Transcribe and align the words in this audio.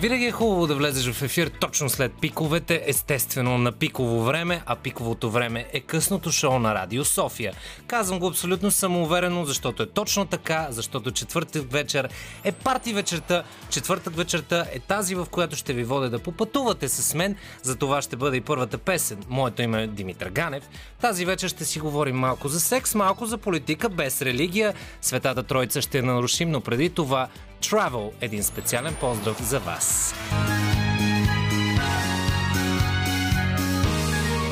Винаги 0.00 0.24
е 0.24 0.30
хубаво 0.30 0.66
да 0.66 0.74
влезеш 0.74 1.12
в 1.12 1.22
ефир 1.22 1.48
точно 1.48 1.88
след 1.88 2.12
пиковете, 2.20 2.82
естествено 2.86 3.58
на 3.58 3.72
пиково 3.72 4.24
време, 4.24 4.62
а 4.66 4.76
пиковото 4.76 5.30
време 5.30 5.66
е 5.72 5.80
късното 5.80 6.32
шоу 6.32 6.58
на 6.58 6.74
Радио 6.74 7.04
София. 7.04 7.52
Казвам 7.86 8.18
го 8.18 8.26
абсолютно 8.26 8.70
самоуверено, 8.70 9.44
защото 9.44 9.82
е 9.82 9.86
точно 9.86 10.26
така, 10.26 10.66
защото 10.70 11.10
четвъртък 11.10 11.72
вечер 11.72 12.08
е 12.44 12.52
парти 12.52 12.92
вечерта, 12.92 13.42
четвъртък 13.70 14.16
вечерта 14.16 14.66
е 14.72 14.78
тази, 14.78 15.14
в 15.14 15.26
която 15.30 15.56
ще 15.56 15.72
ви 15.72 15.84
водя 15.84 16.10
да 16.10 16.18
попътувате 16.18 16.88
с 16.88 17.14
мен, 17.14 17.36
за 17.62 17.76
това 17.76 18.02
ще 18.02 18.16
бъде 18.16 18.36
и 18.36 18.40
първата 18.40 18.78
песен. 18.78 19.18
Моето 19.28 19.62
име 19.62 19.82
е 19.82 19.86
Димитър 19.86 20.28
Ганев. 20.28 20.68
Тази 21.00 21.24
вечер 21.24 21.48
ще 21.48 21.64
си 21.64 21.80
говорим 21.80 22.16
малко 22.16 22.48
за 22.48 22.60
секс, 22.60 22.94
малко 22.94 23.26
за 23.26 23.38
политика, 23.38 23.88
без 23.88 24.22
религия. 24.22 24.74
Светата 25.00 25.42
Тройца 25.42 25.82
ще 25.82 26.02
нарушим, 26.02 26.50
но 26.50 26.60
преди 26.60 26.90
това 26.90 27.28
Travel– 27.60 28.12
един 28.20 28.44
специален 28.44 28.94
поздрав 29.00 29.42
за 29.42 29.58
вас. 29.58 30.14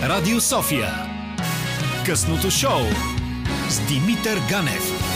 Радио 0.02 0.41
София. 0.41 0.92
Късното 2.06 2.51
шоу 2.51 2.80
с 3.68 3.80
Димитър 3.80 4.38
Ганев. 4.51 5.07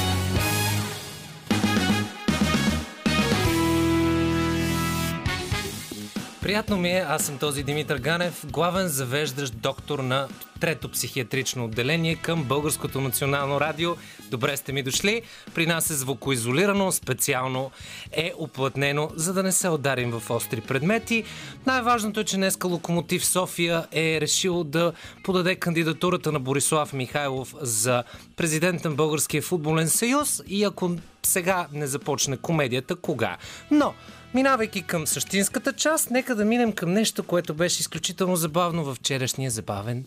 Приятно 6.43 6.77
ми 6.77 6.91
е, 6.91 7.05
аз 7.09 7.27
съм 7.27 7.39
този 7.39 7.63
Димитър 7.63 7.99
Ганев, 7.99 8.47
главен 8.51 8.89
завеждащ 8.89 9.55
доктор 9.55 9.99
на 9.99 10.29
трето 10.61 10.91
психиатрично 10.91 11.65
отделение 11.65 12.17
към 12.17 12.45
Българското 12.45 13.01
национално 13.01 13.61
радио. 13.61 13.97
Добре 14.31 14.57
сте 14.57 14.73
ми 14.73 14.83
дошли. 14.83 15.23
При 15.55 15.67
нас 15.67 15.91
е 15.91 15.95
звукоизолирано, 15.95 16.93
специално 16.93 17.71
е 18.13 18.33
оплътнено, 18.39 19.11
за 19.15 19.33
да 19.33 19.43
не 19.43 19.53
се 19.53 19.69
ударим 19.69 20.11
в 20.11 20.31
остри 20.31 20.61
предмети. 20.61 21.25
Най-важното 21.67 22.21
е, 22.21 22.25
че 22.25 22.37
днеска 22.37 22.69
Локомотив 22.69 23.27
София 23.27 23.87
е 23.93 24.21
решил 24.21 24.65
да 24.65 24.93
подаде 25.25 25.57
кандидатурата 25.57 26.33
на 26.33 26.41
Борислав 26.41 26.93
Михайлов 26.93 27.55
за 27.61 28.05
президент 28.37 28.85
на 28.85 28.91
Българския 28.91 29.43
футболен 29.43 29.89
съюз 29.89 30.43
и 30.47 30.65
ако 30.65 30.91
сега 31.23 31.67
не 31.73 31.87
започне 31.87 32.37
комедията, 32.37 32.97
кога? 32.97 33.37
Но 33.71 33.95
Минавайки 34.35 34.83
към 34.83 35.07
същинската 35.07 35.73
част, 35.73 36.11
нека 36.11 36.35
да 36.35 36.45
минем 36.45 36.73
към 36.73 36.93
нещо, 36.93 37.23
което 37.23 37.55
беше 37.55 37.81
изключително 37.81 38.37
забавно 38.37 38.85
във 38.85 38.97
вчерашния 38.97 39.51
забавен, 39.51 40.07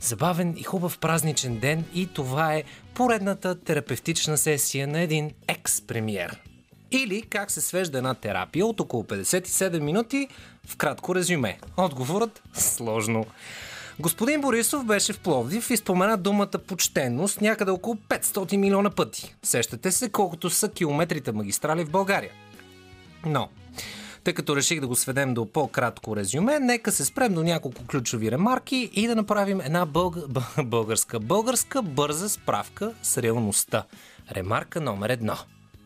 забавен 0.00 0.54
и 0.56 0.62
хубав 0.62 0.98
празничен 0.98 1.58
ден 1.58 1.84
и 1.94 2.06
това 2.06 2.54
е 2.54 2.64
поредната 2.94 3.60
терапевтична 3.60 4.38
сесия 4.38 4.88
на 4.88 5.00
един 5.00 5.30
екс-премьер. 5.48 6.40
Или 6.90 7.22
как 7.22 7.50
се 7.50 7.60
свежда 7.60 7.98
една 7.98 8.14
терапия 8.14 8.66
от 8.66 8.80
около 8.80 9.02
57 9.02 9.78
минути 9.78 10.28
в 10.66 10.76
кратко 10.76 11.14
резюме. 11.14 11.58
Отговорът– 11.76 12.42
сложно. 12.52 13.26
Господин 13.98 14.40
Борисов 14.40 14.84
беше 14.84 15.12
в 15.12 15.18
Пловдив 15.18 15.70
и 15.70 15.76
спомена 15.76 16.16
думата 16.16 16.58
почтенност 16.66 17.40
някъде 17.40 17.70
около 17.70 17.96
500 17.96 18.56
милиона 18.56 18.90
пъти. 18.90 19.34
Сещате 19.42 19.92
се 19.92 20.08
колкото 20.08 20.50
са 20.50 20.68
километрите 20.68 21.32
магистрали 21.32 21.84
в 21.84 21.90
България. 21.90 22.30
Но, 23.26 23.48
тъй 24.26 24.34
като 24.34 24.56
реших 24.56 24.80
да 24.80 24.86
го 24.86 24.94
сведем 24.94 25.34
до 25.34 25.46
по-кратко 25.46 26.16
резюме, 26.16 26.58
нека 26.58 26.92
се 26.92 27.04
спрем 27.04 27.34
до 27.34 27.42
няколко 27.42 27.86
ключови 27.86 28.30
ремарки 28.30 28.90
и 28.92 29.06
да 29.06 29.16
направим 29.16 29.60
една 29.60 29.86
бълг... 29.86 30.16
българска, 30.64 31.20
българска 31.20 31.82
бърза 31.82 32.28
справка 32.28 32.92
с 33.02 33.18
реалността. 33.22 33.84
Ремарка 34.32 34.80
номер 34.80 35.10
едно. 35.10 35.36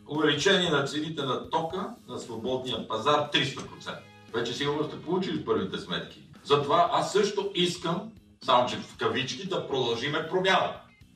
Увеличение 0.07 0.69
на 0.69 0.83
цените 0.83 1.21
на 1.21 1.49
тока 1.49 1.89
на 2.07 2.19
свободния 2.19 2.87
пазар 2.87 3.31
300%. 3.33 3.97
Вече 4.33 4.53
сигурно 4.53 4.83
сте 4.83 5.01
получили 5.01 5.45
първите 5.45 5.77
сметки. 5.77 6.23
Затова 6.43 6.89
аз 6.93 7.11
също 7.11 7.51
искам, 7.55 8.11
само 8.45 8.69
че 8.69 8.77
в 8.77 8.97
кавички, 8.97 9.47
да 9.47 9.67
продължиме 9.67 10.27
промяна. 10.29 10.73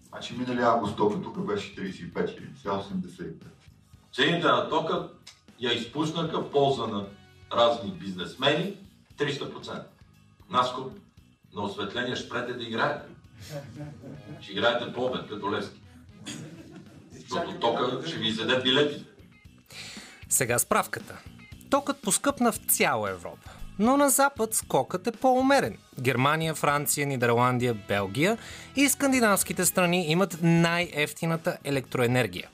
Значи 0.10 0.36
минали 0.38 0.62
август 0.62 0.98
тока 0.98 1.22
тук 1.22 1.40
беше 1.40 1.76
35 1.76 2.38
или 2.38 2.48
85. 2.66 3.34
Цените 4.14 4.48
на 4.48 4.70
тока 4.70 5.10
я 5.60 5.74
изпуснаха 5.74 6.42
в 6.42 6.52
полза 6.52 6.88
на 6.88 7.06
разни 7.56 7.92
бизнесмени 7.92 8.78
300%. 9.18 9.84
Наско, 10.50 10.92
на 11.56 11.64
осветление 11.64 12.16
спрете 12.16 12.54
да 12.54 12.64
играете. 12.64 13.06
Ще 14.42 14.52
играете 14.52 14.94
по 14.94 15.06
обед, 15.06 15.28
като 15.30 15.52
лески. 15.52 15.82
Защото 17.12 17.60
тока 17.60 18.08
ще 18.08 18.18
ви 18.18 18.28
изеде 18.28 18.62
билетите. 18.62 19.06
Сега 20.30 20.60
справката. 20.60 21.18
Токът 21.70 22.02
поскъпна 22.02 22.52
в 22.52 22.60
цяла 22.68 23.10
Европа. 23.10 23.50
Но 23.80 23.98
на 23.98 24.10
запад 24.10 24.54
скокът 24.54 25.08
е 25.08 25.12
по-умерен. 25.12 25.78
Германия, 26.02 26.56
Франция, 26.56 27.08
Нидерландия, 27.08 27.74
Белгия 27.74 28.38
и 28.76 28.90
скандинавските 28.90 29.66
страни 29.66 30.06
имат 30.08 30.38
най-ефтината 30.42 31.58
електроенергия. 31.64 32.50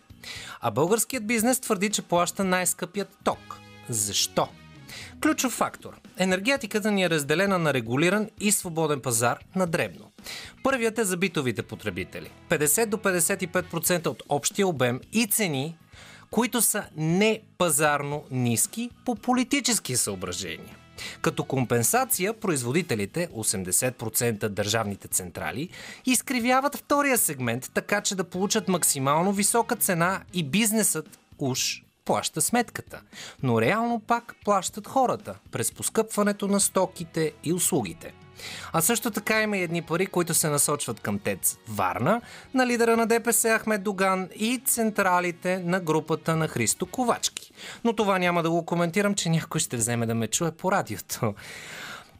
А 0.61 0.71
българският 0.71 1.27
бизнес 1.27 1.59
твърди, 1.59 1.89
че 1.89 2.01
плаща 2.01 2.43
най-скъпият 2.43 3.17
ток. 3.23 3.59
Защо? 3.89 4.47
Ключов 5.21 5.53
фактор. 5.53 5.99
Енергетиката 6.17 6.91
ни 6.91 7.03
е 7.03 7.09
разделена 7.09 7.59
на 7.59 7.73
регулиран 7.73 8.29
и 8.39 8.51
свободен 8.51 9.01
пазар 9.01 9.39
на 9.55 9.67
дребно. 9.67 10.11
Първият 10.63 10.97
е 10.97 11.03
за 11.03 11.17
битовите 11.17 11.63
потребители. 11.63 12.31
50 12.49 12.85
до 12.85 12.97
55% 12.97 14.07
от 14.07 14.23
общия 14.29 14.67
обем 14.67 14.99
и 15.13 15.27
цени, 15.27 15.77
които 16.31 16.61
са 16.61 16.83
не 16.97 17.41
пазарно 17.57 18.23
ниски 18.31 18.89
по 19.05 19.15
политически 19.15 19.95
съображения. 19.95 20.77
Като 21.21 21.43
компенсация, 21.43 22.33
производителите, 22.33 23.27
80% 23.27 24.47
държавните 24.47 25.07
централи, 25.07 25.69
изкривяват 26.05 26.75
втория 26.75 27.17
сегмент, 27.17 27.71
така 27.73 28.01
че 28.01 28.15
да 28.15 28.23
получат 28.23 28.67
максимално 28.67 29.33
висока 29.33 29.75
цена 29.75 30.21
и 30.33 30.43
бизнесът 30.43 31.19
уж 31.39 31.81
плаща 32.11 32.41
сметката. 32.41 33.01
Но 33.43 33.61
реално 33.61 33.99
пак 33.99 34.35
плащат 34.45 34.87
хората 34.87 35.35
през 35.51 35.71
поскъпването 35.71 36.47
на 36.47 36.59
стоките 36.59 37.31
и 37.43 37.53
услугите. 37.53 38.13
А 38.73 38.81
също 38.81 39.11
така 39.11 39.41
има 39.41 39.57
и 39.57 39.61
едни 39.61 39.81
пари, 39.81 40.05
които 40.05 40.33
се 40.33 40.49
насочват 40.49 40.99
към 40.99 41.19
ТЕЦ 41.19 41.57
Варна, 41.67 42.21
на 42.53 42.67
лидера 42.67 42.97
на 42.97 43.07
ДПС 43.07 43.59
Ахмед 43.59 43.83
Доган 43.83 44.29
и 44.35 44.61
централите 44.65 45.59
на 45.59 45.79
групата 45.79 46.35
на 46.35 46.47
Христо 46.47 46.85
Ковачки. 46.85 47.51
Но 47.83 47.93
това 47.93 48.19
няма 48.19 48.43
да 48.43 48.49
го 48.49 48.65
коментирам, 48.65 49.15
че 49.15 49.29
някой 49.29 49.61
ще 49.61 49.77
вземе 49.77 50.05
да 50.05 50.15
ме 50.15 50.27
чуе 50.27 50.51
по 50.51 50.71
радиото. 50.71 51.33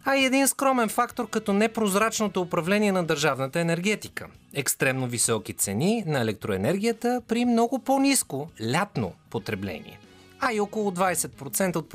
А 0.06 0.16
и 0.16 0.25
един 0.25 0.47
скромен 0.47 0.89
фактор 0.89 1.29
като 1.29 1.53
непрозрачното 1.53 2.41
управление 2.41 2.91
на 2.91 3.03
държавната 3.03 3.59
енергетика. 3.59 4.28
Екстремно 4.53 5.07
високи 5.07 5.53
цени 5.53 6.03
на 6.07 6.19
електроенергията 6.19 7.22
при 7.28 7.45
много 7.45 7.79
по-низко 7.79 8.50
лятно 8.72 9.13
потребление. 9.29 10.00
А 10.39 10.53
и 10.53 10.59
около 10.59 10.91
20% 10.91 11.75
от 11.75 11.89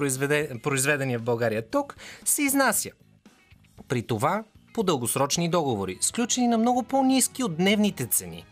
произведения 0.62 1.18
в 1.18 1.22
България 1.22 1.70
ток 1.70 1.96
се 2.24 2.42
изнася 2.42 2.90
при 3.88 4.02
това 4.02 4.44
по 4.74 4.82
дългосрочни 4.82 5.48
договори, 5.48 5.98
сключени 6.00 6.48
на 6.48 6.58
много 6.58 6.82
по-низки 6.82 7.44
от 7.44 7.56
дневните 7.56 8.06
цени, 8.06 8.44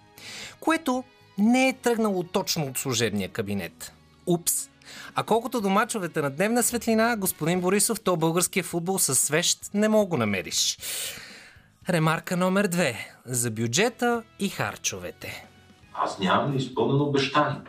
което 0.61 1.05
не 1.39 1.69
е 1.69 1.73
тръгнало 1.73 2.23
точно 2.23 2.67
от 2.67 2.79
служебния 2.79 3.29
кабинет. 3.29 3.93
Упс! 4.27 4.74
А 5.15 5.23
колкото 5.23 5.61
до 5.61 5.69
мачовете 5.69 6.23
на 6.23 6.31
дневна 6.31 6.63
светлина, 6.63 7.17
господин 7.17 7.61
Борисов, 7.61 8.01
то 8.01 8.17
българския 8.17 8.65
футбол 8.65 8.99
със 8.99 9.19
свещ 9.19 9.59
не 9.75 9.89
мога 9.89 10.07
го 10.07 10.17
намериш. 10.17 10.79
Ремарка 11.89 12.37
номер 12.37 12.67
две. 12.67 13.15
За 13.27 13.51
бюджета 13.51 14.23
и 14.39 14.49
харчовете. 14.49 15.47
Аз 15.95 16.19
нямам 16.19 16.51
неизпълнено 16.51 17.05
обещание. 17.05 17.61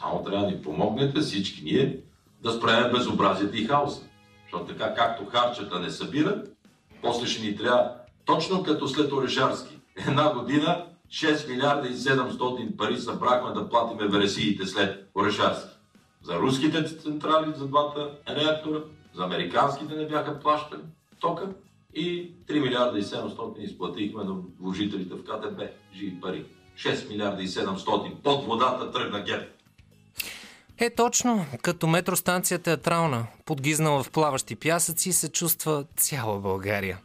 Само 0.00 0.24
трябва 0.24 0.44
да 0.44 0.50
ни 0.50 0.62
помогнете 0.62 1.20
всички 1.20 1.64
ние 1.64 1.98
да 2.42 2.52
спреме 2.52 2.90
безобразието 2.90 3.56
и 3.56 3.64
хаоса. 3.64 4.02
Защото 4.42 4.74
така 4.74 4.94
както 4.94 5.26
харчата 5.26 5.80
не 5.80 5.90
събират, 5.90 6.56
после 7.02 7.26
ще 7.26 7.42
ни 7.42 7.56
трябва, 7.56 7.90
точно 8.24 8.62
като 8.62 8.88
след 8.88 9.12
Орешарски, 9.12 9.78
една 10.08 10.34
година 10.34 10.86
6 11.08 11.48
милиарда 11.48 11.88
и 11.88 11.94
700 11.94 12.76
пари 12.76 12.98
събрахме 12.98 13.52
да 13.54 13.68
платиме 13.68 14.08
вересиите 14.08 14.66
след 14.66 15.10
Орешарски. 15.14 15.73
За 16.24 16.38
руските 16.38 16.84
централи, 16.84 17.52
за 17.56 17.66
двата 17.66 18.10
реактора, 18.28 18.78
за 19.14 19.24
американските 19.24 19.94
не 19.94 20.06
бяха 20.06 20.40
плащани 20.40 20.82
тока 21.20 21.48
и 21.94 22.32
3 22.46 22.62
милиарда 22.62 22.98
и 22.98 23.02
700 23.02 23.58
изплатихме 23.58 24.24
на 24.24 24.34
вложителите 24.60 25.14
в 25.14 25.24
КТБ. 25.24 25.62
Живи 25.94 26.20
пари. 26.20 26.44
6 26.76 27.08
милиарда 27.08 27.42
и 27.42 27.48
700. 27.48 28.22
Под 28.22 28.44
водата 28.44 28.90
тръгна 28.90 29.20
гет. 29.20 29.58
Е, 30.78 30.90
точно, 30.90 31.46
като 31.62 31.86
метростанция 31.86 32.58
театрална, 32.58 33.26
подгизнала 33.44 34.02
в 34.02 34.10
плаващи 34.10 34.56
пясъци, 34.56 35.12
се 35.12 35.28
чувства 35.28 35.84
цяла 35.96 36.40
България. 36.40 36.98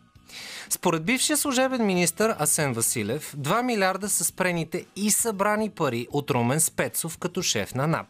Според 0.69 1.05
бившия 1.05 1.37
служебен 1.37 1.85
министр 1.85 2.35
Асен 2.39 2.73
Василев, 2.73 3.35
2 3.37 3.61
милиарда 3.61 4.09
са 4.09 4.25
спрените 4.25 4.85
и 4.95 5.11
събрани 5.11 5.69
пари 5.69 6.07
от 6.11 6.31
Румен 6.31 6.59
Спецов 6.59 7.17
като 7.17 7.41
шеф 7.41 7.75
на 7.75 7.87
НАП. 7.87 8.07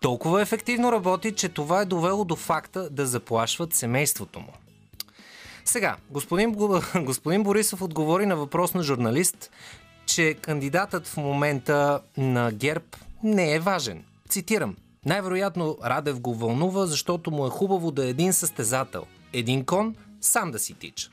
Толкова 0.00 0.42
ефективно 0.42 0.92
работи, 0.92 1.32
че 1.32 1.48
това 1.48 1.80
е 1.80 1.84
довело 1.84 2.24
до 2.24 2.36
факта 2.36 2.90
да 2.90 3.06
заплашват 3.06 3.74
семейството 3.74 4.40
му. 4.40 4.52
Сега, 5.64 5.96
господин, 6.10 6.52
господин 6.96 7.42
Борисов 7.42 7.82
отговори 7.82 8.26
на 8.26 8.36
въпрос 8.36 8.74
на 8.74 8.82
журналист, 8.82 9.50
че 10.06 10.34
кандидатът 10.34 11.06
в 11.06 11.16
момента 11.16 12.00
на 12.16 12.52
ГЕРБ 12.52 12.84
не 13.22 13.54
е 13.54 13.60
важен. 13.60 14.04
Цитирам. 14.28 14.76
Най-вероятно 15.06 15.76
Радев 15.84 16.20
го 16.20 16.34
вълнува, 16.34 16.86
защото 16.86 17.30
му 17.30 17.46
е 17.46 17.50
хубаво 17.50 17.90
да 17.90 18.06
е 18.06 18.08
един 18.08 18.32
състезател. 18.32 19.04
Един 19.32 19.64
кон 19.64 19.94
сам 20.20 20.50
да 20.50 20.58
си 20.58 20.74
тича. 20.74 21.10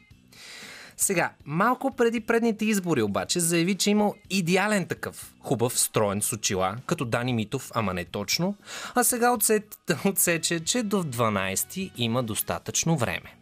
Сега, 0.98 1.32
малко 1.46 1.96
преди 1.96 2.20
предните 2.20 2.66
избори 2.66 3.02
обаче 3.02 3.40
заяви, 3.40 3.76
че 3.76 3.90
имал 3.90 4.16
идеален 4.30 4.88
такъв. 4.88 5.34
Хубав, 5.40 5.80
строен 5.80 6.22
с 6.22 6.34
очила, 6.34 6.78
като 6.86 7.06
Дани 7.06 7.34
Митов, 7.34 7.72
ама 7.76 7.94
не 7.94 8.06
точно. 8.06 8.56
А 8.96 9.04
сега 9.04 9.32
отсет, 9.32 9.78
отсече, 10.06 10.60
че 10.60 10.84
до 10.84 11.04
12 11.04 11.92
има 11.98 12.24
достатъчно 12.24 12.98
време. 12.98 13.36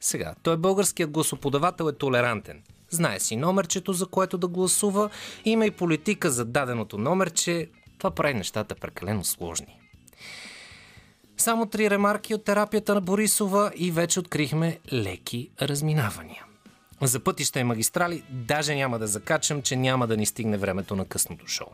Сега, 0.00 0.34
той 0.42 0.56
българският 0.56 1.10
гласоподавател 1.10 1.84
е 1.84 1.98
толерантен. 1.98 2.62
Знае 2.90 3.20
си 3.20 3.36
номерчето, 3.36 3.92
за 3.92 4.06
което 4.06 4.38
да 4.38 4.48
гласува, 4.48 5.10
има 5.44 5.66
и 5.66 5.70
политика 5.70 6.30
за 6.30 6.44
даденото 6.44 6.98
номерче. 6.98 7.68
Това 7.98 8.10
прави 8.10 8.34
нещата 8.34 8.74
прекалено 8.74 9.24
сложни. 9.24 9.78
Само 11.36 11.66
три 11.66 11.90
ремарки 11.90 12.34
от 12.34 12.44
терапията 12.44 12.94
на 12.94 13.00
Борисова 13.00 13.72
и 13.76 13.90
вече 13.90 14.20
открихме 14.20 14.78
леки 14.92 15.50
разминавания. 15.62 16.44
За 17.02 17.20
пътища 17.20 17.60
и 17.60 17.64
магистрали 17.64 18.24
даже 18.30 18.74
няма 18.74 18.98
да 18.98 19.06
закачам, 19.06 19.62
че 19.62 19.76
няма 19.76 20.06
да 20.06 20.16
ни 20.16 20.26
стигне 20.26 20.58
времето 20.58 20.96
на 20.96 21.04
късното 21.04 21.46
шоу. 21.46 21.68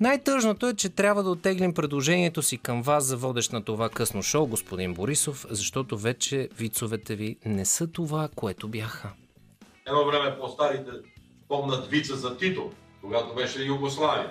Най-тъжното 0.00 0.68
е, 0.68 0.74
че 0.74 0.88
трябва 0.88 1.22
да 1.22 1.30
оттеглим 1.30 1.74
предложението 1.74 2.42
си 2.42 2.58
към 2.58 2.82
вас 2.82 3.04
за 3.04 3.16
водещ 3.16 3.52
на 3.52 3.64
това 3.64 3.88
късно 3.88 4.22
шоу, 4.22 4.46
господин 4.46 4.94
Борисов, 4.94 5.46
защото 5.50 5.98
вече 5.98 6.48
вицовете 6.58 7.16
ви 7.16 7.36
не 7.44 7.64
са 7.64 7.86
това, 7.86 8.28
което 8.34 8.68
бяха. 8.68 9.12
Едно 9.86 10.06
време 10.06 10.38
по-старите 10.38 10.90
помнат 11.48 11.86
вица 11.86 12.16
за 12.16 12.36
Тито, 12.36 12.72
когато 13.00 13.34
беше 13.34 13.62
Югославия. 13.62 14.30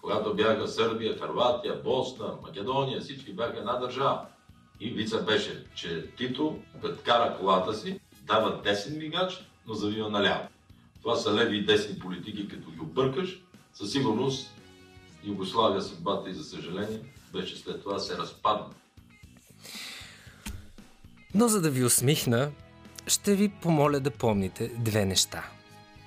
Когато 0.00 0.34
бяха 0.34 0.68
Сърбия, 0.68 1.18
Харватия, 1.18 1.82
Босна, 1.84 2.34
Македония, 2.42 3.00
всички 3.00 3.32
бяха 3.32 3.58
една 3.58 3.76
държава. 3.76 4.20
И 4.80 4.90
вица 4.90 5.22
беше, 5.22 5.64
че 5.74 6.10
Тито, 6.16 6.58
кара 7.04 7.36
колата 7.40 7.74
си, 7.74 8.00
дава 8.28 8.62
десен 8.62 8.98
мигач, 8.98 9.44
но 9.66 9.74
завива 9.74 10.10
наляво. 10.10 10.48
Това 11.02 11.16
са 11.16 11.34
леви 11.34 11.56
и 11.56 11.66
десни 11.66 11.98
политики, 11.98 12.48
като 12.48 12.70
ги 12.70 12.80
объркаш. 12.80 13.42
Със 13.74 13.92
сигурност 13.92 14.54
Югославия 15.24 15.82
съдбата 15.82 16.30
и 16.30 16.34
за 16.34 16.44
съжаление 16.44 17.00
беше 17.32 17.56
след 17.56 17.82
това 17.82 17.98
се 17.98 18.18
разпадна. 18.18 18.66
Но 21.34 21.48
за 21.48 21.60
да 21.60 21.70
ви 21.70 21.84
усмихна, 21.84 22.50
ще 23.06 23.34
ви 23.34 23.48
помоля 23.48 24.00
да 24.00 24.10
помните 24.10 24.68
две 24.68 25.04
неща. 25.04 25.44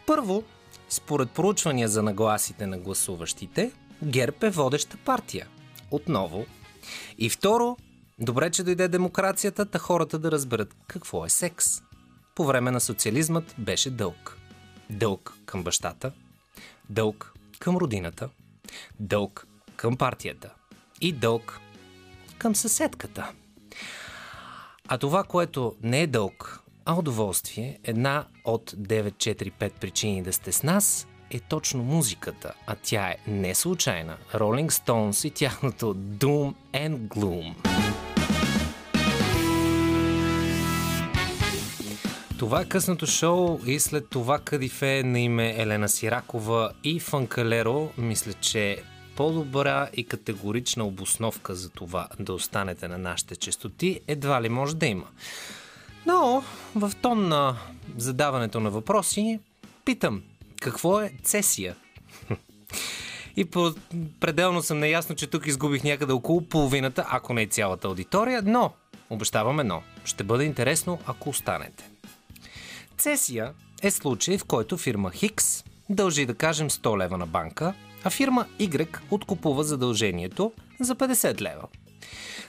Първо, 0.08 0.44
според 0.90 1.32
проучвания 1.32 1.88
за 1.88 2.04
нагласите 2.04 2.68
на 2.68 2.78
гласуващите, 2.78 3.72
ГЕРБ 4.04 4.48
е 4.48 4.50
водеща 4.50 4.98
партия. 5.06 5.48
Отново. 5.92 6.46
И 7.18 7.30
второ, 7.30 7.78
добре, 8.20 8.52
че 8.52 8.64
дойде 8.64 8.88
демокрацията, 8.88 9.66
та 9.66 9.80
хората 9.80 10.20
да 10.20 10.32
разберат 10.32 10.76
какво 10.88 11.26
е 11.26 11.30
секс. 11.30 11.82
По 12.36 12.46
време 12.46 12.72
на 12.72 12.82
социализмът 12.82 13.56
беше 13.58 13.90
дълг. 13.90 14.38
Дълг 14.90 15.34
към 15.46 15.64
бащата, 15.64 16.12
дълг 16.90 17.34
към 17.60 17.78
родината, 17.78 18.30
дълг 19.00 19.48
към 19.76 19.98
партията 19.98 20.54
и 21.02 21.12
дълг 21.12 21.60
към 22.38 22.56
съседката. 22.56 23.32
А 24.88 24.98
това, 24.98 25.24
което 25.24 25.76
не 25.84 26.02
е 26.02 26.08
дълг, 26.08 26.60
а 26.86 26.94
удоволствие, 26.94 27.80
една 27.84 28.26
от 28.46 28.72
945 28.72 29.72
причини 29.72 30.24
да 30.24 30.34
сте 30.34 30.52
с 30.52 30.64
нас, 30.64 31.08
е 31.30 31.40
точно 31.40 31.84
музиката, 31.84 32.54
а 32.68 32.76
тя 32.84 33.08
е 33.08 33.18
не 33.28 33.56
случайна. 33.56 34.18
Rolling 34.34 34.70
Stones 34.70 35.28
и 35.28 35.32
тяхното 35.32 35.96
Doom 35.96 36.54
and 36.74 36.98
Gloom. 36.98 37.56
Това 42.42 42.62
е 42.62 42.66
късното 42.66 43.08
шоу 43.08 43.60
и 43.66 43.80
след 43.80 44.10
това 44.10 44.40
кадифе 44.40 45.04
на 45.04 45.20
име 45.20 45.56
Елена 45.58 45.90
Сиракова 45.90 46.72
и 46.84 47.00
Фанкалеро, 47.00 47.90
мисля, 47.98 48.34
че 48.34 48.84
по-добра 49.16 49.90
и 49.94 50.04
категорична 50.04 50.86
обосновка 50.86 51.56
за 51.56 51.70
това 51.70 52.08
да 52.20 52.34
останете 52.34 52.88
на 52.88 52.98
нашите 52.98 53.36
частоти 53.36 54.00
едва 54.08 54.42
ли 54.42 54.50
може 54.50 54.76
да 54.76 54.86
има. 54.86 55.06
Но 56.06 56.44
в 56.76 56.92
тон 57.02 57.28
на 57.28 57.56
задаването 57.98 58.60
на 58.60 58.70
въпроси 58.70 59.40
питам, 59.86 60.24
какво 60.62 61.02
е 61.02 61.12
цесия? 61.24 61.76
И 63.36 63.46
по 63.46 63.74
пределно 64.20 64.62
съм 64.62 64.80
наясно, 64.80 65.16
че 65.16 65.28
тук 65.28 65.48
изгубих 65.48 65.84
някъде 65.84 66.14
около 66.14 66.42
половината, 66.42 67.06
ако 67.10 67.34
не 67.34 67.42
и 67.42 67.48
цялата 67.48 67.88
аудитория, 67.88 68.42
но 68.46 68.74
обещавам 69.10 69.60
едно. 69.60 69.84
Ще 70.06 70.24
бъде 70.24 70.44
интересно, 70.44 71.00
ако 71.06 71.30
останете. 71.30 71.92
Цесия 73.02 73.54
е 73.82 73.92
случай, 73.92 74.38
в 74.38 74.46
който 74.46 74.78
фирма 74.78 75.12
Хикс 75.12 75.64
дължи 75.90 76.26
да 76.26 76.36
кажем 76.36 76.70
100 76.70 76.98
лева 76.98 77.18
на 77.18 77.28
банка, 77.28 77.74
а 78.04 78.10
фирма 78.10 78.48
Y 78.60 78.98
откупува 79.12 79.64
задължението 79.64 80.54
за 80.80 80.96
50 80.96 81.42
лева. 81.42 81.68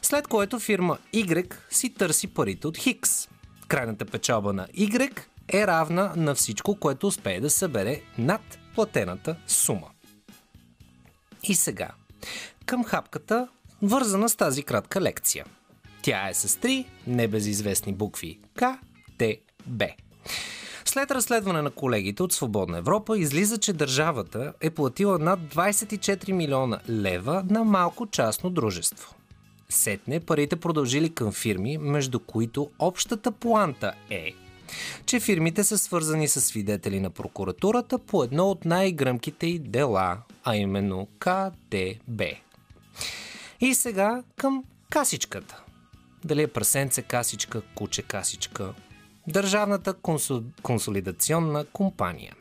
След 0.02 0.28
което 0.28 0.58
фирма 0.58 0.98
Y 1.14 1.54
си 1.70 1.94
търси 1.94 2.26
парите 2.26 2.66
от 2.66 2.78
Хикс. 2.78 3.28
Крайната 3.68 4.04
печалба 4.04 4.52
на 4.52 4.66
Y 4.66 5.20
е 5.52 5.66
равна 5.66 6.12
на 6.16 6.34
всичко, 6.34 6.76
което 6.76 7.06
успее 7.06 7.40
да 7.40 7.50
събере 7.50 8.02
над 8.18 8.58
платената 8.74 9.36
сума. 9.46 9.88
И 11.42 11.54
сега, 11.54 11.90
към 12.66 12.84
хапката, 12.84 13.48
вързана 13.82 14.28
с 14.28 14.36
тази 14.36 14.62
кратка 14.62 15.00
лекция. 15.00 15.44
Тя 16.02 16.28
е 16.28 16.34
с 16.34 16.60
три 16.60 16.86
небезизвестни 17.06 17.92
букви 17.92 18.40
К, 18.54 18.62
Т, 19.18 19.34
Б. 19.66 19.86
След 20.84 21.10
разследване 21.10 21.62
на 21.62 21.70
колегите 21.70 22.22
от 22.22 22.32
Свободна 22.32 22.78
Европа 22.78 23.18
излиза, 23.18 23.58
че 23.58 23.72
държавата 23.72 24.52
е 24.60 24.70
платила 24.70 25.18
над 25.18 25.40
24 25.40 26.32
милиона 26.32 26.80
лева 26.90 27.44
на 27.50 27.64
малко 27.64 28.06
частно 28.06 28.50
дружество. 28.50 29.14
Сетне 29.68 30.20
парите 30.20 30.56
продължили 30.56 31.10
към 31.10 31.32
фирми, 31.32 31.78
между 31.78 32.18
които 32.18 32.70
общата 32.78 33.32
планта 33.32 33.92
е, 34.10 34.32
че 35.06 35.20
фирмите 35.20 35.64
са 35.64 35.78
свързани 35.78 36.28
с 36.28 36.40
свидетели 36.40 37.00
на 37.00 37.10
прокуратурата 37.10 37.98
по 37.98 38.24
едно 38.24 38.50
от 38.50 38.64
най-гръмките 38.64 39.46
й 39.46 39.58
дела, 39.58 40.18
а 40.44 40.56
именно 40.56 41.08
КДБ. 41.18 42.22
И 43.60 43.74
сега 43.74 44.22
към 44.36 44.64
касичката. 44.90 45.62
Дали 46.24 46.42
е 46.42 46.46
прасенце 46.46 47.02
касичка, 47.02 47.62
куче 47.74 48.02
касичка, 48.02 48.74
Държавната 49.26 49.94
консолидационна 50.62 51.64
компания. 51.64 52.34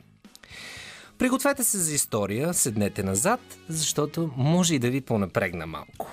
Пригответе 1.17 1.63
се 1.63 1.77
за 1.77 1.93
история, 1.93 2.53
седнете 2.53 3.03
назад, 3.03 3.39
защото 3.69 4.31
може 4.37 4.75
и 4.75 4.79
да 4.79 4.89
ви 4.89 5.01
понапрегна 5.01 5.67
малко. 5.67 6.11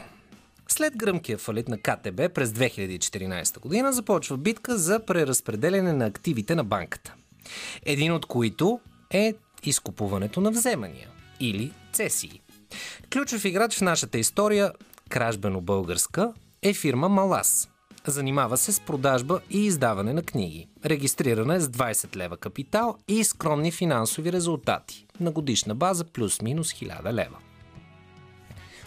След 0.68 0.96
гръмкия 0.96 1.38
фалит 1.38 1.68
на 1.68 1.78
КТБ 1.78 2.34
през 2.34 2.50
2014 2.50 3.60
година 3.60 3.92
започва 3.92 4.36
битка 4.36 4.78
за 4.78 5.00
преразпределяне 5.06 5.92
на 5.92 6.06
активите 6.06 6.54
на 6.54 6.64
банката. 6.64 7.14
Един 7.82 8.12
от 8.12 8.26
които 8.26 8.80
е 9.10 9.34
изкупуването 9.62 10.40
на 10.40 10.50
вземания 10.50 11.08
или 11.40 11.72
цесии. 11.92 12.40
Ключов 13.12 13.44
играч 13.44 13.78
в 13.78 13.82
нашата 13.82 14.18
история, 14.18 14.72
кражбено-българска, 15.08 16.32
е 16.62 16.74
фирма 16.74 17.08
Малас– 17.08 17.68
Занимава 18.10 18.56
се 18.56 18.72
с 18.72 18.80
продажба 18.80 19.40
и 19.50 19.66
издаване 19.66 20.12
на 20.12 20.22
книги. 20.22 20.68
Регистрирана 20.84 21.54
е 21.54 21.60
с 21.60 21.68
20 21.68 22.16
лева 22.16 22.36
капитал 22.36 22.96
и 23.08 23.24
скромни 23.24 23.72
финансови 23.72 24.32
резултати. 24.32 25.06
На 25.20 25.30
годишна 25.30 25.74
база 25.74 26.04
плюс-минус 26.04 26.72
1000 26.72 27.12
лева. 27.12 27.36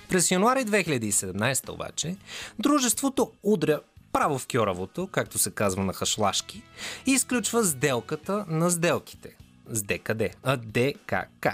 През 0.10 0.32
януари 0.32 0.60
2017 0.60 1.70
обаче, 1.70 2.16
дружеството 2.60 3.32
удря 3.44 3.80
право 4.14 4.40
в 4.40 4.48
кьоравото, 4.48 5.08
както 5.08 5.38
се 5.38 5.52
казва 5.52 5.84
на 5.84 5.94
хашлашки, 5.94 6.64
и 7.06 7.12
изключва 7.12 7.64
сделката 7.64 8.46
на 8.48 8.70
сделките. 8.70 9.36
С 9.70 9.84
ДКД, 9.84 10.22
а 10.44 10.58
ДКК. 10.58 11.48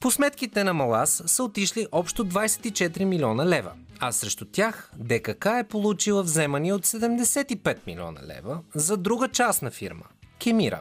По 0.00 0.10
сметките 0.10 0.64
на 0.64 0.74
Малас 0.74 1.22
са 1.26 1.44
отишли 1.44 1.86
общо 1.92 2.24
24 2.26 3.04
милиона 3.04 3.46
лева, 3.46 3.72
а 4.04 4.12
срещу 4.12 4.44
тях 4.44 4.90
ДКК 4.96 5.46
е 5.46 5.64
получила 5.68 6.22
вземани 6.22 6.72
от 6.72 6.86
75 6.86 7.76
милиона 7.86 8.20
лева 8.26 8.60
за 8.74 8.96
друга 8.96 9.28
частна 9.28 9.70
фирма– 9.70 10.04
Кемира, 10.38 10.80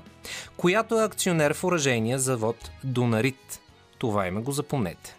която 0.58 1.01
е 1.01 1.04
акционер 1.04 1.54
в 1.54 1.63
оръжения 1.63 2.20
завод 2.20 2.72
Донарит. 2.84 3.62
Това 3.98 4.28
име 4.28 4.42
го 4.42 4.51
запомнете. 4.51 5.16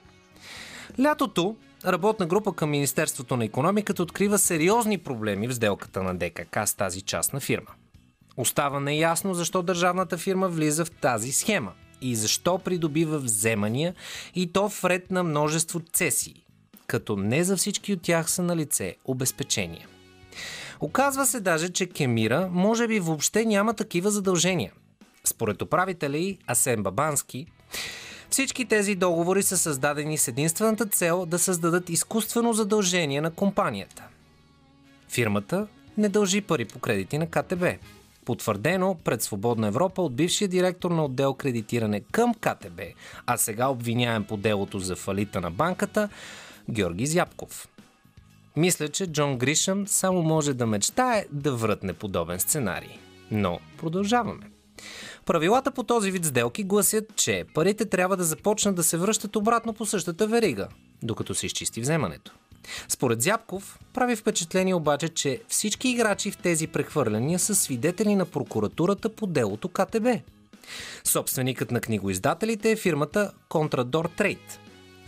Лятото 1.00 1.56
работна 1.86 2.26
група 2.26 2.52
към 2.52 2.70
Министерството 2.70 3.36
на 3.36 3.44
економиката 3.44 4.02
открива 4.02 4.38
сериозни 4.38 4.98
проблеми 4.98 5.48
в 5.48 5.54
сделката 5.54 6.02
на 6.02 6.14
ДКК 6.14 6.58
с 6.66 6.74
тази 6.74 7.02
частна 7.02 7.40
фирма. 7.40 7.70
Остава 8.36 8.80
неясно 8.80 9.34
защо 9.34 9.62
държавната 9.62 10.18
фирма 10.18 10.48
влиза 10.48 10.84
в 10.84 10.90
тази 10.90 11.32
схема 11.32 11.72
и 12.00 12.16
защо 12.16 12.58
придобива 12.58 13.18
вземания 13.18 13.94
и 14.34 14.52
то 14.52 14.68
в 14.68 14.84
ред 14.84 15.10
на 15.10 15.22
множество 15.22 15.80
цесии, 15.92 16.41
като 16.86 17.16
не 17.16 17.44
за 17.44 17.56
всички 17.56 17.92
от 17.92 18.02
тях 18.02 18.30
са 18.30 18.42
на 18.42 18.56
лице 18.56 18.96
обезпечения. 19.04 19.88
Оказва 20.80 21.26
се 21.26 21.40
даже, 21.40 21.68
че 21.68 21.86
Кемира 21.86 22.48
може 22.52 22.88
би 22.88 23.00
въобще 23.00 23.44
няма 23.44 23.74
такива 23.74 24.10
задължения. 24.10 24.72
Според 25.24 25.62
управителя 25.62 26.18
и 26.18 26.38
Асен 26.46 26.82
Бабански, 26.82 27.46
всички 28.30 28.64
тези 28.64 28.94
договори 28.94 29.42
са 29.42 29.58
създадени 29.58 30.18
с 30.18 30.28
единствената 30.28 30.86
цел 30.86 31.26
да 31.26 31.38
създадат 31.38 31.90
изкуствено 31.90 32.52
задължение 32.52 33.20
на 33.20 33.30
компанията. 33.30 34.04
Фирмата 35.08 35.66
не 35.98 36.08
дължи 36.08 36.40
пари 36.40 36.64
по 36.64 36.78
кредити 36.78 37.18
на 37.18 37.26
КТБ. 37.26 37.64
Потвърдено 38.24 38.96
пред 39.04 39.22
Свободна 39.22 39.66
Европа 39.66 40.02
от 40.02 40.14
бившия 40.14 40.48
директор 40.48 40.90
на 40.90 41.04
отдел 41.04 41.34
кредитиране 41.34 42.00
към 42.00 42.34
КТБ, 42.34 42.80
а 43.26 43.36
сега 43.36 43.68
обвиняем 43.68 44.24
по 44.24 44.36
делото 44.36 44.78
за 44.78 44.96
фалита 44.96 45.40
на 45.40 45.50
банката, 45.50 46.08
Георги 46.70 47.06
Зяпков. 47.06 47.68
Мисля, 48.56 48.88
че 48.88 49.06
Джон 49.06 49.38
Гришъм 49.38 49.88
само 49.88 50.22
може 50.22 50.54
да 50.54 50.66
мечтае 50.66 51.26
да 51.32 51.52
врътне 51.52 51.92
подобен 51.92 52.40
сценарий. 52.40 52.98
Но 53.30 53.60
продължаваме. 53.78 54.50
Правилата 55.26 55.70
по 55.70 55.82
този 55.82 56.10
вид 56.10 56.24
сделки 56.24 56.64
гласят, 56.64 57.16
че 57.16 57.44
парите 57.54 57.84
трябва 57.84 58.16
да 58.16 58.24
започнат 58.24 58.74
да 58.74 58.82
се 58.82 58.96
връщат 58.96 59.36
обратно 59.36 59.72
по 59.72 59.86
същата 59.86 60.26
верига, 60.26 60.68
докато 61.02 61.34
се 61.34 61.46
изчисти 61.46 61.80
вземането. 61.80 62.32
Според 62.88 63.22
Зябков, 63.22 63.78
прави 63.92 64.16
впечатление 64.16 64.74
обаче, 64.74 65.08
че 65.08 65.42
всички 65.48 65.88
играчи 65.88 66.30
в 66.30 66.36
тези 66.36 66.66
прехвърляния 66.66 67.38
са 67.38 67.54
свидетели 67.54 68.14
на 68.14 68.26
прокуратурата 68.26 69.08
по 69.08 69.26
делото 69.26 69.68
КТБ. 69.68 70.06
Собственикът 71.04 71.70
на 71.70 71.80
книгоиздателите 71.80 72.70
е 72.70 72.76
фирмата 72.76 73.32
Contrador 73.50 74.20
Trade 74.20 74.61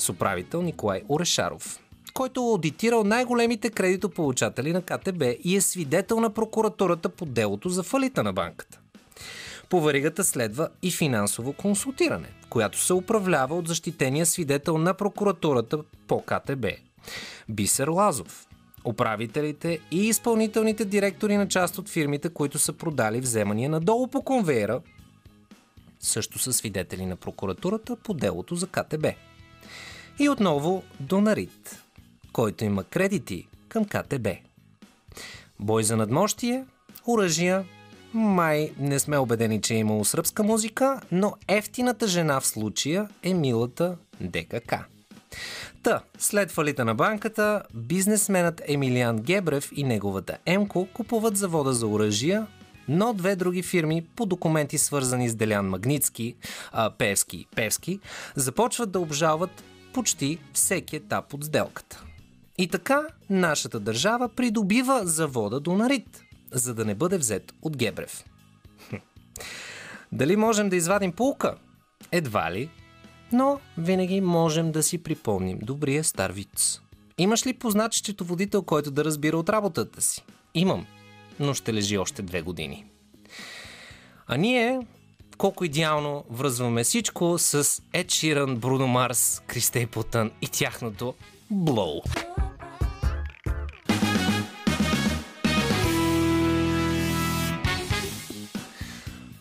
с 0.04 0.08
управител 0.08 0.62
Николай 0.62 1.02
Орешаров, 1.08 1.80
който 2.14 2.40
е 2.40 2.44
аудитирал 2.44 3.04
най-големите 3.04 3.70
кредитополучатели 3.70 4.72
на 4.72 4.82
КТБ 4.82 5.22
и 5.44 5.56
е 5.56 5.60
свидетел 5.60 6.20
на 6.20 6.30
прокуратурата 6.30 7.08
по 7.08 7.26
делото 7.26 7.68
за 7.68 7.82
фалита 7.82 8.22
на 8.22 8.32
банката. 8.32 8.80
По 9.70 9.80
варигата 9.80 10.24
следва 10.24 10.68
и 10.82 10.90
финансово 10.90 11.52
консултиране, 11.52 12.28
която 12.50 12.78
се 12.78 12.92
управлява 12.92 13.56
от 13.56 13.68
защитения 13.68 14.26
свидетел 14.26 14.78
на 14.78 14.94
прокуратурата 14.94 15.78
по 16.06 16.22
КТБ. 16.22 16.66
Бисер 17.48 17.88
Лазов. 17.88 18.46
Управителите 18.84 19.78
и 19.90 20.08
изпълнителните 20.08 20.84
директори 20.84 21.36
на 21.36 21.48
част 21.48 21.78
от 21.78 21.88
фирмите, 21.88 22.28
които 22.28 22.58
са 22.58 22.72
продали 22.72 23.20
вземания 23.20 23.70
надолу 23.70 24.06
по 24.06 24.22
конвейера, 24.22 24.80
също 26.00 26.38
са 26.38 26.52
свидетели 26.52 27.06
на 27.06 27.16
прокуратурата 27.16 27.96
по 27.96 28.14
делото 28.14 28.54
за 28.54 28.66
КТБ. 28.66 29.06
И 30.18 30.28
отново 30.28 30.82
Донарит, 31.00 31.82
който 32.32 32.64
има 32.64 32.84
кредити 32.84 33.48
към 33.68 33.84
КТБ. 33.84 34.28
Бой 35.60 35.84
за 35.84 35.96
надмощие, 35.96 36.64
оръжия 37.06 37.64
май 38.12 38.72
не 38.78 38.98
сме 38.98 39.18
убедени, 39.18 39.60
че 39.60 39.74
е 39.74 39.78
имало 39.78 40.04
сръбска 40.04 40.42
музика, 40.42 41.00
но 41.12 41.34
ефтината 41.48 42.08
жена 42.08 42.40
в 42.40 42.46
случая 42.46 43.08
е 43.22 43.34
милата 43.34 43.96
ДКК. 44.20 44.74
Та, 45.82 46.02
след 46.18 46.50
фалита 46.50 46.84
на 46.84 46.94
банката, 46.94 47.62
бизнесменът 47.74 48.62
Емилиан 48.68 49.18
Гебрев 49.18 49.70
и 49.76 49.84
неговата 49.84 50.38
Емко 50.46 50.88
купуват 50.94 51.36
завода 51.36 51.72
за 51.72 51.86
оръжия, 51.86 52.46
но 52.88 53.12
две 53.12 53.36
други 53.36 53.62
фирми 53.62 54.06
по 54.16 54.26
документи 54.26 54.78
свързани 54.78 55.28
с 55.28 55.34
Делян 55.34 55.66
Магницки, 55.66 56.34
а, 56.72 56.90
Певски 56.90 57.46
Певски, 57.56 58.00
започват 58.36 58.90
да 58.90 59.00
обжалват 59.00 59.64
почти 59.94 60.38
всеки 60.52 60.96
етап 60.96 61.34
от 61.34 61.44
сделката. 61.44 62.04
И 62.58 62.68
така 62.68 63.06
нашата 63.30 63.80
държава 63.80 64.28
придобива 64.28 65.00
завода 65.04 65.60
Донарит, 65.60 66.22
за 66.52 66.74
да 66.74 66.84
не 66.84 66.94
бъде 66.94 67.18
взет 67.18 67.54
от 67.62 67.76
Гебрев. 67.76 68.24
Дали 70.12 70.36
можем 70.36 70.68
да 70.68 70.76
извадим 70.76 71.12
полка? 71.12 71.56
Едва 72.12 72.52
ли. 72.52 72.70
Но 73.32 73.60
винаги 73.78 74.20
можем 74.20 74.72
да 74.72 74.82
си 74.82 75.02
припомним 75.02 75.58
добрия 75.62 76.04
стар 76.04 76.30
виц. 76.30 76.80
Имаш 77.18 77.46
ли 77.46 77.52
познат 77.52 77.92
счетоводител, 77.92 78.62
който 78.62 78.90
да 78.90 79.04
разбира 79.04 79.36
от 79.36 79.48
работата 79.48 80.02
си? 80.02 80.24
Имам, 80.54 80.86
но 81.40 81.54
ще 81.54 81.74
лежи 81.74 81.98
още 81.98 82.22
две 82.22 82.42
години. 82.42 82.84
А 84.26 84.36
ние, 84.36 84.80
колко 85.38 85.64
идеално 85.64 86.24
връзваме 86.30 86.84
всичко 86.84 87.38
с 87.38 87.82
Ед 87.92 88.10
Ширан, 88.10 88.56
Бруно 88.56 88.86
Марс, 88.86 89.42
Кристей 89.46 89.86
Потън 89.86 90.30
и 90.42 90.48
тяхното 90.48 91.14
Блоу. 91.50 92.00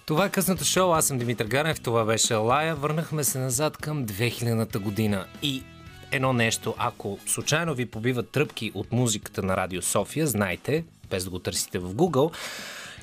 Това 0.06 0.26
е 0.26 0.30
късното 0.30 0.66
шоу, 0.66 0.92
аз 0.92 1.08
съм 1.08 1.18
Димитър 1.18 1.46
Ганев, 1.46 1.82
това 1.82 2.06
беше 2.06 2.34
Лая. 2.34 2.76
Върнахме 2.76 3.24
се 3.24 3.40
назад 3.40 3.78
към 3.78 4.06
2000-та 4.06 4.80
година 4.80 5.26
и 5.42 5.64
едно 6.12 6.34
нещо, 6.34 6.76
ако 6.78 7.20
случайно 7.26 7.74
ви 7.76 7.86
побиват 7.86 8.30
тръпки 8.30 8.72
от 8.74 8.92
музиката 8.92 9.44
на 9.44 9.58
Радио 9.58 9.82
София, 9.82 10.28
знайте, 10.28 10.84
без 11.10 11.24
да 11.24 11.30
го 11.30 11.40
търсите 11.40 11.80
в 11.80 11.94
Google, 11.94 12.34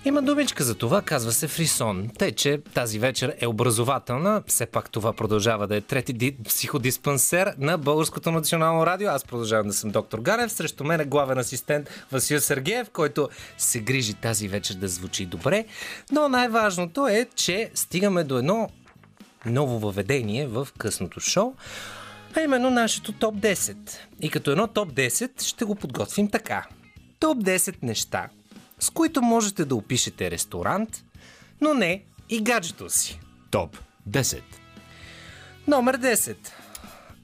има 0.05 0.23
думичка 0.23 0.65
за 0.65 0.75
това, 0.75 1.03
казва 1.03 1.33
се 1.33 1.49
фрисон. 1.49 2.11
Тъй, 2.19 2.33
че 2.33 2.61
тази 2.75 2.99
вечер 2.99 3.37
е 3.41 3.47
образователна. 3.47 4.43
Все 4.47 4.67
пак 4.67 4.91
това 4.91 5.13
продължава 5.13 5.67
да 5.67 5.77
е 5.77 5.81
трети 5.81 6.13
ди- 6.13 6.37
психодиспансер 6.45 7.55
на 7.59 7.79
Българското 7.79 8.31
национално 8.31 8.87
радио. 8.87 9.09
Аз 9.09 9.25
продължавам 9.25 9.67
да 9.67 9.73
съм 9.73 9.91
доктор 9.91 10.19
Ганев. 10.19 10.53
Срещу 10.53 10.85
мен 10.85 11.01
е 11.01 11.05
главен 11.05 11.39
асистент 11.39 11.89
Васил 12.13 12.41
Сергеев, 12.41 12.91
който 12.91 13.29
се 13.59 13.81
грижи 13.81 14.15
тази 14.15 14.49
вечер 14.49 14.75
да 14.75 14.89
звучи 14.89 15.27
добре. 15.27 15.65
Но 16.13 16.29
най-важното 16.29 17.07
е, 17.09 17.27
че 17.35 17.71
стигаме 17.75 18.25
до 18.25 18.39
едно 18.39 18.69
ново 19.47 19.79
въведение 19.79 20.47
в 20.47 20.69
късното 20.79 21.21
шоу, 21.21 21.55
а 22.37 22.41
именно 22.41 22.71
нашето 22.71 23.13
топ 23.13 23.35
10. 23.35 23.77
И 24.21 24.31
като 24.31 24.51
едно 24.51 24.67
топ 24.67 24.93
10 24.93 25.43
ще 25.43 25.65
го 25.65 25.75
подготвим 25.75 26.31
така. 26.31 26.67
Топ 27.21 27.39
10 27.39 27.75
неща, 27.83 28.29
с 28.81 28.91
които 28.91 29.23
можете 29.23 29.65
да 29.65 29.75
опишете 29.75 30.31
ресторант, 30.31 31.05
но 31.61 31.75
не 31.75 32.05
и 32.29 32.43
гаджето 32.43 32.91
си. 32.91 33.21
Топ 33.51 33.79
10. 34.11 34.43
Номер 35.69 35.99
10. 35.99 36.37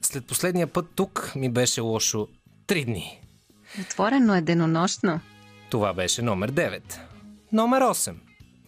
След 0.01 0.25
последния 0.25 0.67
път 0.67 0.85
тук 0.95 1.31
ми 1.35 1.49
беше 1.49 1.81
лошо 1.81 2.27
3 2.67 2.85
дни. 2.85 3.21
Отворено 3.81 4.35
е 4.35 4.41
денонощно. 4.41 5.19
Това 5.69 5.93
беше 5.93 6.21
номер 6.21 6.51
9. 6.51 6.81
Номер 7.51 7.81
8. 7.81 8.15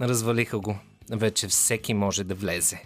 Развалиха 0.02 0.60
го. 0.60 0.78
Вече 1.12 1.48
всеки 1.48 1.94
може 1.94 2.24
да 2.24 2.36
влезе. 2.36 2.84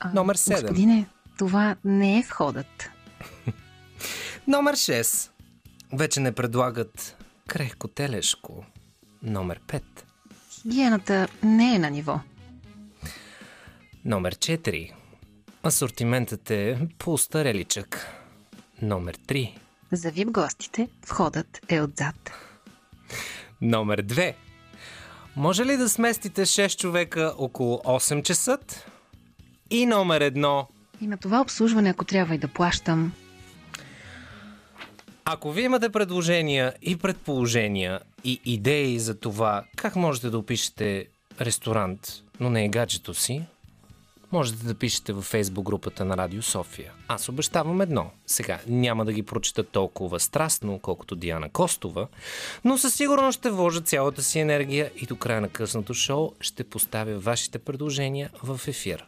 А, 0.00 0.12
Номер 0.14 0.36
7. 0.36 0.52
Господине, 0.52 1.06
това 1.38 1.76
не 1.84 2.18
е 2.18 2.22
входът. 2.22 2.90
Номер 4.48 4.76
6. 4.76 5.30
Вече 5.92 6.20
не 6.20 6.32
предлагат 6.32 7.16
крехко 7.48 7.88
телешко. 7.88 8.64
Номер 9.22 9.60
5. 9.66 9.82
Хигиената 10.50 11.28
не 11.42 11.74
е 11.74 11.78
на 11.78 11.90
ниво. 11.90 12.20
Номер 14.04 14.34
4. 14.34 14.92
Асортиментът 15.66 16.50
е 16.50 16.78
по-стареличък. 16.98 18.06
Номер 18.82 19.16
3. 19.16 19.56
За 19.92 20.10
вип 20.10 20.30
гостите 20.30 20.88
входът 21.06 21.60
е 21.68 21.80
отзад. 21.80 22.30
Номер 23.60 24.02
2. 24.02 24.34
Може 25.36 25.64
ли 25.64 25.76
да 25.76 25.88
сместите 25.88 26.46
6 26.46 26.78
човека 26.78 27.34
около 27.38 27.76
8 27.76 28.22
часа? 28.22 28.58
И 29.70 29.86
номер 29.86 30.22
1. 30.22 30.66
И 31.00 31.06
на 31.06 31.16
това 31.16 31.40
обслужване, 31.40 31.90
ако 31.90 32.04
трябва 32.04 32.34
и 32.34 32.38
да 32.38 32.48
плащам, 32.48 33.12
Ако 35.24 35.52
ви 35.52 35.62
имате 35.62 35.88
предложения 35.88 36.74
и 36.82 36.96
предположения 36.96 38.00
и 38.24 38.40
идеи 38.44 38.98
за 38.98 39.20
това 39.20 39.64
как 39.76 39.96
можете 39.96 40.30
да 40.30 40.38
опишете 40.38 41.06
ресторант, 41.40 42.12
но 42.40 42.50
не 42.50 42.64
е 42.64 42.68
гаджето 42.68 43.14
си, 43.14 43.42
можете 44.32 44.64
да 44.64 44.74
пишете 44.74 45.12
във 45.12 45.24
фейсбук 45.24 45.64
групата 45.64 46.04
на 46.04 46.16
Радио 46.16 46.42
София. 46.42 46.92
Аз 47.08 47.28
обещавам 47.28 47.80
едно. 47.80 48.10
Сега 48.26 48.60
няма 48.66 49.04
да 49.04 49.12
ги 49.12 49.22
прочета 49.22 49.62
толкова 49.62 50.20
страстно, 50.20 50.78
колкото 50.78 51.16
Диана 51.16 51.48
Костова, 51.48 52.06
но 52.64 52.78
със 52.78 52.94
сигурност 52.94 53.38
ще 53.38 53.50
вложа 53.50 53.80
цялата 53.80 54.22
си 54.22 54.38
енергия 54.38 54.90
и 54.96 55.06
до 55.06 55.16
края 55.16 55.40
на 55.40 55.48
късното 55.48 55.94
шоу 55.94 56.32
ще 56.40 56.64
поставя 56.64 57.18
вашите 57.18 57.58
предложения 57.58 58.30
в 58.42 58.60
ефир. 58.66 59.06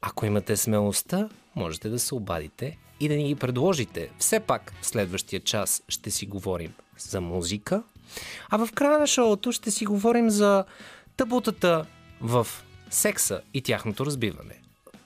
Ако 0.00 0.26
имате 0.26 0.56
смелостта, 0.56 1.28
можете 1.56 1.88
да 1.88 1.98
се 1.98 2.14
обадите 2.14 2.78
и 3.00 3.08
да 3.08 3.14
ни 3.14 3.24
ги 3.28 3.34
предложите. 3.34 4.10
Все 4.18 4.40
пак 4.40 4.74
в 4.80 4.86
следващия 4.86 5.40
час 5.40 5.82
ще 5.88 6.10
си 6.10 6.26
говорим 6.26 6.72
за 6.98 7.20
музика, 7.20 7.82
а 8.50 8.66
в 8.66 8.72
края 8.72 8.98
на 8.98 9.06
шоуто 9.06 9.52
ще 9.52 9.70
си 9.70 9.86
говорим 9.86 10.30
за 10.30 10.64
табутата 11.16 11.86
в 12.20 12.46
секса 12.90 13.40
и 13.54 13.62
тяхното 13.62 14.06
разбиване. 14.06 14.54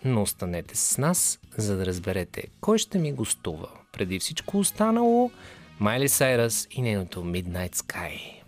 Но 0.04 0.22
останете 0.22 0.76
с 0.76 0.98
нас, 0.98 1.38
за 1.56 1.76
да 1.76 1.86
разберете 1.86 2.44
кой 2.60 2.78
ще 2.78 2.98
ми 2.98 3.12
гостува. 3.12 3.68
Преди 3.92 4.18
всичко 4.18 4.58
останало, 4.58 5.30
Майли 5.80 6.08
Сайрас 6.08 6.68
и 6.70 6.82
нейното 6.82 7.24
Midnight 7.24 7.76
Sky. 7.76 8.38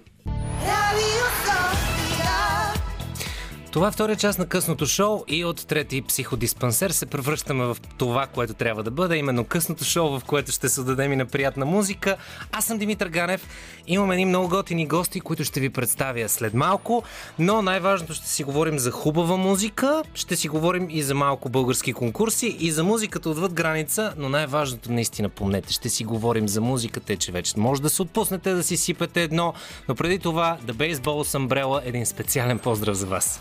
Това 3.72 3.88
е 3.88 3.90
втория 3.90 4.16
част 4.16 4.38
на 4.38 4.46
късното 4.46 4.86
шоу 4.86 5.24
и 5.28 5.44
от 5.44 5.66
трети 5.66 6.02
психодиспансер 6.02 6.90
се 6.90 7.06
превръщаме 7.06 7.64
в 7.64 7.76
това, 7.98 8.26
което 8.26 8.54
трябва 8.54 8.82
да 8.82 8.90
бъде, 8.90 9.16
именно 9.16 9.44
късното 9.44 9.84
шоу, 9.84 10.18
в 10.18 10.24
което 10.24 10.52
ще 10.52 10.68
се 10.68 10.80
отдадем 10.80 11.12
и 11.12 11.16
на 11.16 11.26
приятна 11.26 11.66
музика. 11.66 12.16
Аз 12.52 12.64
съм 12.64 12.78
Димитър 12.78 13.08
Ганев, 13.08 13.48
имам 13.86 14.10
едни 14.10 14.24
много 14.24 14.48
готини 14.48 14.86
гости, 14.86 15.20
които 15.20 15.44
ще 15.44 15.60
ви 15.60 15.70
представя 15.70 16.28
след 16.28 16.54
малко, 16.54 17.02
но 17.38 17.62
най-важното 17.62 18.14
ще 18.14 18.28
си 18.28 18.44
говорим 18.44 18.78
за 18.78 18.90
хубава 18.90 19.36
музика, 19.36 20.02
ще 20.14 20.36
си 20.36 20.48
говорим 20.48 20.86
и 20.90 21.02
за 21.02 21.14
малко 21.14 21.48
български 21.48 21.92
конкурси 21.92 22.56
и 22.60 22.70
за 22.70 22.84
музиката 22.84 23.30
отвъд 23.30 23.52
граница, 23.52 24.14
но 24.16 24.28
най-важното 24.28 24.92
наистина 24.92 25.28
помнете, 25.28 25.72
ще 25.72 25.88
си 25.88 26.04
говорим 26.04 26.48
за 26.48 26.60
музиката, 26.60 27.16
че 27.16 27.32
вече 27.32 27.52
може 27.56 27.82
да 27.82 27.90
се 27.90 28.02
отпуснете 28.02 28.54
да 28.54 28.62
си 28.62 28.76
сипете 28.76 29.22
едно, 29.22 29.54
но 29.88 29.94
преди 29.94 30.18
това 30.18 30.58
The 30.66 30.72
Baseball 30.72 31.38
Umbrella 31.38 31.80
един 31.84 32.06
специален 32.06 32.58
поздрав 32.58 32.96
за 32.96 33.06
вас. 33.06 33.40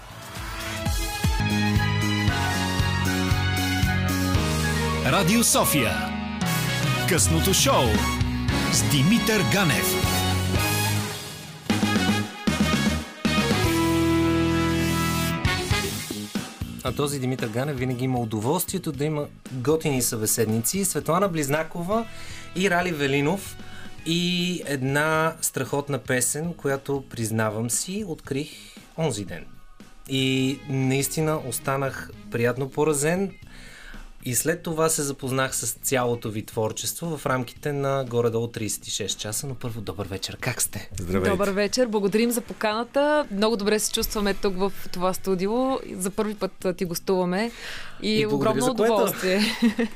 Радио 5.05 5.43
София. 5.43 5.91
Късното 7.09 7.53
шоу 7.53 7.83
с 8.71 8.91
Димитър 8.91 9.41
Ганев. 9.53 9.85
А 16.83 16.91
този 16.91 17.19
Димитър 17.19 17.47
Ганев 17.47 17.77
винаги 17.77 18.05
има 18.05 18.19
удоволствието 18.19 18.91
да 18.91 19.05
има 19.05 19.27
готини 19.51 20.01
събеседници. 20.01 20.85
Светлана 20.85 21.27
Близнакова 21.27 22.05
и 22.55 22.69
Рали 22.69 22.91
Велинов 22.91 23.57
и 24.05 24.61
една 24.65 25.35
страхотна 25.41 25.97
песен, 25.97 26.53
която 26.53 27.03
признавам 27.09 27.69
си, 27.69 28.03
открих 28.07 28.49
онзи 28.97 29.25
ден. 29.25 29.45
И 30.09 30.59
наистина 30.69 31.39
останах 31.47 32.11
приятно 32.31 32.69
поразен. 32.69 33.31
И 34.25 34.35
след 34.35 34.63
това 34.63 34.89
се 34.89 35.03
запознах 35.03 35.55
с 35.55 35.71
цялото 35.71 36.29
ви 36.29 36.45
творчество 36.45 37.17
в 37.17 37.25
рамките 37.25 37.73
на 37.73 38.05
горе-долу 38.09 38.47
36 38.47 39.17
часа. 39.17 39.47
Но 39.47 39.55
първо, 39.55 39.81
добър 39.81 40.07
вечер. 40.07 40.37
Как 40.41 40.61
сте? 40.61 40.89
Здравейте. 40.99 41.29
Добър 41.29 41.49
вечер. 41.49 41.87
Благодарим 41.87 42.31
за 42.31 42.41
поканата. 42.41 43.25
Много 43.31 43.57
добре 43.57 43.79
се 43.79 43.91
чувстваме 43.91 44.33
тук 44.33 44.57
в 44.57 44.71
това 44.91 45.13
студио. 45.13 45.79
За 45.93 46.11
първи 46.11 46.35
път 46.35 46.65
ти 46.77 46.85
гостуваме. 46.85 47.51
И, 48.01 48.19
и 48.19 48.25
огромно 48.25 48.61
за 48.61 48.71
удоволствие. 48.71 49.41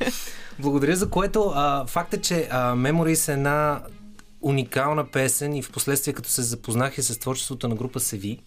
благодаря 0.59 0.95
за 0.95 1.09
което. 1.09 1.51
А, 1.55 1.85
факт 1.85 2.13
е, 2.13 2.21
че 2.21 2.47
а, 2.51 2.75
Memories 2.75 3.29
е 3.29 3.33
една 3.33 3.81
уникална 4.41 5.05
песен 5.05 5.55
и 5.55 5.61
в 5.61 5.71
последствие, 5.71 6.13
като 6.13 6.29
се 6.29 6.41
запознах 6.41 6.97
и 6.97 7.01
с 7.01 7.19
творчеството 7.19 7.67
на 7.67 7.75
група 7.75 7.99
Севи, 7.99 8.39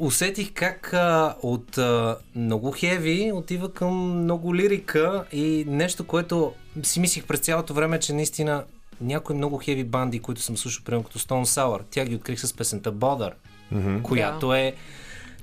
усетих 0.00 0.52
как 0.54 0.94
а, 0.94 1.36
от 1.42 1.78
а, 1.78 2.16
много 2.34 2.72
хеви 2.72 3.32
отива 3.34 3.72
към 3.72 4.22
много 4.22 4.54
лирика 4.54 5.24
и 5.32 5.64
нещо, 5.68 6.06
което 6.06 6.54
си 6.82 7.00
мислих 7.00 7.24
през 7.24 7.40
цялото 7.40 7.74
време, 7.74 8.00
че 8.00 8.12
наистина 8.12 8.64
някои 9.00 9.36
много 9.36 9.58
хеви 9.58 9.84
банди, 9.84 10.20
които 10.20 10.42
съм 10.42 10.56
слушал, 10.56 10.84
примерно 10.84 11.04
като 11.04 11.18
Stone 11.18 11.44
Sour, 11.44 11.82
тя 11.90 12.04
ги 12.04 12.14
открих 12.14 12.40
с 12.40 12.56
песента 12.56 12.92
Бодър, 12.92 13.34
mm-hmm. 13.74 14.02
която 14.02 14.46
yeah. 14.46 14.68
е 14.68 14.74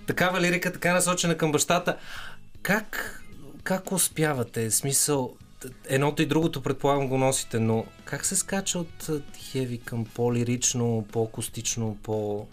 такава 0.08 0.42
лирика, 0.42 0.74
така 0.74 0.94
насочена 0.94 1.38
към 1.38 1.52
бащата. 1.52 1.98
Как, 2.62 3.24
как 3.64 3.92
успявате? 3.92 4.72
Смисъл, 4.72 5.36
едното 5.90 6.22
и 6.22 6.26
другото 6.26 6.64
предполагам 6.64 7.08
го 7.08 7.18
носите, 7.18 7.60
но 7.60 7.86
как 8.06 8.26
се 8.26 8.36
скача 8.36 8.80
от 8.80 9.10
хеви 9.38 9.78
към 9.78 10.06
по-лирично, 10.06 11.06
по-акустично, 11.12 11.98
по... 12.04 12.48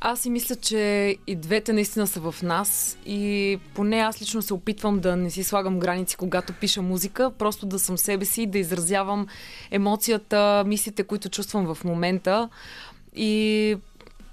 Аз 0.00 0.20
си 0.20 0.30
мисля, 0.30 0.56
че 0.56 1.16
и 1.26 1.36
двете 1.36 1.72
наистина 1.72 2.06
са 2.06 2.20
в 2.20 2.42
нас 2.42 2.98
и 3.06 3.58
поне 3.74 3.96
аз 3.96 4.22
лично 4.22 4.42
се 4.42 4.54
опитвам 4.54 5.00
да 5.00 5.16
не 5.16 5.30
си 5.30 5.44
слагам 5.44 5.78
граници, 5.78 6.16
когато 6.16 6.52
пиша 6.52 6.82
музика, 6.82 7.30
просто 7.38 7.66
да 7.66 7.78
съм 7.78 7.98
себе 7.98 8.24
си, 8.24 8.46
да 8.46 8.58
изразявам 8.58 9.26
емоцията, 9.70 10.64
мислите, 10.66 11.04
които 11.04 11.28
чувствам 11.28 11.74
в 11.74 11.84
момента. 11.84 12.48
И 13.14 13.76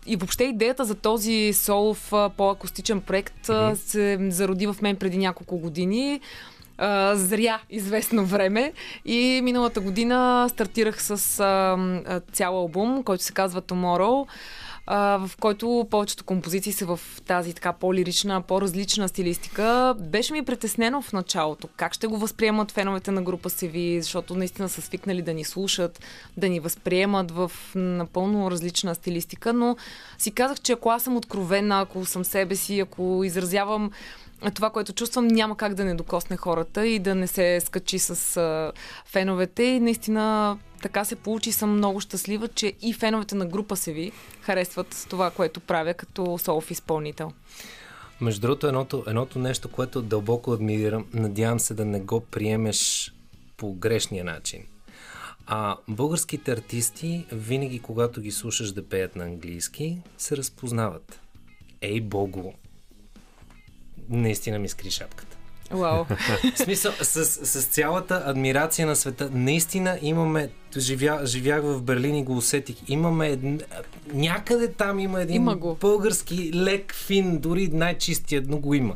и 0.08 0.15
въобще 0.15 0.43
идеята 0.43 0.86
за 0.86 0.95
този 0.95 1.54
солов 1.54 2.13
по-акустичен 2.38 3.01
проект 3.01 3.47
mm-hmm. 3.47 3.73
се 3.73 4.17
зароди 4.30 4.67
в 4.67 4.75
мен 4.82 4.95
преди 4.95 5.17
няколко 5.17 5.58
години. 5.58 6.19
Зря 7.13 7.60
известно 7.69 8.25
време 8.25 8.73
и 9.06 9.41
миналата 9.43 9.82
година 9.82 10.47
стартирах 10.49 11.04
с 11.04 11.17
цял 12.34 12.58
албум, 12.58 13.04
който 13.04 13.23
се 13.23 13.34
казва 13.34 13.62
Tomorrow 13.62 14.28
в 14.88 15.32
който 15.39 15.88
повечето 15.91 16.24
композиции 16.24 16.74
са 16.74 16.86
в 16.86 17.00
тази 17.28 17.54
така 17.54 17.74
по-лирична, 17.74 18.41
по-различна 18.41 19.08
стилистика. 19.08 19.95
Беше 20.00 20.34
ми 20.34 20.45
притеснено 20.45 21.02
в 21.02 21.13
началото 21.13 21.67
как 21.78 21.93
ще 21.93 22.08
го 22.08 22.17
възприемат 22.17 22.71
феновете 22.71 23.12
на 23.12 23.21
група 23.21 23.50
Севи, 23.50 24.02
защото 24.02 24.36
наистина 24.36 24.69
са 24.69 24.82
свикнали 24.82 25.21
да 25.21 25.34
ни 25.34 25.43
слушат, 25.43 26.00
да 26.38 26.50
ни 26.50 26.60
възприемат 26.60 27.32
в 27.32 27.52
напълно 27.76 28.52
различна 28.52 28.95
стилистика, 28.95 29.54
но 29.54 29.78
си 30.17 30.32
казах, 30.32 30.62
че 30.62 30.74
ако 30.74 30.89
аз 30.89 31.04
съм 31.04 31.17
откровена, 31.17 31.82
ако 31.82 32.06
съм 32.06 32.26
себе 32.26 32.56
си, 32.56 32.80
ако 32.80 33.21
изразявам 33.26 33.91
това, 34.54 34.69
което 34.69 34.93
чувствам, 34.93 35.28
няма 35.28 35.58
как 35.58 35.74
да 35.74 35.86
не 35.86 35.95
докосне 35.95 36.38
хората 36.38 36.88
и 36.88 37.00
да 37.00 37.15
не 37.15 37.28
се 37.28 37.60
скачи 37.65 38.00
с 38.00 38.71
феновете. 39.06 39.63
И 39.63 39.80
наистина 39.80 40.58
така 40.86 41.06
се 41.06 41.15
получи. 41.15 41.52
Съм 41.52 41.78
много 41.78 42.00
щастлива, 42.00 42.48
че 42.48 42.74
и 42.82 42.93
феновете 42.93 43.36
на 43.36 43.45
група 43.45 43.76
се 43.76 43.93
ви 43.93 44.12
харесват 44.41 45.08
това, 45.10 45.32
което 45.32 45.60
правя 45.60 45.93
като 45.93 46.38
солов 46.38 46.71
изпълнител. 46.71 47.32
Между 48.21 48.41
другото, 48.41 48.67
едното, 48.67 49.04
едното 49.08 49.39
нещо, 49.39 49.71
което 49.71 50.02
дълбоко 50.02 50.52
адмирирам, 50.54 51.06
надявам 51.13 51.60
се 51.60 51.74
да 51.74 51.86
не 51.86 52.00
го 52.00 52.19
приемеш 52.19 53.13
по 53.58 53.74
грешния 53.74 54.24
начин. 54.24 54.63
А 55.48 55.78
българските 55.88 56.52
артисти, 56.52 57.26
винаги 57.32 57.80
когато 57.80 58.21
ги 58.21 58.32
слушаш 58.32 58.71
да 58.71 58.89
пеят 58.89 59.15
на 59.15 59.24
английски, 59.24 60.02
се 60.17 60.38
разпознават. 60.38 61.19
Ей, 61.82 62.02
Богу! 62.02 62.52
Наистина 64.10 64.60
ми 64.60 64.69
скри 64.69 64.91
шапката. 64.91 65.35
Вау. 65.71 66.06
В 66.56 66.58
смисъл, 66.58 66.91
с, 67.01 67.25
с 67.25 67.65
цялата 67.65 68.23
адмирация 68.25 68.88
на 68.88 68.95
света, 68.95 69.30
наистина 69.34 69.99
имаме, 70.01 70.49
живя, 70.78 71.21
живях 71.25 71.62
в 71.63 71.82
Берлин 71.82 72.15
и 72.15 72.23
го 72.23 72.38
усетих, 72.38 72.75
имаме 72.88 73.28
един, 73.28 73.62
някъде 74.13 74.71
там 74.71 74.99
има 74.99 75.21
един 75.21 75.36
има 75.36 75.56
български 75.82 76.51
лек 76.54 76.93
фин, 76.93 77.39
дори 77.39 77.67
най-чистият, 77.67 78.47
но 78.47 78.58
го 78.58 78.73
има. 78.73 78.95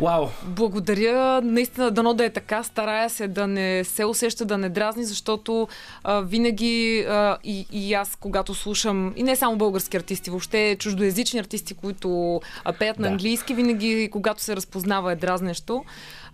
Вау! 0.00 0.26
Благодаря. 0.42 1.40
Наистина, 1.44 1.90
дано 1.90 2.14
да 2.14 2.24
е 2.24 2.30
така. 2.30 2.62
Старая 2.62 3.10
се 3.10 3.28
да 3.28 3.46
не 3.46 3.84
се 3.84 4.04
усеща, 4.04 4.44
да 4.44 4.58
не 4.58 4.68
дразни, 4.68 5.04
защото 5.04 5.68
а, 6.04 6.20
винаги 6.20 7.06
а, 7.08 7.36
и, 7.44 7.66
и 7.72 7.94
аз, 7.94 8.16
когато 8.20 8.54
слушам, 8.54 9.12
и 9.16 9.22
не 9.22 9.36
само 9.36 9.56
български 9.56 9.96
артисти, 9.96 10.30
въобще 10.30 10.76
чуждоязични 10.78 11.40
артисти, 11.40 11.74
които 11.74 12.40
а, 12.64 12.72
пеят 12.72 12.96
да. 12.96 13.02
на 13.02 13.08
английски, 13.08 13.54
винаги, 13.54 14.08
когато 14.12 14.42
се 14.42 14.56
разпознава, 14.56 15.12
е 15.12 15.16
дразнещо. 15.16 15.84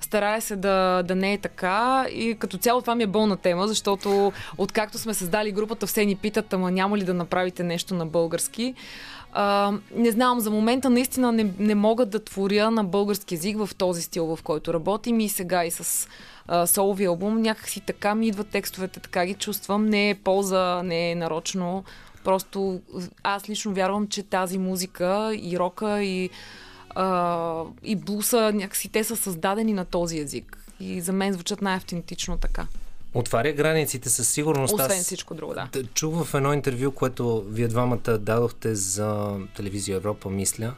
Старая 0.01 0.41
се 0.41 0.57
да, 0.57 1.03
да 1.03 1.15
не 1.15 1.33
е 1.33 1.39
така 1.39 2.07
и 2.13 2.37
като 2.39 2.59
цяло 2.59 2.81
това 2.81 2.95
ми 2.95 3.03
е 3.03 3.07
болна 3.07 3.37
тема, 3.37 3.69
защото 3.69 4.33
откакто 4.59 4.99
сме 4.99 5.15
създали 5.15 5.53
групата, 5.53 5.87
все 5.87 6.05
ни 6.05 6.17
питат, 6.17 6.53
ама 6.53 6.71
няма 6.71 6.99
ли 6.99 7.05
да 7.05 7.15
направите 7.15 7.63
нещо 7.63 7.95
на 7.95 8.07
български. 8.07 8.75
А, 9.33 9.73
не 9.95 10.11
знам, 10.11 10.41
за 10.41 10.51
момента 10.51 10.91
наистина 10.91 11.33
не, 11.33 11.53
не 11.59 11.75
мога 11.75 12.07
да 12.07 12.25
творя 12.25 12.71
на 12.71 12.85
български 12.85 13.35
язик 13.35 13.59
в 13.59 13.75
този 13.75 14.03
стил, 14.03 14.37
в 14.37 14.43
който 14.43 14.75
работим 14.75 15.21
и 15.21 15.29
сега 15.29 15.65
и 15.65 15.71
с 15.71 16.09
солови 16.67 17.05
албум. 17.05 17.43
Някакси 17.43 17.81
така 17.81 18.15
ми 18.15 18.27
идват 18.27 18.49
текстовете, 18.49 19.01
така 19.01 19.27
ги 19.27 19.35
чувствам. 19.35 19.87
Не 19.87 20.11
е 20.11 20.15
полза, 20.15 20.83
не 20.83 21.11
е 21.11 21.15
нарочно. 21.15 21.85
Просто 22.25 22.81
аз 23.23 23.49
лично 23.49 23.73
вярвам, 23.73 24.09
че 24.09 24.23
тази 24.23 24.59
музика 24.59 25.37
и 25.43 25.59
рока 25.59 26.03
и, 26.03 26.31
а, 26.94 27.62
и 27.83 27.96
блуса, 27.96 28.53
някакси 28.55 28.88
те 28.88 29.05
са 29.05 29.16
създадени 29.16 29.72
на 29.72 29.85
този 29.85 30.18
език. 30.18 30.59
И 30.81 31.01
за 31.01 31.12
мен 31.12 31.33
звучат 31.33 31.62
най-автентично 31.62 32.37
така. 32.38 32.66
Отваря 33.14 33.53
границите 33.53 34.11
със 34.11 34.29
сигурност. 34.29 34.74
Освен 34.74 35.03
всичко 35.03 35.35
друго, 35.35 35.55
да. 35.55 35.68
Чух 35.94 36.24
в 36.24 36.35
едно 36.35 36.53
интервю, 36.53 36.90
което 36.90 37.44
вие 37.48 37.68
двамата 37.68 38.18
дадохте 38.18 38.74
за 38.74 39.37
телевизия 39.57 39.96
Европа, 39.96 40.31
мисля, 40.31 40.72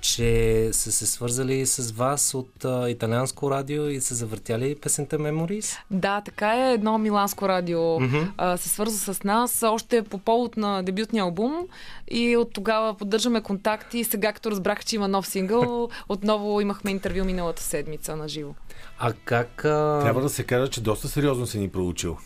че 0.00 0.68
са 0.72 0.92
се 0.92 1.06
свързали 1.06 1.66
с 1.66 1.92
вас 1.92 2.34
от 2.34 2.64
а, 2.64 2.90
италианско 2.90 3.50
радио 3.50 3.88
и 3.88 4.00
са 4.00 4.14
завъртяли 4.14 4.74
песента 4.74 5.18
Memories? 5.18 5.78
Да, 5.90 6.20
така 6.20 6.68
е. 6.68 6.72
Едно 6.72 6.98
миланско 6.98 7.48
радио 7.48 8.00
Мгм. 8.00 8.18
а, 8.36 8.56
се 8.56 8.68
свърза 8.68 9.14
с 9.14 9.22
нас 9.24 9.62
още 9.62 10.02
по 10.02 10.18
повод 10.18 10.56
на 10.56 10.82
дебютния 10.82 11.22
албум 11.24 11.66
и 12.10 12.36
от 12.36 12.52
тогава 12.52 12.94
поддържаме 12.94 13.40
контакти. 13.40 14.04
Сега, 14.04 14.32
като 14.32 14.50
разбрах, 14.50 14.84
че 14.84 14.96
има 14.96 15.08
нов 15.08 15.26
сингъл, 15.28 15.88
отново 16.08 16.60
имахме 16.60 16.90
интервю 16.90 17.24
миналата 17.24 17.62
седмица 17.62 18.16
на 18.16 18.28
живо. 18.28 18.54
А 18.98 19.12
как... 19.24 19.64
А... 19.64 20.00
Трябва 20.02 20.20
да 20.22 20.28
се 20.28 20.42
каже, 20.44 20.70
че 20.70 20.80
доста 20.80 21.08
сериозно 21.08 21.46
си 21.46 21.58
ни 21.58 21.68
проучил. 21.68 22.16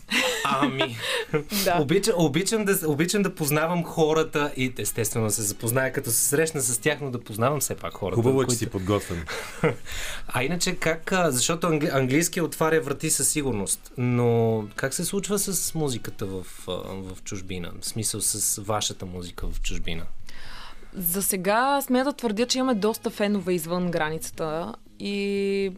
Ами, 0.45 0.97
Да. 1.65 1.77
обичам, 1.81 2.13
обичам, 2.17 2.65
да, 2.65 2.79
обичам 2.87 3.21
да 3.23 3.35
познавам 3.35 3.83
хората 3.83 4.51
и 4.57 4.73
естествено 4.77 5.25
да 5.25 5.31
се 5.31 5.41
запозная, 5.41 5.93
като 5.93 6.11
се 6.11 6.17
срещна 6.17 6.61
с 6.61 6.77
тях, 6.77 7.01
но 7.01 7.11
да 7.11 7.19
познавам 7.21 7.59
все 7.59 7.75
пак 7.75 7.93
хората. 7.93 8.15
Хубаво 8.15 8.41
е, 8.41 8.43
че 8.43 8.47
които- 8.47 8.59
си 8.59 8.69
подготвен. 8.69 9.25
А 10.27 10.43
иначе 10.43 10.75
как, 10.75 11.11
а, 11.11 11.31
защото 11.31 11.67
англи, 11.67 11.89
английски 11.93 12.41
отваря 12.41 12.81
врати 12.81 13.09
със 13.09 13.29
сигурност, 13.29 13.91
но 13.97 14.63
как 14.75 14.93
се 14.93 15.05
случва 15.05 15.39
с 15.39 15.75
музиката 15.75 16.25
в, 16.25 16.43
в 16.67 17.23
чужбина? 17.23 17.71
В 17.81 17.85
смисъл 17.85 18.21
с 18.21 18.61
вашата 18.61 19.05
музика 19.05 19.47
в 19.47 19.61
чужбина? 19.61 19.72
За 20.93 21.23
сега 21.23 21.81
смея 21.81 22.05
да 22.05 22.13
твърдя, 22.13 22.45
че 22.45 22.57
имаме 22.57 22.75
доста 22.75 23.09
фенове 23.09 23.53
извън 23.53 23.91
границата 23.91 24.73
и 24.99 25.71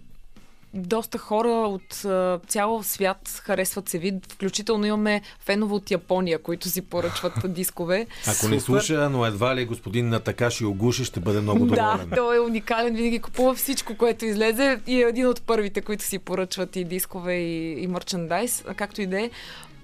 доста 0.74 1.18
хора 1.18 1.50
от 1.50 2.06
цял 2.48 2.84
свят 2.84 3.42
харесват 3.44 3.90
се 3.90 4.00
вид. 4.00 4.32
Включително 4.32 4.86
имаме 4.86 5.22
фенове 5.40 5.74
от 5.74 5.92
Япония, 5.92 6.40
които 6.40 6.70
си 6.70 6.82
поръчват 6.82 7.34
дискове. 7.54 8.08
Ако 8.28 8.48
не 8.48 8.60
слуша, 8.60 9.10
но 9.10 9.26
едва 9.26 9.56
ли 9.56 9.66
господин 9.66 10.10
Натакаши 10.10 10.66
Огуши 10.66 11.06
ще 11.06 11.20
бъде 11.20 11.42
много 11.42 11.66
Да, 11.66 11.76
доволен. 11.76 12.12
той 12.16 12.36
е 12.38 12.40
уникален, 12.40 12.96
винаги 12.96 13.20
купува 13.20 13.56
всичко, 13.56 13.98
което 13.98 14.26
излезе 14.26 14.80
и 14.88 15.04
е 15.04 15.08
един 15.08 15.28
от 15.28 15.42
първите, 15.42 15.82
които 15.82 16.04
си 16.04 16.20
поръчват 16.20 16.76
и 16.76 16.84
дискове 16.84 17.34
и, 17.34 17.84
и 17.84 17.88
мерчендайз, 17.88 18.64
както 18.76 19.02
и 19.02 19.08
да 19.08 19.22
е. 19.22 19.30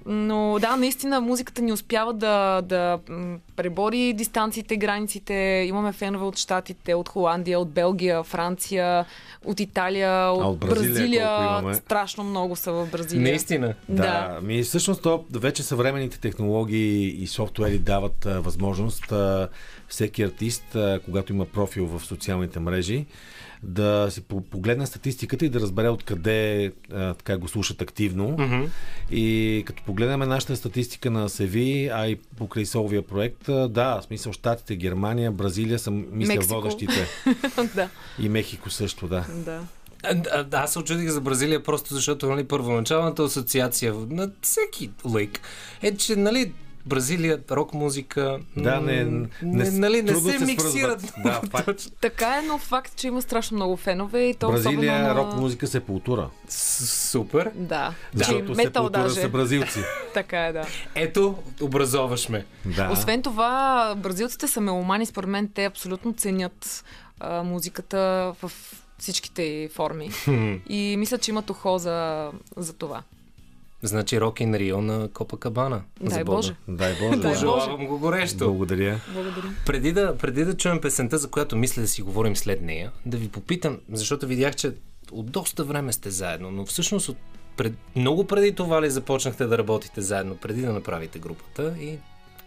Но 0.05 0.57
да, 0.61 0.75
наистина 0.75 1.21
музиката 1.21 1.61
ни 1.61 1.71
успява 1.71 2.13
да, 2.13 2.61
да 2.61 2.99
пребори 3.55 4.13
дистанциите, 4.13 4.77
границите. 4.77 5.33
Имаме 5.67 5.91
фенове 5.91 6.25
от 6.25 6.37
Штатите, 6.37 6.93
от 6.93 7.09
Холандия, 7.09 7.59
от 7.59 7.69
Белгия, 7.69 8.23
Франция, 8.23 9.05
от 9.45 9.59
Италия, 9.59 10.31
от, 10.31 10.45
от 10.45 10.59
Бразилия 10.59 11.37
имаме? 11.41 11.73
Страшно 11.73 12.23
много 12.23 12.55
са 12.55 12.71
в 12.71 12.87
Бразилия. 12.91 13.23
Наистина. 13.23 13.73
Да, 13.89 14.39
ми 14.43 14.63
всъщност 14.63 15.01
то, 15.01 15.25
вече 15.31 15.63
съвременните 15.63 16.19
технологии 16.19 17.23
и 17.23 17.27
софтуери 17.27 17.79
дават 17.79 18.25
а, 18.25 18.41
възможност 18.41 19.11
а, 19.11 19.49
всеки 19.87 20.23
артист, 20.23 20.75
а, 20.75 20.99
когато 21.05 21.33
има 21.33 21.45
профил 21.45 21.85
в 21.85 22.05
социалните 22.05 22.59
мрежи, 22.59 23.05
да 23.63 24.07
си 24.09 24.21
по- 24.21 24.41
погледне 24.41 24.85
статистиката 24.85 25.45
и 25.45 25.49
да 25.49 25.59
разбере 25.59 25.89
откъде 25.89 26.71
а, 26.93 27.13
така 27.13 27.37
го 27.37 27.47
слушат 27.47 27.81
активно. 27.81 28.27
Мгм. 28.29 28.65
И 29.11 29.63
като 29.65 29.83
погледнем 29.83 30.19
нашата 30.19 30.55
статистика 30.55 31.11
на 31.11 31.29
Севи, 31.29 31.89
а 31.93 32.07
и 32.07 32.15
покрай 32.37 32.65
соловия 32.65 33.01
проект, 33.01 33.49
а, 33.49 33.67
да, 33.69 34.01
в 34.01 34.03
смисъл 34.03 34.33
Штатите, 34.33 34.75
Германия, 34.75 35.31
Бразилия 35.31 35.79
са, 35.79 35.91
мисля, 35.91 36.33
Мексико. 36.33 36.55
водещите. 36.55 37.07
да, 37.75 37.89
И 38.19 38.29
Мехико 38.29 38.69
също, 38.69 39.07
да. 39.07 39.25
да. 39.29 39.61
А, 40.03 40.45
аз 40.51 40.73
се 40.73 40.79
очудих 40.79 41.09
за 41.09 41.21
Бразилия, 41.21 41.63
просто 41.63 41.93
защото 41.93 42.29
нали, 42.29 42.43
първоначалната 42.43 43.23
асоциация 43.23 43.93
на 44.09 44.31
всеки 44.41 44.89
лейк 45.13 45.41
е, 45.81 45.95
че 45.95 46.15
нали, 46.15 46.51
Бразилия, 46.85 47.39
рок 47.51 47.73
музика, 47.73 48.39
Да, 48.57 48.79
не, 48.79 49.03
не, 49.03 49.27
не, 49.41 49.71
нали, 49.71 50.01
не 50.01 50.11
трудно 50.11 50.31
се, 50.31 50.45
миксират. 50.45 51.13
Да, 51.23 51.41
факт. 51.49 51.81
Така 52.01 52.37
е, 52.37 52.41
но 52.41 52.57
факт, 52.57 52.95
че 52.95 53.07
има 53.07 53.21
страшно 53.21 53.55
много 53.55 53.77
фенове 53.77 54.19
и 54.19 54.33
то 54.33 54.51
Бразилия, 54.51 54.93
особено 54.93 55.07
на... 55.07 55.15
рок 55.15 55.35
музика 55.35 55.67
се 55.67 55.79
култура. 55.79 56.29
Супер. 56.49 57.51
Да, 57.55 57.93
Защото 58.13 58.55
се 58.55 58.63
метал 58.63 58.83
култура 58.83 59.09
са 59.09 59.29
бразилци. 59.29 59.79
Така 60.13 60.45
е, 60.45 60.53
да. 60.53 60.67
Ето, 60.95 61.37
образоваш 61.61 62.29
ме. 62.29 62.45
Да. 62.65 62.89
Освен 62.91 63.21
това, 63.21 63.93
бразилците 63.97 64.47
са 64.47 64.61
меломани, 64.61 65.05
според 65.05 65.29
мен 65.29 65.49
те 65.53 65.65
абсолютно 65.65 66.13
ценят 66.13 66.83
а, 67.19 67.43
музиката 67.43 68.33
в 68.41 68.51
всичките 68.99 69.69
форми. 69.73 70.11
И 70.69 70.95
мисля, 70.97 71.17
че 71.17 71.31
имат 71.31 71.49
ухо 71.49 71.77
за, 71.77 72.29
за 72.57 72.73
това. 72.73 73.03
Значи 73.83 74.21
Рок 74.21 74.39
ин 74.39 74.55
Рио 74.55 74.81
на 74.81 75.07
Копа 75.07 75.37
Кабана. 75.37 75.81
Дай 76.01 76.23
Боже. 76.23 76.55
Дай 76.67 76.93
Боже. 76.93 77.09
Дай 77.09 77.11
да. 77.11 77.17
Боже. 77.17 77.33
Пожелавам 77.33 77.87
го 77.87 77.97
горещо. 77.99 78.37
Благодаря. 78.37 78.99
Благодаря. 79.13 79.47
Преди 79.65 79.91
да, 79.91 80.17
преди 80.17 80.45
да 80.45 80.57
чуем 80.57 80.81
песента, 80.81 81.17
за 81.17 81.29
която 81.29 81.55
мисля 81.55 81.81
да 81.81 81.87
си 81.87 82.01
говорим 82.01 82.35
след 82.35 82.61
нея, 82.61 82.91
да 83.05 83.17
ви 83.17 83.29
попитам, 83.29 83.79
защото 83.91 84.27
видях, 84.27 84.55
че 84.55 84.73
от 85.11 85.31
доста 85.31 85.63
време 85.63 85.93
сте 85.93 86.11
заедно, 86.11 86.51
но 86.51 86.65
всъщност 86.65 87.09
от 87.09 87.17
пред, 87.57 87.73
много 87.95 88.27
преди 88.27 88.55
това 88.55 88.81
ли 88.81 88.89
започнахте 88.89 89.45
да 89.45 89.57
работите 89.57 90.01
заедно, 90.01 90.35
преди 90.37 90.61
да 90.61 90.73
направите 90.73 91.19
групата 91.19 91.73
и 91.81 91.97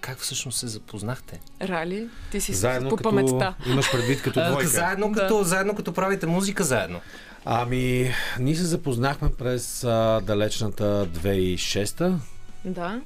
как 0.01 0.18
всъщност 0.18 0.59
се 0.59 0.66
запознахте? 0.66 1.40
Рали, 1.62 2.09
ти 2.31 2.40
си 2.40 2.55
Заедно 2.55 2.88
по 2.88 2.97
като... 2.97 3.11
паметта. 3.11 3.55
Имаш 3.66 3.92
предвид 3.92 4.23
като 4.23 4.44
двойка. 4.51 4.68
заедно, 4.68 5.12
Да. 5.12 5.20
като, 5.20 5.42
заедно 5.42 5.75
като 5.75 5.92
правите 5.92 6.27
музика 6.27 6.64
заедно. 6.64 7.01
Ами, 7.44 8.11
ние 8.40 8.54
се 8.54 8.64
запознахме 8.64 9.30
през 9.38 9.85
а, 9.85 10.20
далечната 10.20 11.07
2006-та. 11.07 12.18
Да. 12.64 13.00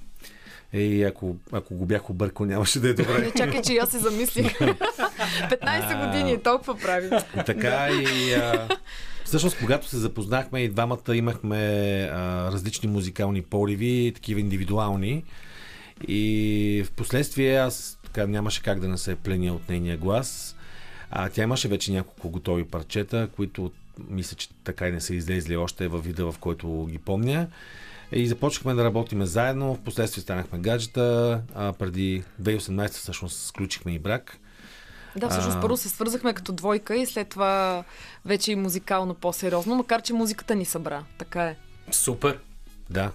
И 0.73 1.03
ако, 1.03 1.37
ако 1.53 1.75
го 1.75 1.87
бях 1.87 2.11
объркал, 2.11 2.47
нямаше 2.47 2.81
да 2.81 2.89
е 2.89 2.93
добре. 2.95 3.19
Не 3.19 3.31
чакай, 3.31 3.63
че 3.63 3.77
аз 3.77 3.91
се 3.91 3.99
замислих. 3.99 4.59
15 4.59 6.07
години, 6.07 6.43
толкова 6.43 6.79
прави. 6.79 7.11
Така 7.47 7.89
и... 7.93 8.33
А, 8.33 8.69
всъщност, 9.25 9.59
когато 9.59 9.89
се 9.89 9.97
запознахме 9.97 10.61
и 10.61 10.69
двамата 10.69 11.15
имахме 11.17 11.59
а, 12.13 12.53
различни 12.53 12.89
музикални 12.89 13.43
пориви, 13.43 14.13
такива 14.15 14.41
индивидуални. 14.41 15.25
И 16.09 16.85
в 16.87 16.91
последствие 16.91 17.57
аз 17.57 17.99
така 18.05 18.27
нямаше 18.27 18.63
как 18.63 18.81
да 18.81 18.89
не 18.89 18.99
се 18.99 19.15
пленя 19.15 19.55
от 19.55 19.69
нейния 19.69 19.97
глас. 19.97 20.57
А 21.11 21.29
тя 21.29 21.43
имаше 21.43 21.69
вече 21.69 21.93
няколко 21.93 22.31
готови 22.31 22.65
парчета, 22.65 23.29
които 23.37 23.73
мисля, 24.09 24.37
че 24.37 24.49
така 24.65 24.89
и 24.89 24.93
не 24.93 25.01
са 25.01 25.15
излезли 25.15 25.57
още 25.57 25.89
във 25.89 26.05
вида, 26.05 26.33
в 26.33 26.39
който 26.39 26.87
ги 26.91 26.99
помня. 26.99 27.49
И 28.13 28.29
започнахме 28.29 28.75
да 28.75 28.85
работиме 28.85 29.27
заедно, 29.27 29.75
в 29.75 29.81
последствие 29.81 30.23
станахме 30.23 30.59
гаджета, 30.59 31.41
а 31.55 31.73
преди 31.73 32.25
2018 32.43 32.89
всъщност 32.89 33.47
сключихме 33.47 33.93
и 33.93 33.99
брак. 33.99 34.39
Да, 35.17 35.29
всъщност 35.29 35.57
А. 35.57 35.61
първо 35.61 35.77
се 35.77 35.89
свързахме 35.89 36.35
като 36.35 36.53
двойка 36.53 36.97
и 36.97 37.07
след 37.07 37.29
това 37.29 37.85
вече 38.25 38.53
и 38.53 38.57
музикално 38.57 39.15
по-сериозно, 39.15 39.75
макар 39.75 40.03
че 40.03 40.13
музиката 40.13 40.55
ни 40.55 40.65
събра. 40.65 41.03
Така 41.19 41.45
е. 41.45 41.57
Супер. 41.91 42.39
Да, 42.91 43.11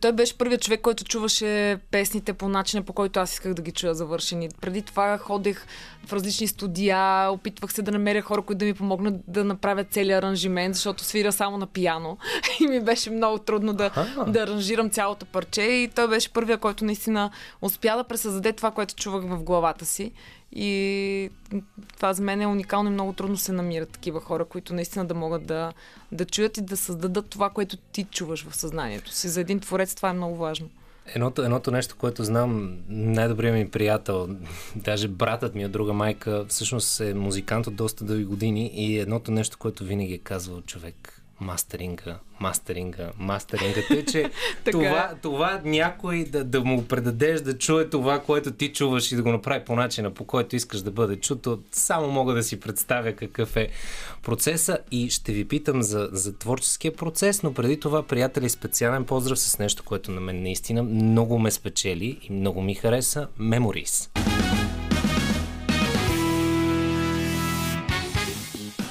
Той 0.00 0.12
беше 0.12 0.38
първият 0.38 0.62
човек, 0.62 0.80
който 0.80 1.04
чуваше 1.04 1.78
песните 1.90 2.32
по 2.32 2.48
начина, 2.48 2.82
по 2.82 2.92
който 2.92 3.20
аз 3.20 3.32
исках 3.32 3.54
да 3.54 3.62
ги 3.62 3.72
чуя 3.72 3.94
завършени. 3.94 4.48
Преди 4.60 4.82
това 4.82 5.18
ходех 5.18 5.66
в 6.06 6.12
различни 6.12 6.46
студия, 6.46 7.30
опитвах 7.30 7.72
се 7.72 7.82
да 7.82 7.92
намеря 7.92 8.22
хора, 8.22 8.42
които 8.42 8.58
да 8.58 8.64
ми 8.64 8.74
помогнат 8.74 9.14
да 9.28 9.44
направят 9.44 9.86
целият 9.90 10.24
аранжимент, 10.24 10.74
защото 10.74 11.04
свиря 11.04 11.32
само 11.32 11.58
на 11.58 11.66
пияно. 11.66 12.18
И 12.60 12.66
ми 12.66 12.80
беше 12.80 13.10
много 13.10 13.38
трудно 13.38 13.72
да, 13.72 13.90
да 14.26 14.40
аранжирам 14.40 14.90
цялото 14.90 15.26
парче. 15.26 15.62
И 15.62 15.88
той 15.88 16.08
беше 16.08 16.32
първият, 16.32 16.60
който 16.60 16.84
наистина 16.84 17.30
успя 17.62 17.96
да 17.96 18.04
пресъздаде 18.04 18.52
това, 18.52 18.70
което 18.70 18.94
чувах 18.94 19.24
в 19.24 19.42
главата 19.42 19.86
си. 19.86 20.12
И 20.52 21.30
това 21.96 22.12
за 22.12 22.22
мен 22.22 22.40
е 22.40 22.46
уникално 22.46 22.90
и 22.90 22.92
много 22.92 23.12
трудно 23.12 23.36
се 23.36 23.52
намират 23.52 23.88
такива 23.88 24.20
хора, 24.20 24.44
които 24.44 24.74
наистина 24.74 25.04
да 25.04 25.14
могат 25.14 25.46
да, 25.46 25.72
да 26.12 26.24
чуят 26.24 26.56
и 26.56 26.62
да 26.62 26.76
създадат 26.76 27.28
това, 27.28 27.50
което 27.50 27.76
ти 27.76 28.04
чуваш 28.04 28.46
в 28.48 28.56
съзнанието 28.56 29.12
си. 29.12 29.28
За 29.28 29.40
един 29.40 29.60
творец 29.60 29.94
това 29.94 30.10
е 30.10 30.12
много 30.12 30.36
важно. 30.36 30.68
Едното, 31.06 31.42
едното 31.42 31.70
нещо, 31.70 31.96
което 31.98 32.24
знам, 32.24 32.78
най-добрият 32.88 33.56
ми 33.56 33.70
приятел, 33.70 34.28
даже 34.76 35.08
братът 35.08 35.54
ми 35.54 35.66
от 35.66 35.72
друга 35.72 35.92
майка, 35.92 36.46
всъщност 36.48 37.00
е 37.00 37.14
музикант 37.14 37.66
от 37.66 37.76
доста 37.76 38.04
дълги 38.04 38.24
години 38.24 38.70
и 38.74 38.98
едното 38.98 39.30
нещо, 39.30 39.58
което 39.58 39.84
винаги 39.84 40.14
е 40.14 40.18
казвал 40.18 40.60
човек, 40.62 41.21
мастеринга, 41.42 42.18
мастеринга, 42.40 43.10
мастеринга. 43.18 43.80
Тъй, 43.88 44.04
че 44.04 44.30
това, 44.70 45.10
е. 45.12 45.20
това 45.22 45.60
някой 45.64 46.24
да, 46.24 46.44
да 46.44 46.60
му 46.60 46.84
предадеш 46.84 47.40
да 47.40 47.58
чуе 47.58 47.90
това, 47.90 48.20
което 48.20 48.52
ти 48.52 48.72
чуваш 48.72 49.12
и 49.12 49.16
да 49.16 49.22
го 49.22 49.32
направи 49.32 49.64
по 49.64 49.76
начина, 49.76 50.10
по 50.10 50.24
който 50.24 50.56
искаш 50.56 50.80
да 50.80 50.90
бъде 50.90 51.16
чуто, 51.16 51.62
само 51.72 52.08
мога 52.08 52.34
да 52.34 52.42
си 52.42 52.60
представя 52.60 53.12
какъв 53.12 53.56
е 53.56 53.68
процеса 54.22 54.78
и 54.90 55.10
ще 55.10 55.32
ви 55.32 55.44
питам 55.44 55.82
за, 55.82 56.08
за 56.12 56.38
творческия 56.38 56.96
процес, 56.96 57.42
но 57.42 57.54
преди 57.54 57.80
това, 57.80 58.02
приятели, 58.02 58.48
специален 58.48 59.04
поздрав 59.04 59.38
с 59.38 59.58
нещо, 59.58 59.82
което 59.82 60.10
на 60.10 60.20
мен 60.20 60.42
наистина 60.42 60.82
много 60.82 61.38
ме 61.38 61.50
спечели 61.50 62.18
и 62.22 62.32
много 62.32 62.62
ми 62.62 62.74
хареса. 62.74 63.28
Memories. 63.40 64.08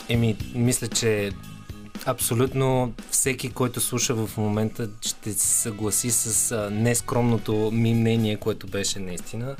Еми, 0.10 0.36
мисля, 0.56 0.88
че 0.88 1.32
абсолютно 2.06 2.94
всеки, 3.12 3.52
който 3.52 3.82
слуша 3.82 4.16
в 4.16 4.38
момента, 4.38 4.90
ще 5.02 5.34
се 5.34 5.48
съгласи 5.48 6.12
с 6.12 6.52
а, 6.52 6.70
нескромното 6.70 7.72
ми 7.74 7.94
мнение, 7.94 8.38
което 8.38 8.68
беше 8.68 9.00
наистина 9.00 9.56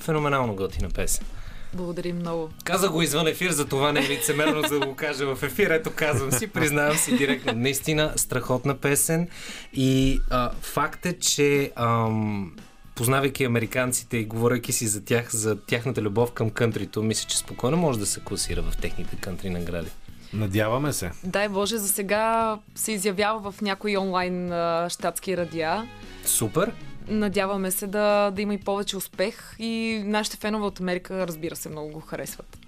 феноменално 0.00 0.56
готина 0.56 0.90
песен. 0.90 1.26
Благодарим 1.74 2.16
много. 2.16 2.50
Каза 2.64 2.88
го 2.88 3.02
извън 3.02 3.26
ефир, 3.26 3.50
за 3.50 3.64
това 3.64 3.92
не 3.92 4.00
е 4.00 4.08
лицемерно 4.08 4.68
за 4.68 4.78
да 4.80 4.86
го 4.86 4.94
кажа 4.94 5.34
в 5.34 5.42
ефир. 5.42 5.70
Ето 5.70 5.90
казвам 5.96 6.32
си, 6.32 6.46
признавам 6.46 6.96
си 6.96 7.16
директно. 7.16 7.52
Наистина 7.52 8.12
страхотна 8.16 8.76
песен 8.76 9.28
и 9.72 10.20
а, 10.30 10.50
факт 10.60 11.06
е, 11.06 11.18
че 11.18 11.72
ам, 11.76 12.56
познавайки 12.94 13.44
американците 13.44 14.16
и 14.16 14.24
говорейки 14.24 14.72
си 14.72 14.86
за 14.86 15.04
тях, 15.04 15.30
за 15.30 15.56
тяхната 15.56 16.02
любов 16.02 16.32
към 16.32 16.50
кънтрито, 16.50 17.02
мисля, 17.02 17.28
че 17.28 17.38
спокойно 17.38 17.76
може 17.76 17.98
да 17.98 18.06
се 18.06 18.20
класира 18.20 18.62
в 18.62 18.76
техните 18.76 19.16
кънтри 19.16 19.50
награди. 19.50 19.90
Надяваме 20.36 20.92
се. 20.92 21.10
Дай 21.24 21.48
Боже, 21.48 21.76
за 21.76 21.88
сега 21.88 22.56
се 22.74 22.92
изявява 22.92 23.52
в 23.52 23.60
някои 23.60 23.96
онлайн 23.96 24.52
а, 24.52 24.88
щатски 24.90 25.36
радиа. 25.36 25.88
Супер! 26.24 26.72
Надяваме 27.08 27.70
се 27.70 27.86
да, 27.86 28.30
да 28.30 28.42
има 28.42 28.54
и 28.54 28.60
повече 28.60 28.96
успех 28.96 29.56
и 29.58 30.02
нашите 30.04 30.36
фенове 30.36 30.64
от 30.64 30.80
Америка, 30.80 31.26
разбира 31.26 31.56
се, 31.56 31.68
много 31.68 31.90
го 31.90 32.00
харесват. 32.00 32.58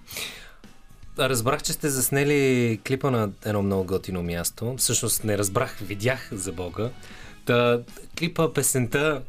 Разбрах, 1.18 1.62
че 1.62 1.72
сте 1.72 1.88
заснели 1.88 2.80
клипа 2.86 3.10
на 3.10 3.30
едно 3.44 3.62
много 3.62 3.84
готино 3.84 4.22
място. 4.22 4.74
Всъщност 4.78 5.24
не 5.24 5.38
разбрах, 5.38 5.78
видях 5.78 6.28
за 6.32 6.52
Бога. 6.52 6.90
Та, 7.44 7.80
клипа, 8.18 8.52
песента, 8.52 9.22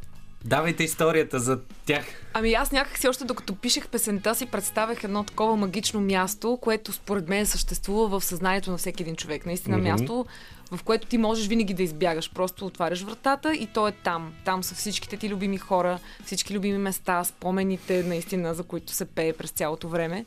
давайте 0.44 0.84
историята 0.84 1.40
за 1.40 1.58
тях. 1.86 2.04
Ами 2.34 2.52
аз 2.52 2.72
някак 2.72 2.98
си 2.98 3.08
още 3.08 3.24
докато 3.24 3.54
пишех 3.54 3.88
песента 3.88 4.34
си 4.34 4.46
представях 4.46 5.04
едно 5.04 5.24
такова 5.24 5.56
магично 5.56 6.00
място, 6.00 6.58
което 6.62 6.92
според 6.92 7.28
мен 7.28 7.46
съществува 7.46 8.20
в 8.20 8.24
съзнанието 8.24 8.70
на 8.70 8.76
всеки 8.78 9.02
един 9.02 9.16
човек. 9.16 9.46
Наистина 9.46 9.76
Мгм. 9.76 9.86
място, 9.88 10.26
в 10.70 10.82
което 10.82 11.06
ти 11.06 11.18
можеш 11.18 11.46
винаги 11.46 11.74
да 11.74 11.82
избягаш. 11.82 12.30
Просто 12.34 12.66
отваряш 12.66 13.02
вратата 13.02 13.54
и 13.54 13.66
то 13.66 13.88
е 13.88 13.92
там. 13.92 14.32
Там 14.44 14.62
са 14.64 14.74
всичките 14.74 15.16
ти 15.16 15.28
любими 15.28 15.58
хора, 15.58 15.98
всички 16.24 16.54
любими 16.54 16.78
места, 16.78 17.24
спомените 17.24 18.02
наистина, 18.02 18.54
за 18.54 18.62
които 18.62 18.92
се 18.92 19.04
пее 19.04 19.32
през 19.32 19.50
цялото 19.50 19.88
време. 19.88 20.24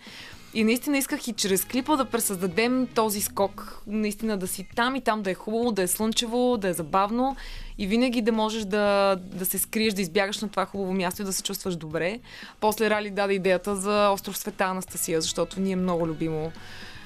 И 0.56 0.63
наистина 0.63 0.98
исках 0.98 1.28
и 1.28 1.34
чрез 1.34 1.66
клипа 1.66 1.96
да 1.96 2.06
пресъздадем 2.06 2.88
този 2.96 3.22
скок, 3.22 3.82
наистина 3.88 4.38
да 4.38 4.48
си 4.48 4.68
там 4.76 4.96
и 4.96 5.02
там 5.02 5.22
да 5.22 5.32
е 5.32 5.34
хубаво, 5.34 5.72
да 5.72 5.82
е 5.82 5.88
слънчево, 5.88 6.58
да 6.58 6.68
е 6.68 6.74
забавно 6.74 7.36
и 7.78 7.88
винаги 7.88 8.22
да 8.22 8.32
можеш 8.32 8.63
да, 8.63 9.16
да 9.16 9.46
се 9.46 9.60
скриеш, 9.60 9.94
да 9.94 10.02
избягаш 10.02 10.42
на 10.42 10.50
това 10.50 10.66
хубаво 10.66 10.94
място 10.94 11.22
и 11.22 11.26
да 11.26 11.34
се 11.34 11.44
чувстваш 11.44 11.76
добре. 11.76 12.20
После 12.60 12.89
Рали 12.89 13.10
даде 13.10 13.34
идеята 13.34 13.76
за 13.76 14.10
остров 14.10 14.38
Света 14.38 14.63
Анастасия, 14.63 15.22
защото 15.22 15.60
ни 15.60 15.72
е 15.72 15.76
много 15.76 16.08
любимо. 16.08 16.52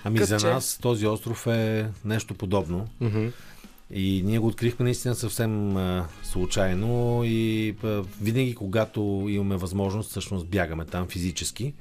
Ами 0.03 0.19
Кътче. 0.19 0.39
за 0.39 0.51
нас 0.51 0.79
този 0.81 1.07
остров 1.07 1.47
е 1.47 1.89
нещо 2.05 2.33
подобно. 2.33 2.87
И 3.91 4.21
ние 4.25 4.39
го 4.39 4.47
открихме 4.47 4.83
наистина 4.83 5.15
съвсем 5.15 5.77
а, 5.77 6.07
случайно 6.23 7.21
и 7.25 7.75
а, 7.83 8.03
винаги 8.21 8.55
когато 8.55 9.25
имаме 9.29 9.57
възможност, 9.57 10.09
всъщност 10.09 10.47
бягаме 10.47 10.85
там 10.85 11.07
физически. 11.07 11.73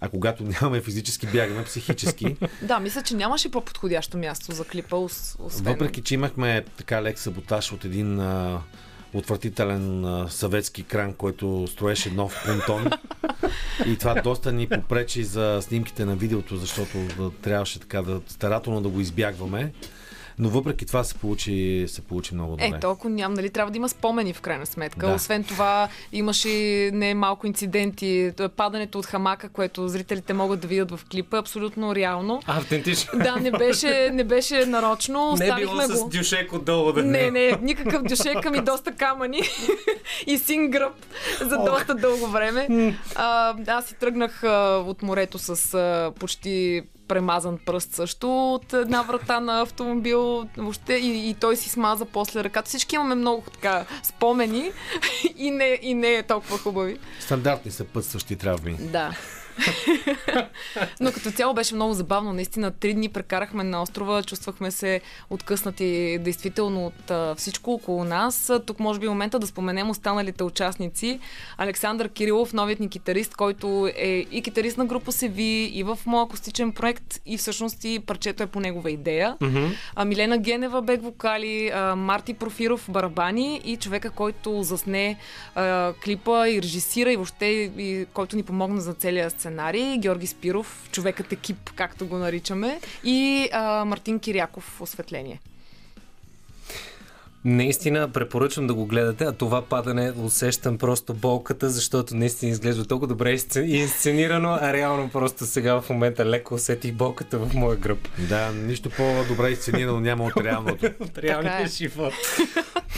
А 0.00 0.08
когато 0.08 0.44
нямаме 0.44 0.80
физически, 0.80 1.26
бягаме 1.26 1.64
психически. 1.64 2.36
Да, 2.62 2.80
мисля, 2.80 3.02
че 3.02 3.16
нямаше 3.16 3.50
по-подходящо 3.50 4.18
място 4.18 4.52
за 4.52 4.64
клипа, 4.64 4.96
ос- 4.96 5.36
освен... 5.38 5.72
Въпреки, 5.72 6.02
че 6.02 6.14
имахме 6.14 6.64
така 6.76 7.02
лек 7.02 7.18
саботаж 7.18 7.72
от 7.72 7.84
един 7.84 8.20
а, 8.20 8.62
отвратителен 9.14 10.04
а, 10.04 10.28
съветски 10.28 10.82
кран, 10.82 11.12
който 11.14 11.66
строеше 11.66 12.10
нов 12.10 12.42
понтон. 12.46 12.90
И 13.86 13.96
това 13.96 14.14
доста 14.14 14.52
ни 14.52 14.68
попречи 14.68 15.24
за 15.24 15.58
снимките 15.62 16.04
на 16.04 16.16
видеото, 16.16 16.56
защото 16.56 17.32
трябваше 17.42 17.80
така 17.80 18.02
да 18.02 18.20
старателно 18.28 18.80
да 18.80 18.88
го 18.88 19.00
избягваме. 19.00 19.72
Но 20.38 20.48
въпреки 20.48 20.86
това 20.86 21.04
се 21.04 21.14
получи, 21.14 21.84
се 21.88 22.00
получи 22.00 22.34
много 22.34 22.50
добре. 22.50 22.66
Е, 22.76 22.80
толкова 22.80 23.10
нямам, 23.10 23.34
нали? 23.34 23.50
Трябва 23.50 23.70
да 23.70 23.76
има 23.76 23.88
спомени 23.88 24.32
в 24.32 24.40
крайна 24.40 24.66
сметка. 24.66 25.06
Да. 25.06 25.14
Освен 25.14 25.44
това, 25.44 25.88
имаше 26.12 26.48
и 26.48 26.90
не 26.92 27.14
малко 27.14 27.46
инциденти. 27.46 28.32
Падането 28.56 28.98
от 28.98 29.06
хамака, 29.06 29.48
което 29.48 29.88
зрителите 29.88 30.32
могат 30.32 30.60
да 30.60 30.68
видят 30.68 30.90
в 30.90 31.00
клипа, 31.10 31.38
абсолютно 31.38 31.94
реално. 31.94 32.40
Автентично. 32.46 33.18
Да, 33.18 33.36
не 33.36 33.50
беше, 33.50 34.10
не 34.12 34.24
беше 34.24 34.66
нарочно. 34.66 35.34
Не 35.38 35.46
е 35.46 35.54
било 35.54 35.80
с 35.80 36.02
го. 36.02 36.08
дюшек 36.08 36.52
отдолу 36.52 36.92
да 36.92 37.02
Не, 37.02 37.30
не, 37.30 37.58
никакъв 37.62 38.02
дюшек, 38.02 38.46
ами 38.46 38.60
доста 38.60 38.92
камъни 38.92 39.40
и 40.26 40.38
син 40.38 40.70
гръб 40.70 40.92
за 41.40 41.58
доста 41.58 41.94
дълго 41.94 42.26
време. 42.26 42.94
А, 43.14 43.54
аз 43.66 43.86
си 43.86 43.94
тръгнах 43.94 44.44
а, 44.44 44.84
от 44.86 45.02
морето 45.02 45.38
с 45.38 45.74
а, 45.74 46.12
почти 46.20 46.82
премазан 47.08 47.58
пръст 47.66 47.94
също 47.94 48.54
от 48.54 48.72
една 48.72 49.02
врата 49.02 49.40
на 49.40 49.60
автомобил 49.60 50.48
въобще 50.56 50.94
и, 50.94 51.30
и 51.30 51.34
той 51.34 51.56
си 51.56 51.68
смаза 51.68 52.04
после 52.04 52.44
ръката. 52.44 52.68
Всички 52.68 52.94
имаме 52.94 53.14
много 53.14 53.42
така 53.52 53.84
спомени 54.02 54.72
и 55.36 55.50
не, 55.50 55.78
и 55.82 55.94
не 55.94 56.14
е 56.14 56.22
толкова 56.22 56.58
хубави. 56.58 56.98
Стандартни 57.20 57.70
са 57.70 57.84
пътстващи 57.84 58.36
травми. 58.36 58.76
Да. 58.80 59.10
Но 61.00 61.12
като 61.12 61.30
цяло 61.30 61.54
беше 61.54 61.74
много 61.74 61.94
забавно. 61.94 62.32
Наистина, 62.32 62.70
три 62.70 62.94
дни 62.94 63.08
прекарахме 63.08 63.64
на 63.64 63.82
острова, 63.82 64.22
чувствахме 64.22 64.70
се 64.70 65.00
откъснати 65.30 66.18
действително 66.20 66.86
от 66.86 67.10
а, 67.10 67.34
всичко 67.34 67.72
около 67.72 68.04
нас. 68.04 68.52
Тук 68.66 68.80
може 68.80 69.00
би 69.00 69.06
е 69.06 69.08
момента 69.08 69.38
да 69.38 69.46
споменем 69.46 69.90
останалите 69.90 70.44
участници. 70.44 71.20
Александър 71.58 72.08
Кирилов, 72.08 72.52
новият 72.52 72.80
ни 72.80 72.88
китарист, 72.88 73.34
който 73.34 73.90
е 73.96 74.26
и 74.30 74.42
китарист 74.42 74.78
на 74.78 74.84
група 74.84 75.12
Севи, 75.12 75.70
и 75.74 75.82
в 75.82 75.98
моя 76.06 76.24
акустичен 76.24 76.72
проект, 76.72 77.20
и 77.26 77.38
всъщност 77.38 77.84
и 77.84 78.00
парчето 78.06 78.42
е 78.42 78.46
по 78.46 78.60
негова 78.60 78.90
идея. 78.90 79.36
А, 79.94 80.04
Милена 80.04 80.38
Генева, 80.38 80.82
бек 80.82 81.02
вокали, 81.02 81.70
а, 81.74 81.96
Марти 81.96 82.34
Профиров, 82.34 82.86
барабани 82.88 83.60
и 83.64 83.76
човека, 83.76 84.10
който 84.10 84.62
засне 84.62 85.16
а, 85.54 85.92
клипа 86.04 86.48
и 86.48 86.62
режисира 86.62 87.12
и 87.12 87.16
въобще 87.16 87.46
и, 87.46 88.06
който 88.12 88.36
ни 88.36 88.42
помогна 88.42 88.80
за 88.80 88.94
целия 88.94 89.30
сценарий, 89.30 89.47
Георги 89.98 90.26
Спиров, 90.26 90.88
човекът 90.92 91.32
екип, 91.32 91.70
както 91.74 92.06
го 92.06 92.16
наричаме, 92.16 92.80
и 93.04 93.48
а, 93.52 93.84
Мартин 93.84 94.18
Киряков, 94.18 94.80
осветление. 94.80 95.40
Наистина 97.48 98.08
препоръчвам 98.08 98.66
да 98.66 98.74
го 98.74 98.86
гледате, 98.86 99.24
а 99.24 99.32
това 99.32 99.62
падане 99.62 100.12
усещам 100.22 100.78
просто 100.78 101.14
болката, 101.14 101.70
защото 101.70 102.16
наистина 102.16 102.52
изглежда 102.52 102.84
толкова 102.84 103.08
добре 103.08 103.38
изсце- 103.38 103.64
инсценирано, 103.64 104.58
а 104.60 104.72
реално 104.72 105.10
просто 105.10 105.46
сега 105.46 105.80
в 105.80 105.90
момента 105.90 106.26
леко 106.26 106.54
усетих 106.54 106.92
болката 106.92 107.38
в 107.38 107.54
моя 107.54 107.76
гръб. 107.76 108.08
Да, 108.28 108.52
нищо 108.52 108.90
по-добре 108.90 109.50
изценирано 109.50 110.00
няма 110.00 110.24
от 110.24 110.36
реалното. 110.36 110.86
От 111.00 111.18
реалния 111.18 111.62
е. 111.62 111.66
живот. 111.66 112.12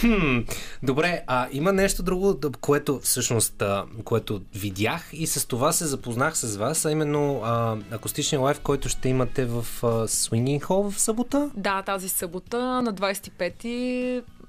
Хм, 0.00 0.38
добре, 0.82 1.22
а 1.26 1.48
има 1.52 1.72
нещо 1.72 2.02
друго, 2.02 2.40
което 2.60 3.00
всъщност, 3.00 3.62
което 4.04 4.40
видях 4.54 5.08
и 5.12 5.26
с 5.26 5.48
това 5.48 5.72
се 5.72 5.86
запознах 5.86 6.36
с 6.36 6.56
вас, 6.56 6.84
а 6.84 6.90
именно 6.90 7.40
а, 7.44 7.76
акустичния 7.90 8.40
лайф, 8.40 8.60
който 8.60 8.88
ще 8.88 9.08
имате 9.08 9.44
в 9.44 9.66
Swinging 9.82 10.60
Hall 10.60 10.90
в 10.90 11.00
събота. 11.00 11.50
Да, 11.54 11.82
тази 11.82 12.08
събота 12.08 12.82
на 12.82 12.94
25-ти 12.94 14.22
а, 14.26 14.39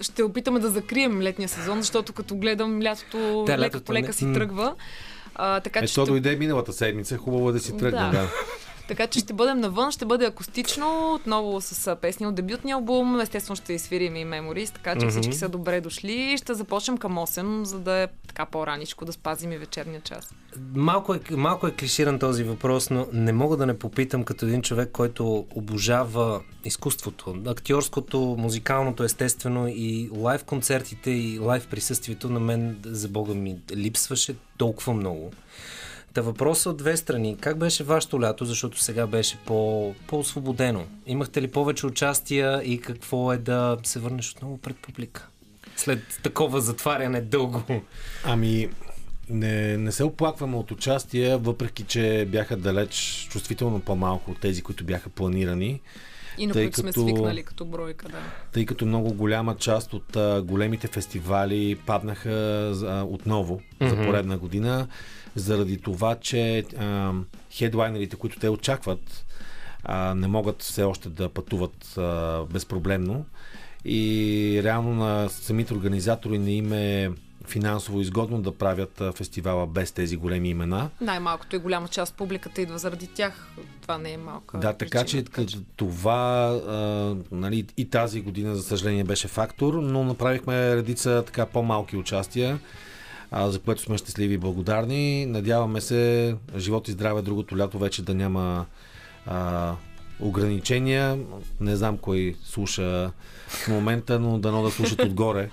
ще 0.00 0.22
опитаме 0.22 0.60
да 0.60 0.70
закрием 0.70 1.22
летния 1.22 1.48
сезон, 1.48 1.80
защото 1.80 2.12
като 2.12 2.36
гледам 2.36 2.82
лятото, 2.82 3.44
Да, 3.46 3.58
лека 3.58 3.80
по 3.80 3.92
лека 3.92 4.06
не- 4.06 4.12
си 4.12 4.32
тръгва. 4.32 4.74
А, 5.34 5.60
така, 5.60 5.78
че 5.78 5.84
Ето 5.84 5.92
ще 5.92 6.04
дойде 6.04 6.36
миналата 6.36 6.72
седмица, 6.72 7.16
хубаво 7.16 7.50
е 7.50 7.52
да 7.52 7.60
си 7.60 7.76
тръгне. 7.76 8.00
Да. 8.00 8.10
Да. 8.10 8.28
Така 8.88 9.06
че 9.06 9.18
ще 9.18 9.32
бъдем 9.32 9.60
навън, 9.60 9.92
ще 9.92 10.04
бъде 10.04 10.26
акустично, 10.26 11.14
отново 11.14 11.60
с 11.60 11.96
песни 11.96 12.26
от 12.26 12.34
дебютния 12.34 12.74
албум. 12.74 13.20
Естествено 13.20 13.56
ще 13.56 13.72
изсвирим 13.72 14.16
и 14.16 14.24
Memories, 14.24 14.72
така 14.74 14.92
че 14.92 15.06
Мгм. 15.06 15.08
всички 15.10 15.32
са 15.36 15.48
добре 15.48 15.80
дошли. 15.80 16.38
Ще 16.38 16.54
започнем 16.54 16.98
към 16.98 17.18
8, 17.18 17.62
за 17.62 17.78
да 17.80 17.92
е 17.92 18.08
така 18.28 18.46
по-раничко, 18.46 19.04
да 19.04 19.12
спазим 19.12 19.52
и 19.52 19.58
вечерния 19.58 20.00
час. 20.00 20.34
Малко 20.74 21.14
е, 21.14 21.20
малко 21.30 21.66
е 21.66 21.70
клиширан 21.70 22.18
този 22.18 22.44
въпрос, 22.44 22.90
но 22.90 23.06
не 23.12 23.32
мога 23.32 23.56
да 23.56 23.66
не 23.66 23.78
попитам 23.78 24.24
като 24.24 24.46
един 24.46 24.62
човек, 24.62 24.90
който 24.92 25.46
обожава 25.54 26.40
изкуството, 26.64 27.36
актьорското, 27.46 28.36
музикалното 28.38 29.04
естествено 29.04 29.68
и 29.68 30.10
лайв 30.16 30.44
концертите 30.44 31.10
и 31.10 31.38
лайв 31.38 31.66
присъствието 31.66 32.30
на 32.30 32.40
мен 32.40 32.78
за 32.84 33.08
Бога 33.08 33.34
ми 33.34 33.56
липсваше 33.72 34.34
толкова 34.56 34.94
много. 34.94 35.32
Та 36.14 36.20
въпросът 36.20 36.66
от 36.66 36.76
две 36.76 36.96
страни. 36.96 37.36
Как 37.40 37.58
беше 37.58 37.84
вашето 37.84 38.20
лято, 38.20 38.44
защото 38.44 38.80
сега 38.80 39.06
беше 39.06 39.36
по, 39.46 39.94
по-освободено? 40.06 40.84
Имахте 41.06 41.42
ли 41.42 41.48
повече 41.48 41.86
участия 41.86 42.62
и 42.64 42.80
какво 42.80 43.32
е 43.32 43.38
да 43.38 43.76
се 43.84 43.98
върнеш 43.98 44.32
отново 44.32 44.58
пред 44.58 44.76
публика? 44.76 45.28
След 45.76 46.20
такова 46.22 46.60
затваряне 46.60 47.20
дълго. 47.20 47.62
Ами, 48.24 48.68
не, 49.28 49.76
не 49.76 49.92
се 49.92 50.04
оплакваме 50.04 50.56
от 50.56 50.70
участия, 50.70 51.38
въпреки 51.38 51.82
че 51.82 52.28
бяха 52.30 52.56
далеч 52.56 53.26
чувствително 53.30 53.80
по-малко 53.80 54.30
от 54.30 54.40
тези, 54.40 54.62
които 54.62 54.84
бяха 54.84 55.08
планирани, 55.08 55.80
И 56.38 56.46
на 56.46 56.52
Тъй 56.52 56.64
които 56.64 56.80
сме 56.80 56.92
свикнали 56.92 57.42
като 57.42 57.64
бройка, 57.64 58.08
да. 58.08 58.18
тъй 58.52 58.66
като 58.66 58.86
много 58.86 59.12
голяма 59.14 59.56
част 59.56 59.92
от 59.92 60.16
а, 60.16 60.42
големите 60.42 60.86
фестивали 60.88 61.76
паднаха 61.86 62.30
а, 62.86 63.02
отново 63.02 63.60
за 63.80 63.94
Мгм. 63.94 64.04
поредна 64.06 64.38
година, 64.38 64.88
заради 65.34 65.78
това, 65.78 66.14
че 66.14 66.64
а, 66.78 67.12
хедлайнерите, 67.50 68.16
които 68.16 68.38
те 68.38 68.48
очакват, 68.48 69.26
а, 69.84 70.14
не 70.14 70.28
могат 70.28 70.62
все 70.62 70.82
още 70.82 71.08
да 71.08 71.28
пътуват 71.28 71.98
а, 71.98 72.44
безпроблемно. 72.52 73.24
И 73.84 74.60
реално 74.64 74.94
на 74.94 75.28
самите 75.28 75.74
организатори 75.74 76.38
не 76.38 76.52
им 76.52 76.72
е 76.72 77.10
финансово 77.46 78.00
изгодно 78.00 78.42
да 78.42 78.52
правят 78.52 79.02
фестивала 79.14 79.66
без 79.66 79.92
тези 79.92 80.16
големи 80.16 80.48
имена. 80.48 80.90
Най-малкото 81.00 81.56
и 81.56 81.58
голяма 81.58 81.88
част 81.88 82.14
публиката 82.14 82.62
идва 82.62 82.78
заради 82.78 83.06
тях. 83.06 83.48
Това 83.82 83.98
не 83.98 84.12
е 84.12 84.16
малка. 84.16 84.58
Да, 84.58 84.72
така 84.72 85.04
че, 85.04 85.24
причина, 85.24 85.46
като 85.46 85.62
това 85.76 86.46
а, 86.68 87.16
нали, 87.36 87.66
и 87.76 87.90
тази 87.90 88.20
година, 88.20 88.56
за 88.56 88.62
съжаление, 88.62 89.04
беше 89.04 89.28
фактор, 89.28 89.74
но 89.74 90.04
направихме 90.04 90.76
редица 90.76 91.22
така 91.26 91.46
по-малки 91.46 91.96
участия, 91.96 92.58
а, 93.36 93.50
за 93.50 93.58
което 93.58 93.82
сме 93.82 93.98
щастливи 93.98 94.34
и 94.34 94.38
благодарни. 94.38 95.26
Надяваме 95.26 95.80
се, 95.80 96.34
живот 96.56 96.88
и 96.88 96.92
здраве 96.92 97.22
другото 97.22 97.58
лято 97.58 97.78
вече 97.78 98.02
да 98.02 98.14
няма 98.14 98.66
а, 99.26 99.72
ограничения. 100.20 101.18
Не 101.60 101.76
знам 101.76 101.98
кой 101.98 102.36
слуша 102.44 103.10
в 103.48 103.68
момента, 103.68 104.20
но 104.20 104.38
дано 104.38 104.62
да 104.62 104.70
слушат 104.70 105.02
отгоре. 105.02 105.50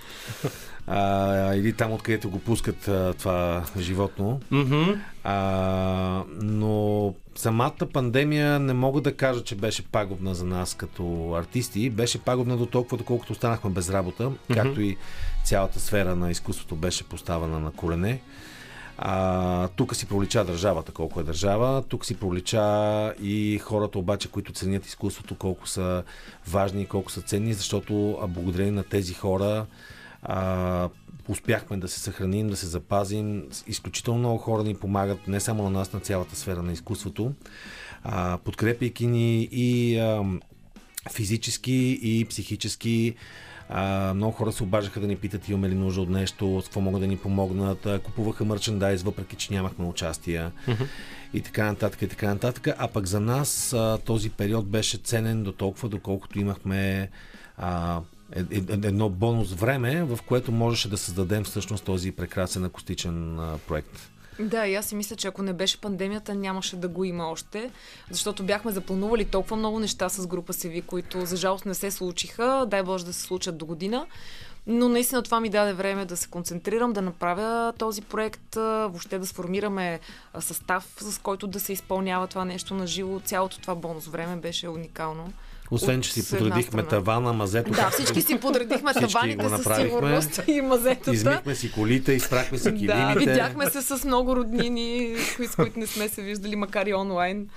А, 0.86 1.54
или 1.54 1.72
там, 1.72 1.92
откъдето 1.92 2.30
го 2.30 2.38
пускат 2.38 2.88
а, 2.88 3.14
това 3.18 3.64
животно. 3.78 4.40
Мгм. 4.50 4.82
А, 5.24 6.22
но 6.42 7.14
самата 7.34 7.86
пандемия 7.92 8.58
не 8.58 8.72
мога 8.72 9.00
да 9.00 9.16
кажа, 9.16 9.44
че 9.44 9.54
беше 9.54 9.88
пагубна 9.88 10.34
за 10.34 10.44
нас 10.44 10.74
като 10.74 11.34
артисти. 11.34 11.90
Беше 11.90 12.18
пагубна 12.18 12.56
до 12.56 12.66
толкова, 12.66 12.96
доколкото 12.96 13.32
останахме 13.32 13.70
без 13.70 13.90
работа, 13.90 14.30
както 14.54 14.80
и 14.80 14.96
цялата 15.44 15.80
сфера 15.80 16.16
на 16.16 16.30
изкуството 16.30 16.76
беше 16.76 17.04
поставена 17.04 17.60
на 17.60 17.70
колене. 17.70 18.20
А, 18.98 19.68
тук 19.68 19.96
си 19.96 20.06
пролича 20.06 20.44
държавата, 20.44 20.92
колко 20.92 21.20
е 21.20 21.24
държава. 21.24 21.82
Тук 21.88 22.06
си 22.06 22.14
пролича 22.14 23.14
и 23.22 23.58
хората 23.58 23.98
обаче, 23.98 24.28
които 24.28 24.52
ценят 24.52 24.86
изкуството, 24.86 25.34
колко 25.34 25.68
са 25.68 26.02
важни 26.48 26.82
и 26.82 26.86
колко 26.86 27.12
са 27.12 27.22
ценни, 27.22 27.54
защото 27.54 28.18
благодарение 28.28 28.72
на 28.72 28.84
тези 28.84 29.14
хора 29.14 29.66
а, 30.22 30.88
успяхме 31.28 31.76
да 31.76 31.88
се 31.88 32.00
съхраним, 32.00 32.48
да 32.48 32.56
се 32.56 32.66
запазим. 32.66 33.44
Изключително 33.66 34.18
много 34.18 34.38
хора 34.38 34.62
ни 34.62 34.74
помагат, 34.74 35.28
не 35.28 35.40
само 35.40 35.62
на 35.62 35.70
нас, 35.70 35.92
на 35.92 36.00
цялата 36.00 36.36
сфера 36.36 36.62
на 36.62 36.72
изкуството, 36.72 37.32
а, 38.04 38.38
подкрепяйки 38.44 39.06
ни 39.06 39.48
и 39.52 39.98
а, 39.98 40.24
физически, 41.12 41.98
и 42.02 42.24
психически. 42.24 43.14
А, 43.74 44.14
много 44.14 44.32
хора 44.32 44.52
се 44.52 44.62
обаждаха 44.62 45.00
да 45.00 45.06
ни 45.06 45.16
питат 45.16 45.48
имаме 45.48 45.68
ли 45.68 45.74
нужда 45.74 46.00
от 46.00 46.08
нещо, 46.08 46.60
с 46.62 46.64
какво 46.64 46.80
могат 46.80 47.00
да 47.00 47.06
ни 47.06 47.16
помогнат. 47.16 47.86
Купуваха 48.04 48.44
мерчендайз, 48.44 49.02
въпреки 49.02 49.36
че 49.36 49.52
нямахме 49.52 49.86
участия. 49.86 50.52
И 51.34 51.40
така 51.40 51.64
нататък, 51.64 52.02
и 52.02 52.08
така 52.08 52.28
нататък. 52.28 52.68
А 52.78 52.88
пък 52.88 53.06
за 53.06 53.20
нас 53.20 53.72
а, 53.72 53.98
този 54.04 54.30
период 54.30 54.66
беше 54.66 54.96
ценен 54.96 55.42
до 55.42 55.52
толкова, 55.52 55.88
доколкото 55.88 56.38
имахме 56.38 57.10
а, 57.58 58.00
едно 58.70 59.08
бонус 59.08 59.52
време, 59.52 60.04
в 60.04 60.18
което 60.26 60.52
можеше 60.52 60.88
да 60.88 60.96
създадем 60.96 61.44
всъщност 61.44 61.84
този 61.84 62.12
прекрасен 62.12 62.64
акустичен 62.64 63.38
проект. 63.68 64.11
Да, 64.38 64.66
и 64.66 64.74
аз 64.74 64.86
си 64.86 64.94
мисля, 64.94 65.16
че 65.16 65.28
ако 65.28 65.42
не 65.42 65.52
беше 65.52 65.80
пандемията, 65.80 66.34
нямаше 66.34 66.76
да 66.76 66.88
го 66.88 67.04
има 67.04 67.28
още, 67.28 67.70
защото 68.10 68.42
бяхме 68.42 68.72
запланували 68.72 69.24
толкова 69.24 69.56
много 69.56 69.78
неща 69.78 70.08
с 70.08 70.26
група 70.26 70.52
Севи, 70.52 70.82
които 70.82 71.26
за 71.26 71.36
жалост 71.36 71.66
не 71.66 71.74
се 71.74 71.90
случиха. 71.90 72.66
Дай 72.68 72.82
Боже 72.82 73.04
да 73.04 73.12
се 73.12 73.22
случат 73.22 73.56
до 73.56 73.66
година. 73.66 74.06
Но 74.66 74.88
наистина 74.88 75.22
това 75.22 75.40
ми 75.40 75.48
даде 75.48 75.72
време 75.72 76.04
да 76.04 76.16
се 76.16 76.28
концентрирам, 76.28 76.92
да 76.92 77.02
направя 77.02 77.72
този 77.78 78.02
проект, 78.02 78.54
въобще 78.54 79.18
да 79.18 79.26
сформираме 79.26 80.00
състав, 80.40 80.96
с 81.00 81.18
който 81.18 81.46
да 81.46 81.60
се 81.60 81.72
изпълнява 81.72 82.26
това 82.26 82.44
нещо 82.44 82.74
на 82.74 82.86
живо. 82.86 83.20
Цялото 83.20 83.60
това 83.60 83.74
бонус 83.74 84.06
време 84.06 84.36
беше 84.36 84.68
уникално. 84.68 85.32
Освен, 85.72 86.00
че 86.02 86.12
си 86.12 86.28
подредихме 86.28 86.62
страна. 86.82 86.88
тавана, 86.88 87.32
мазето. 87.32 87.70
Да, 87.70 87.90
всички 87.90 88.22
си 88.22 88.38
подредихме 88.38 88.92
таваните 88.94 89.44
го 89.44 89.56
със 89.58 89.76
сигурност 89.76 90.40
и 90.46 90.60
мазетата. 90.60 91.12
Измихме 91.12 91.54
си 91.54 91.72
колите, 91.72 92.12
изпрахме 92.12 92.58
си 92.58 92.64
Да, 92.64 92.76
килимите. 92.76 93.18
видяхме 93.18 93.66
се 93.66 93.82
с 93.82 94.04
много 94.04 94.36
роднини, 94.36 95.14
кои- 95.36 95.48
с 95.48 95.56
които 95.56 95.78
не 95.78 95.86
сме 95.86 96.08
се 96.08 96.22
виждали, 96.22 96.56
макар 96.56 96.86
и 96.86 96.94
онлайн. 96.94 97.48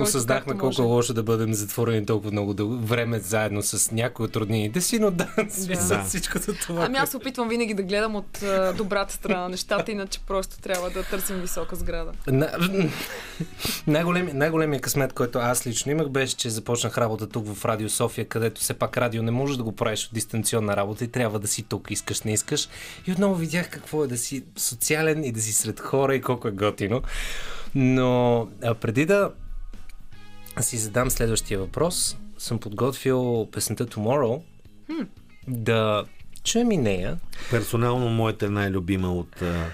Осъзнахме 0.00 0.52
колко 0.52 0.64
е 0.64 0.68
може. 0.68 0.82
лошо 0.84 1.14
да 1.14 1.22
бъдем 1.22 1.54
затворени 1.54 2.06
толкова 2.06 2.30
много 2.32 2.54
време 2.78 3.18
заедно 3.18 3.62
с 3.62 3.90
някои 3.90 4.26
от 4.26 4.36
роднините 4.36 4.80
си, 4.80 4.98
но 4.98 5.10
да, 5.10 5.28
Да. 5.88 6.04
всичкото 6.04 6.54
това. 6.56 6.84
Ами 6.84 6.98
аз 6.98 7.10
се 7.10 7.16
опитвам 7.16 7.48
винаги 7.48 7.74
да 7.74 7.82
гледам 7.82 8.16
от 8.16 8.44
добрата 8.76 9.14
страна 9.14 9.40
на 9.40 9.48
нещата, 9.48 9.92
иначе 9.92 10.20
просто 10.20 10.58
трябва 10.58 10.90
да 10.90 11.02
търсим 11.02 11.36
висока 11.36 11.76
сграда. 11.76 12.12
На... 12.26 12.50
Най-големи, 13.86 14.32
най-големия 14.32 14.80
късмет, 14.80 15.12
който 15.12 15.38
аз 15.38 15.66
лично 15.66 15.92
имах, 15.92 16.08
беше, 16.08 16.36
че 16.36 16.50
започнах 16.50 16.98
работа 16.98 17.28
тук 17.28 17.46
в 17.48 17.61
Радио 17.64 17.88
София, 17.88 18.28
където 18.28 18.60
все 18.60 18.74
пак 18.74 18.96
радио 18.96 19.22
не 19.22 19.30
можеш 19.30 19.56
да 19.56 19.62
го 19.62 19.76
правиш 19.76 20.06
от 20.06 20.14
дистанционна 20.14 20.76
работа 20.76 21.04
и 21.04 21.08
трябва 21.08 21.38
да 21.38 21.48
си 21.48 21.62
тук, 21.62 21.90
искаш, 21.90 22.22
не 22.22 22.32
искаш. 22.32 22.68
И 23.06 23.12
отново 23.12 23.34
видях 23.34 23.70
какво 23.70 24.04
е 24.04 24.06
да 24.06 24.16
си 24.16 24.44
социален 24.56 25.24
и 25.24 25.32
да 25.32 25.40
си 25.40 25.52
сред 25.52 25.80
хора 25.80 26.14
и 26.14 26.20
колко 26.20 26.48
е 26.48 26.50
готино. 26.50 27.02
Но 27.74 28.48
а 28.62 28.74
преди 28.74 29.06
да 29.06 29.30
си 30.60 30.76
задам 30.76 31.10
следващия 31.10 31.58
въпрос, 31.58 32.16
съм 32.38 32.58
подготвил 32.58 33.48
песента 33.52 33.86
Tomorrow 33.86 34.42
да 35.48 36.04
чуем 36.44 36.72
и 36.72 36.76
нея. 36.76 37.18
Персонално 37.50 38.08
моята 38.08 38.46
е 38.46 38.48
най-любима 38.48 39.12
от 39.12 39.42
а, 39.42 39.66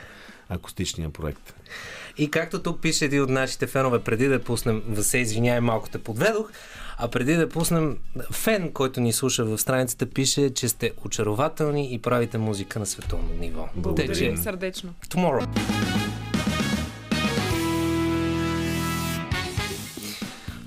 акустичния 0.48 1.10
проект. 1.10 1.54
И 2.18 2.30
както 2.30 2.62
тук 2.62 2.80
пише 2.80 3.04
един 3.04 3.22
от 3.22 3.30
нашите 3.30 3.66
фенове, 3.66 4.02
преди 4.02 4.28
да 4.28 4.42
пуснем, 4.42 4.82
да 4.88 5.04
се 5.04 5.18
извиняй, 5.18 5.60
малко 5.60 5.88
те 5.88 5.98
подведох, 5.98 6.50
а 6.98 7.08
преди 7.08 7.34
да 7.34 7.48
пуснем, 7.48 7.98
фен, 8.32 8.72
който 8.72 9.00
ни 9.00 9.12
слуша 9.12 9.44
в 9.44 9.58
страницата, 9.58 10.06
пише, 10.06 10.54
че 10.54 10.68
сте 10.68 10.92
очарователни 11.04 11.94
и 11.94 11.98
правите 11.98 12.38
музика 12.38 12.78
на 12.78 12.86
световно 12.86 13.34
ниво. 13.40 13.68
Благодаря 13.76 14.06
Тъй, 14.12 14.28
ви 14.30 14.36
че, 14.36 14.42
сърдечно. 14.42 14.94
tomorrow. 15.08 15.48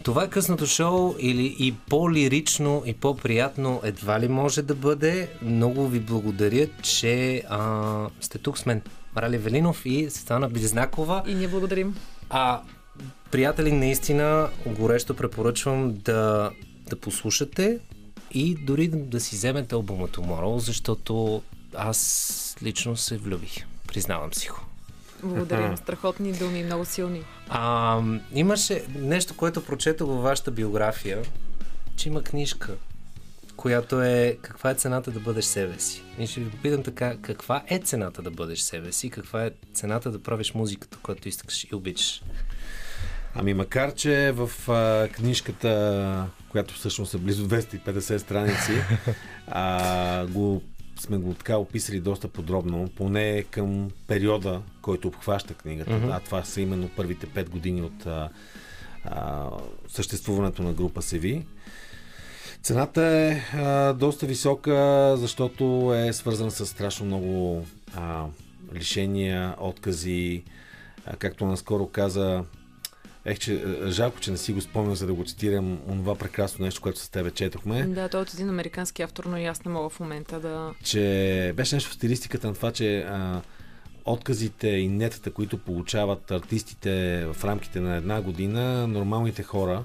Това 0.04 0.24
е 0.24 0.30
късното 0.30 0.68
шоу 0.68 1.16
или 1.20 1.56
и 1.60 1.76
по-лирично 1.90 2.84
и 2.86 2.94
по-приятно 2.94 3.82
едва 3.84 4.20
ли 4.20 4.28
може 4.28 4.62
да 4.62 4.76
бъде. 4.76 5.30
Много 5.42 5.88
ви 5.88 6.00
благодаря, 6.00 6.68
че 6.82 7.44
а, 7.50 8.08
сте 8.22 8.38
тук 8.38 8.58
с 8.58 8.66
мен. 8.66 8.82
Рали 9.18 9.38
Велинов 9.38 9.82
и 9.86 10.10
Светлана 10.10 10.50
Близнакова. 10.50 11.24
И 11.28 11.36
ние 11.36 11.48
благодарим. 11.48 11.96
А, 12.30 12.62
приятели, 13.32 13.72
наистина 13.72 14.50
горещо 14.66 15.16
препоръчвам 15.16 15.94
да, 15.94 16.52
да 16.90 16.96
послушате 16.96 17.80
и 18.32 18.56
дори 18.56 18.88
да, 18.88 19.20
си 19.20 19.36
вземете 19.36 19.76
албума 19.76 20.08
Tomorrow, 20.08 20.58
защото 20.58 21.42
аз 21.76 22.58
лично 22.64 22.98
се 22.98 23.18
влюбих. 23.18 23.66
Признавам 23.88 24.34
си 24.34 24.50
го. 24.50 24.60
Благодарим. 25.24 25.78
Страхотни 25.78 26.32
думи, 26.34 26.64
много 26.64 26.86
силни. 26.86 27.24
А, 27.50 28.02
имаше 28.34 28.84
нещо, 28.96 29.38
което 29.38 29.66
прочетох 29.66 30.08
във 30.08 30.24
вашата 30.24 30.52
биография, 30.52 31.22
че 31.96 32.10
има 32.10 32.24
книжка, 32.24 32.76
която 33.56 34.02
е 34.02 34.38
каква 34.42 34.72
е 34.72 34.76
цената 34.76 35.12
да 35.12 35.20
бъдеш 35.20 35.46
себе 35.46 35.80
си. 35.80 36.04
И 36.20 36.28
ще 36.28 36.40
ви 36.40 36.52
попитам 36.52 36.84
така, 36.84 37.18
каква 37.22 37.64
е 37.68 37.80
цената 37.80 38.22
да 38.22 38.32
бъдеш 38.32 38.60
себе 38.60 38.92
си, 38.92 39.10
каква 39.10 39.46
е 39.46 39.52
цената 39.74 40.12
да 40.12 40.24
правиш 40.24 40.54
музиката, 40.54 40.98
която 41.04 41.28
искаш 41.28 41.64
и 41.64 41.76
обичаш. 41.76 42.22
Ами 43.36 43.54
макар, 43.54 43.94
че 43.94 44.32
в 44.32 44.70
а, 44.70 45.08
книжката, 45.08 46.28
която 46.50 46.74
всъщност 46.74 47.14
е 47.14 47.18
близо 47.18 47.48
250 47.48 48.18
страници, 48.18 48.72
а, 49.48 50.26
го, 50.26 50.62
сме 51.00 51.18
го 51.18 51.34
така 51.34 51.58
описали 51.58 52.00
доста 52.00 52.28
подробно, 52.28 52.90
поне 52.96 53.44
към 53.52 53.92
периода, 54.08 54.62
който 54.82 55.08
обхваща 55.08 55.54
книгата. 55.54 55.92
Мгм. 55.92 56.12
А 56.12 56.20
това 56.20 56.44
са 56.44 56.62
именно 56.62 56.90
първите 56.96 57.28
5 57.28 57.50
години 57.50 57.82
от 57.82 58.06
а, 58.06 58.30
а, 59.06 59.50
съществуването 59.88 60.64
на 60.64 60.74
група 60.74 61.02
Севи. 61.02 61.46
Цената 62.62 63.04
е 63.04 63.42
а, 63.54 63.94
доста 63.94 64.26
висока, 64.26 65.16
защото 65.18 65.94
е 65.96 66.14
свързана 66.14 66.52
с 66.52 66.66
страшно 66.66 67.06
много 67.06 67.66
а, 67.96 68.26
лишения, 68.74 69.56
откази. 69.60 70.44
А, 71.06 71.16
както 71.16 71.46
наскоро 71.46 71.88
каза, 71.88 72.44
ех, 73.26 73.40
че 73.40 73.54
а, 73.54 73.92
жалко, 73.92 74.20
че 74.20 74.32
не 74.32 74.38
си 74.38 74.54
го 74.54 74.62
спомням, 74.62 74.96
за 74.96 75.08
да 75.08 75.14
го 75.14 75.26
цитирам, 75.26 75.80
онова 75.88 76.16
прекрасно 76.16 76.66
нещо, 76.66 76.82
което 76.82 77.00
с 77.00 77.10
тебе 77.10 77.32
четохме, 77.32 77.84
Да, 77.84 78.10
той 78.10 78.20
е 78.20 78.24
от 78.24 78.34
един 78.34 78.50
американски 78.50 79.02
автор, 79.02 79.24
но 79.24 79.38
и 79.38 79.46
аз 79.46 79.66
не 79.66 79.72
мога 79.72 79.90
в 79.90 80.00
момента 80.00 80.40
да... 80.40 80.74
че 80.84 81.54
беше 81.56 81.76
нещо 81.76 81.90
в 81.90 81.94
стилистиката 81.94 82.48
на 82.48 82.54
това, 82.54 82.72
че 82.72 83.00
а, 83.00 83.42
отказите 84.06 84.68
и 84.68 84.88
нетата, 84.88 85.32
които 85.32 85.58
получават 85.58 86.32
артистите 86.32 87.26
в 87.34 87.46
рамките 87.46 87.80
на 87.80 87.96
една 87.96 88.22
година, 88.22 88.88
нормалните 88.88 89.44
хора 89.44 89.84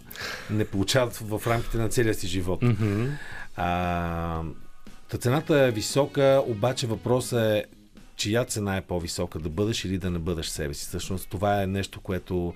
не 0.51 0.65
получават 0.65 1.17
в 1.17 1.43
рамките 1.47 1.79
на 1.79 1.89
целия 1.89 2.15
си 2.15 2.27
живот. 2.27 2.61
Mm-hmm. 2.61 3.11
А, 3.57 4.43
та 5.09 5.19
цената 5.19 5.59
е 5.59 5.71
висока, 5.71 6.43
обаче 6.47 6.87
въпросът 6.87 7.41
е 7.41 7.65
чия 8.17 8.45
цена 8.45 8.77
е 8.77 8.81
по-висока, 8.81 9.39
да 9.39 9.49
бъдеш 9.49 9.85
или 9.85 9.99
да 9.99 10.11
не 10.11 10.19
бъдеш 10.19 10.47
себе 10.47 10.75
си. 10.75 10.87
Всъщност 10.87 11.29
това 11.29 11.63
е 11.63 11.67
нещо, 11.67 12.01
което 12.01 12.55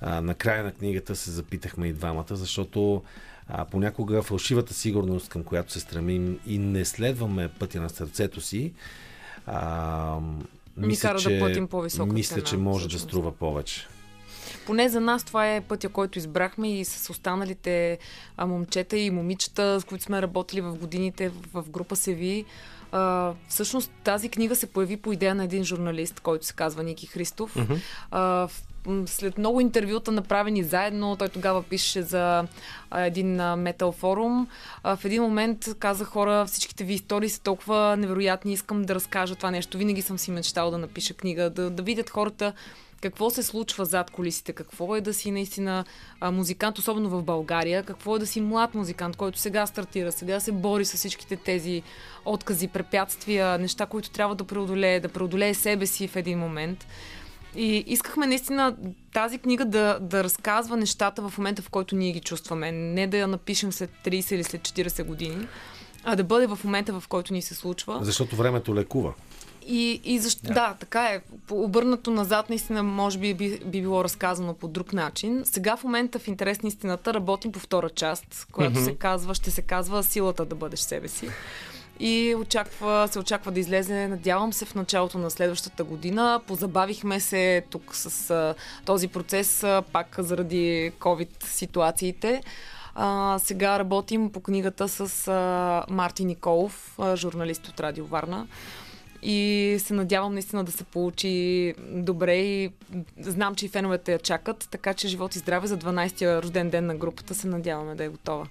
а, 0.00 0.20
на 0.20 0.34
края 0.34 0.64
на 0.64 0.72
книгата 0.72 1.16
се 1.16 1.30
запитахме 1.30 1.86
и 1.86 1.92
двамата, 1.92 2.26
защото 2.30 3.02
а, 3.48 3.64
понякога 3.64 4.22
фалшивата 4.22 4.74
сигурност, 4.74 5.28
към 5.28 5.44
която 5.44 5.72
се 5.72 5.80
стремим 5.80 6.38
и 6.46 6.58
не 6.58 6.84
следваме 6.84 7.48
пътя 7.48 7.80
на 7.80 7.90
сърцето 7.90 8.40
си, 8.40 8.72
а, 9.46 10.18
Ни 10.76 10.96
кара 10.96 11.18
да 11.20 11.38
платим 11.38 11.68
по-висока 11.68 12.12
Мисля, 12.12 12.34
цена, 12.34 12.44
че 12.46 12.56
може 12.56 12.84
да 12.84 12.88
всъщност. 12.88 13.10
струва 13.10 13.32
повече. 13.32 13.86
Поне 14.66 14.88
за 14.88 15.00
нас 15.00 15.24
това 15.24 15.54
е 15.54 15.60
пътя, 15.60 15.88
който 15.88 16.18
избрахме 16.18 16.78
и 16.80 16.84
с 16.84 17.10
останалите 17.10 17.98
момчета 18.38 18.98
и 18.98 19.10
момичета, 19.10 19.80
с 19.80 19.84
които 19.84 20.04
сме 20.04 20.22
работили 20.22 20.60
в 20.60 20.74
годините 20.74 21.28
в, 21.54 21.64
група 21.70 21.96
Севи. 21.96 22.44
А, 22.92 23.32
всъщност 23.48 23.90
тази 24.04 24.28
книга 24.28 24.56
се 24.56 24.66
появи 24.66 24.96
по 24.96 25.12
идея 25.12 25.34
на 25.34 25.44
един 25.44 25.64
журналист, 25.64 26.20
който 26.20 26.46
се 26.46 26.52
казва 26.52 26.82
Ники 26.82 27.06
Христов. 27.06 27.56
А, 28.10 28.20
м, 28.20 28.48
след 29.06 29.38
много 29.38 29.60
интервюта, 29.60 30.12
направени 30.12 30.62
заедно, 30.62 31.16
той 31.16 31.28
тогава 31.28 31.62
пише 31.62 32.02
за 32.02 32.44
един 32.96 33.34
метал 33.36 33.92
форум. 33.92 34.48
В 34.84 34.98
един 35.04 35.22
момент 35.22 35.68
каза 35.78 36.04
хора, 36.04 36.46
всичките 36.46 36.84
ви 36.84 36.94
истории 36.94 37.28
са 37.28 37.42
толкова 37.42 37.96
невероятни, 37.96 38.52
искам 38.52 38.82
да 38.82 38.94
разкажа 38.94 39.34
това 39.34 39.50
нещо. 39.50 39.78
Винаги 39.78 40.02
съм 40.02 40.18
си 40.18 40.30
мечтал 40.30 40.70
да 40.70 40.78
напиша 40.78 41.14
книга, 41.14 41.50
да, 41.50 41.70
да 41.70 41.82
видят 41.82 42.10
хората 42.10 42.52
какво 43.00 43.30
се 43.30 43.42
случва 43.42 43.84
зад 43.84 44.10
колисите, 44.10 44.52
какво 44.52 44.96
е 44.96 45.00
да 45.00 45.14
си 45.14 45.30
наистина 45.30 45.84
музикант, 46.22 46.78
особено 46.78 47.08
в 47.08 47.22
България, 47.22 47.82
какво 47.82 48.16
е 48.16 48.18
да 48.18 48.26
си 48.26 48.40
млад 48.40 48.74
музикант, 48.74 49.16
който 49.16 49.38
сега 49.38 49.66
стартира, 49.66 50.12
сега 50.12 50.40
се 50.40 50.52
бори 50.52 50.84
с 50.84 50.96
всичките 50.96 51.36
тези 51.36 51.82
откази, 52.24 52.68
препятствия, 52.68 53.58
неща, 53.58 53.86
които 53.86 54.10
трябва 54.10 54.34
да 54.34 54.44
преодолее, 54.44 55.00
да 55.00 55.08
преодолее 55.08 55.54
себе 55.54 55.86
си 55.86 56.08
в 56.08 56.16
един 56.16 56.38
момент. 56.38 56.86
И 57.56 57.84
искахме 57.86 58.26
наистина 58.26 58.76
тази 59.12 59.38
книга 59.38 59.64
да, 59.64 59.98
да 60.00 60.24
разказва 60.24 60.76
нещата 60.76 61.28
в 61.28 61.38
момента, 61.38 61.62
в 61.62 61.70
който 61.70 61.96
ние 61.96 62.12
ги 62.12 62.20
чувстваме. 62.20 62.72
Не 62.72 63.06
да 63.06 63.16
я 63.16 63.26
напишем 63.26 63.72
след 63.72 63.90
30 64.04 64.34
или 64.34 64.44
след 64.44 64.60
40 64.60 65.04
години, 65.04 65.46
а 66.04 66.16
да 66.16 66.24
бъде 66.24 66.46
в 66.46 66.58
момента, 66.64 67.00
в 67.00 67.08
който 67.08 67.32
ни 67.32 67.42
се 67.42 67.54
случва. 67.54 67.98
Защото 68.02 68.36
времето 68.36 68.74
лекува. 68.74 69.14
И, 69.66 70.00
и 70.04 70.18
защо, 70.18 70.46
да. 70.46 70.54
да, 70.54 70.76
така 70.80 71.04
е. 71.04 71.20
Обърнато 71.50 72.10
назад, 72.10 72.48
наистина, 72.48 72.82
може 72.82 73.18
би, 73.18 73.34
би 73.34 73.60
би 73.64 73.80
било 73.80 74.04
разказано 74.04 74.54
по 74.54 74.68
друг 74.68 74.92
начин. 74.92 75.42
Сега 75.44 75.76
в 75.76 75.84
момента 75.84 76.18
в 76.18 76.28
интерес 76.28 76.62
на 76.62 76.68
истината 76.68 77.14
работим 77.14 77.52
по 77.52 77.58
втора 77.58 77.90
част, 77.90 78.46
която 78.52 78.84
се 78.84 78.94
казва, 78.94 79.34
ще 79.34 79.50
се 79.50 79.62
казва 79.62 80.02
Силата 80.02 80.44
да 80.44 80.54
бъдеш 80.54 80.80
себе 80.80 81.08
си. 81.08 81.28
И 82.00 82.34
очаква, 82.38 83.08
се 83.10 83.18
очаква 83.18 83.52
да 83.52 83.60
излезе, 83.60 84.08
надявам 84.08 84.52
се, 84.52 84.64
в 84.64 84.74
началото 84.74 85.18
на 85.18 85.30
следващата 85.30 85.84
година. 85.84 86.40
Позабавихме 86.46 87.20
се 87.20 87.62
тук 87.70 87.94
с 87.94 88.30
а, 88.30 88.54
този 88.84 89.08
процес, 89.08 89.62
а, 89.64 89.82
пак 89.92 90.16
заради 90.18 90.92
COVID 90.98 91.44
ситуациите. 91.44 92.42
А, 92.94 93.38
сега 93.38 93.78
работим 93.78 94.30
по 94.30 94.40
книгата 94.40 94.88
с 94.88 95.28
а, 95.28 95.84
Марти 95.90 96.24
Николов, 96.24 96.94
а, 96.98 97.16
журналист 97.16 97.68
от 97.68 97.80
Радио 97.80 98.06
Варна. 98.06 98.46
И 99.22 99.76
се 99.78 99.94
надявам 99.94 100.32
наистина 100.32 100.64
да 100.64 100.72
се 100.72 100.84
получи 100.84 101.74
добре 101.90 102.36
и 102.36 102.70
знам, 103.20 103.54
че 103.54 103.66
и 103.66 103.68
феновете 103.68 104.12
я 104.12 104.18
чакат, 104.18 104.68
така 104.70 104.94
че 104.94 105.08
живот 105.08 105.36
и 105.36 105.38
здраве 105.38 105.66
за 105.66 105.78
12-я 105.78 106.42
рожден 106.42 106.70
ден 106.70 106.86
на 106.86 106.94
групата 106.94 107.34
се 107.34 107.46
надяваме 107.46 107.94
да 107.94 108.04
е 108.04 108.08
готова. 108.08 108.46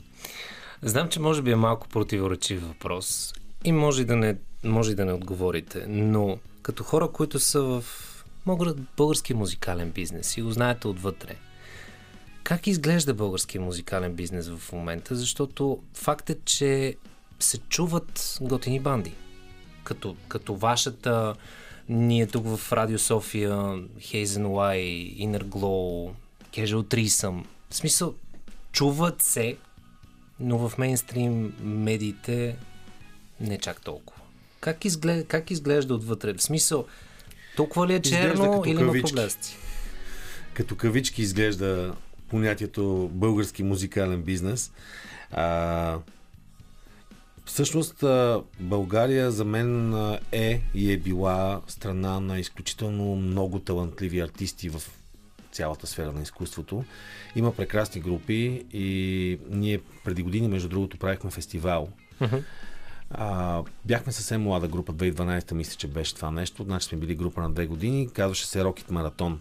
Знам, 0.82 1.10
че 1.10 1.20
може 1.20 1.42
би 1.42 1.52
е 1.52 1.56
малко 1.56 1.88
противоречив 1.88 2.68
въпрос 2.68 3.34
и 3.64 3.72
може 3.72 4.06
да 4.06 4.16
не, 4.16 4.36
може 4.64 4.96
да 4.96 5.06
не 5.06 5.14
отговорите, 5.14 5.86
но 5.88 6.38
като 6.62 6.84
хора, 6.84 7.12
които 7.12 7.40
са 7.40 7.62
в 7.62 7.84
български 8.98 9.34
музикален 9.34 9.92
бизнес 9.92 10.38
и 10.38 10.42
го 10.42 10.52
знаете 10.52 10.88
отвътре, 10.88 11.36
как 12.44 12.68
изглежда 12.68 13.14
българския 13.14 13.62
музикален 13.62 14.14
бизнес 14.14 14.50
в 14.50 14.72
момента? 14.72 15.16
Защото 15.16 15.84
факт 15.94 16.30
е, 16.30 16.36
че 16.46 16.96
се 17.40 17.58
чуват 17.58 18.38
готини 18.42 18.80
банди. 18.80 19.14
Като, 19.84 20.16
като 20.28 20.56
вашата, 20.56 21.36
ние 21.90 22.28
тук 22.28 22.58
в 22.58 22.72
Радио 22.72 23.00
София, 23.00 23.52
Hazen 24.00 24.46
Y, 24.46 24.78
Inner 25.28 25.44
Glow, 25.44 26.12
Casual 26.54 26.84
Threesome. 26.84 27.44
В 27.70 27.76
смисъл, 27.76 28.16
чуват 28.72 29.22
се, 29.22 29.58
но 30.40 30.70
в 30.70 30.78
мейнстрим 30.78 31.54
медиите 31.62 32.56
не 33.40 33.58
чак 33.58 33.82
толкова. 33.82 34.22
Как 34.60 34.86
изглежда, 34.86 35.26
как 35.26 35.52
изглежда 35.52 35.94
отвътре? 35.94 36.34
В 36.34 36.42
смисъл, 36.42 36.86
толкова 37.56 37.88
ли 37.88 37.94
е 37.94 38.02
черно 38.02 38.64
или 38.66 38.82
има 38.82 38.94
проблесци? 38.94 39.58
Като 40.54 40.76
кавички 40.76 41.22
изглежда 41.22 41.96
понятието 42.30 43.10
български 43.14 43.64
музикален 43.64 44.22
бизнес. 44.22 44.72
А, 45.32 46.00
всъщност 47.46 48.04
България 48.60 49.32
за 49.32 49.46
мен 49.46 49.94
е 50.32 50.62
и 50.74 50.92
е 50.92 50.98
била 50.98 51.62
страна 51.68 52.20
на 52.20 52.40
изключително 52.40 53.16
много 53.16 53.60
талантливи 53.60 54.20
артисти 54.20 54.70
в 54.70 54.84
цялата 55.58 55.88
сфера 55.88 56.12
на 56.12 56.22
изкуството. 56.22 56.84
Има 57.36 57.56
прекрасни 57.56 58.02
групи 58.02 58.66
и 58.74 59.40
ние 59.50 59.80
преди 60.04 60.24
години, 60.24 60.48
между 60.48 60.70
другото, 60.70 60.98
правихме 60.98 61.32
фестивал. 61.32 61.90
А, 63.10 63.64
бяхме 63.86 64.12
съвсем 64.12 64.42
млада 64.42 64.68
група, 64.68 64.94
2012 64.94 65.54
мисля, 65.54 65.76
че 65.78 65.88
беше 65.88 66.16
това 66.16 66.32
нещо. 66.32 66.64
Значи 66.64 66.88
сме 66.88 66.98
били 66.98 67.16
група 67.16 67.42
на 67.42 67.50
две 67.50 67.66
години. 67.66 68.10
Казваше 68.14 68.48
се 68.48 68.64
Рокет 68.64 68.92
Маратон. 68.92 69.40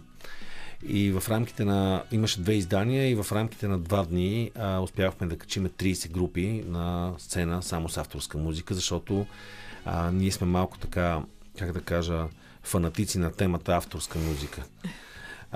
И 0.87 1.11
в 1.11 1.23
рамките 1.29 1.65
на... 1.65 2.03
Имаше 2.11 2.41
две 2.41 2.53
издания 2.53 3.09
и 3.09 3.15
в 3.15 3.31
рамките 3.31 3.67
на 3.67 3.79
два 3.79 4.03
дни 4.05 4.51
а, 4.55 4.79
успявахме 4.79 5.27
да 5.27 5.37
качиме 5.37 5.69
30 5.69 6.11
групи 6.11 6.63
на 6.67 7.13
сцена 7.17 7.63
само 7.63 7.89
с 7.89 7.97
авторска 7.97 8.37
музика, 8.37 8.73
защото 8.73 9.25
а, 9.85 10.11
ние 10.11 10.31
сме 10.31 10.47
малко 10.47 10.77
така, 10.77 11.21
как 11.59 11.71
да 11.71 11.81
кажа, 11.81 12.27
фанатици 12.63 13.19
на 13.19 13.31
темата 13.31 13.75
авторска 13.75 14.19
музика. 14.19 14.63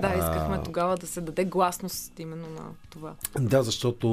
Да, 0.00 0.08
А, 0.08 0.18
искахме 0.18 0.62
тогава 0.64 0.96
да 0.96 1.06
се 1.06 1.20
даде 1.20 1.44
гласност 1.44 2.18
именно 2.18 2.48
на 2.48 2.64
това. 2.90 3.14
Да, 3.40 3.62
защото 3.62 4.06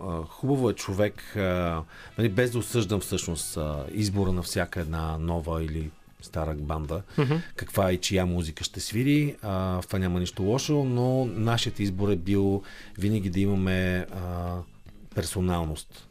а, 0.00 0.22
хубаво 0.22 0.70
е 0.70 0.74
човек, 0.74 1.36
а, 1.36 1.82
нали, 2.18 2.28
без 2.28 2.50
да 2.50 2.58
осъждам 2.58 3.00
всъщност 3.00 3.56
а, 3.56 3.84
избора 3.92 4.32
на 4.32 4.42
всяка 4.42 4.80
една 4.80 5.18
нова 5.18 5.64
или 5.64 5.90
стара 6.22 6.54
банда, 6.54 7.02
mm-hmm. 7.16 7.40
каква 7.56 7.92
и 7.92 7.98
чия 7.98 8.26
музика 8.26 8.64
ще 8.64 8.80
свири. 8.80 9.36
А, 9.42 9.80
в 9.82 9.86
това 9.86 9.98
няма 9.98 10.20
нищо 10.20 10.42
лошо, 10.42 10.84
но 10.84 11.24
нашият 11.24 11.80
избор 11.80 12.08
е 12.08 12.16
бил 12.16 12.62
винаги 12.98 13.30
да 13.30 13.40
имаме 13.40 13.98
а, 13.98 14.56
персоналност. 15.14 16.09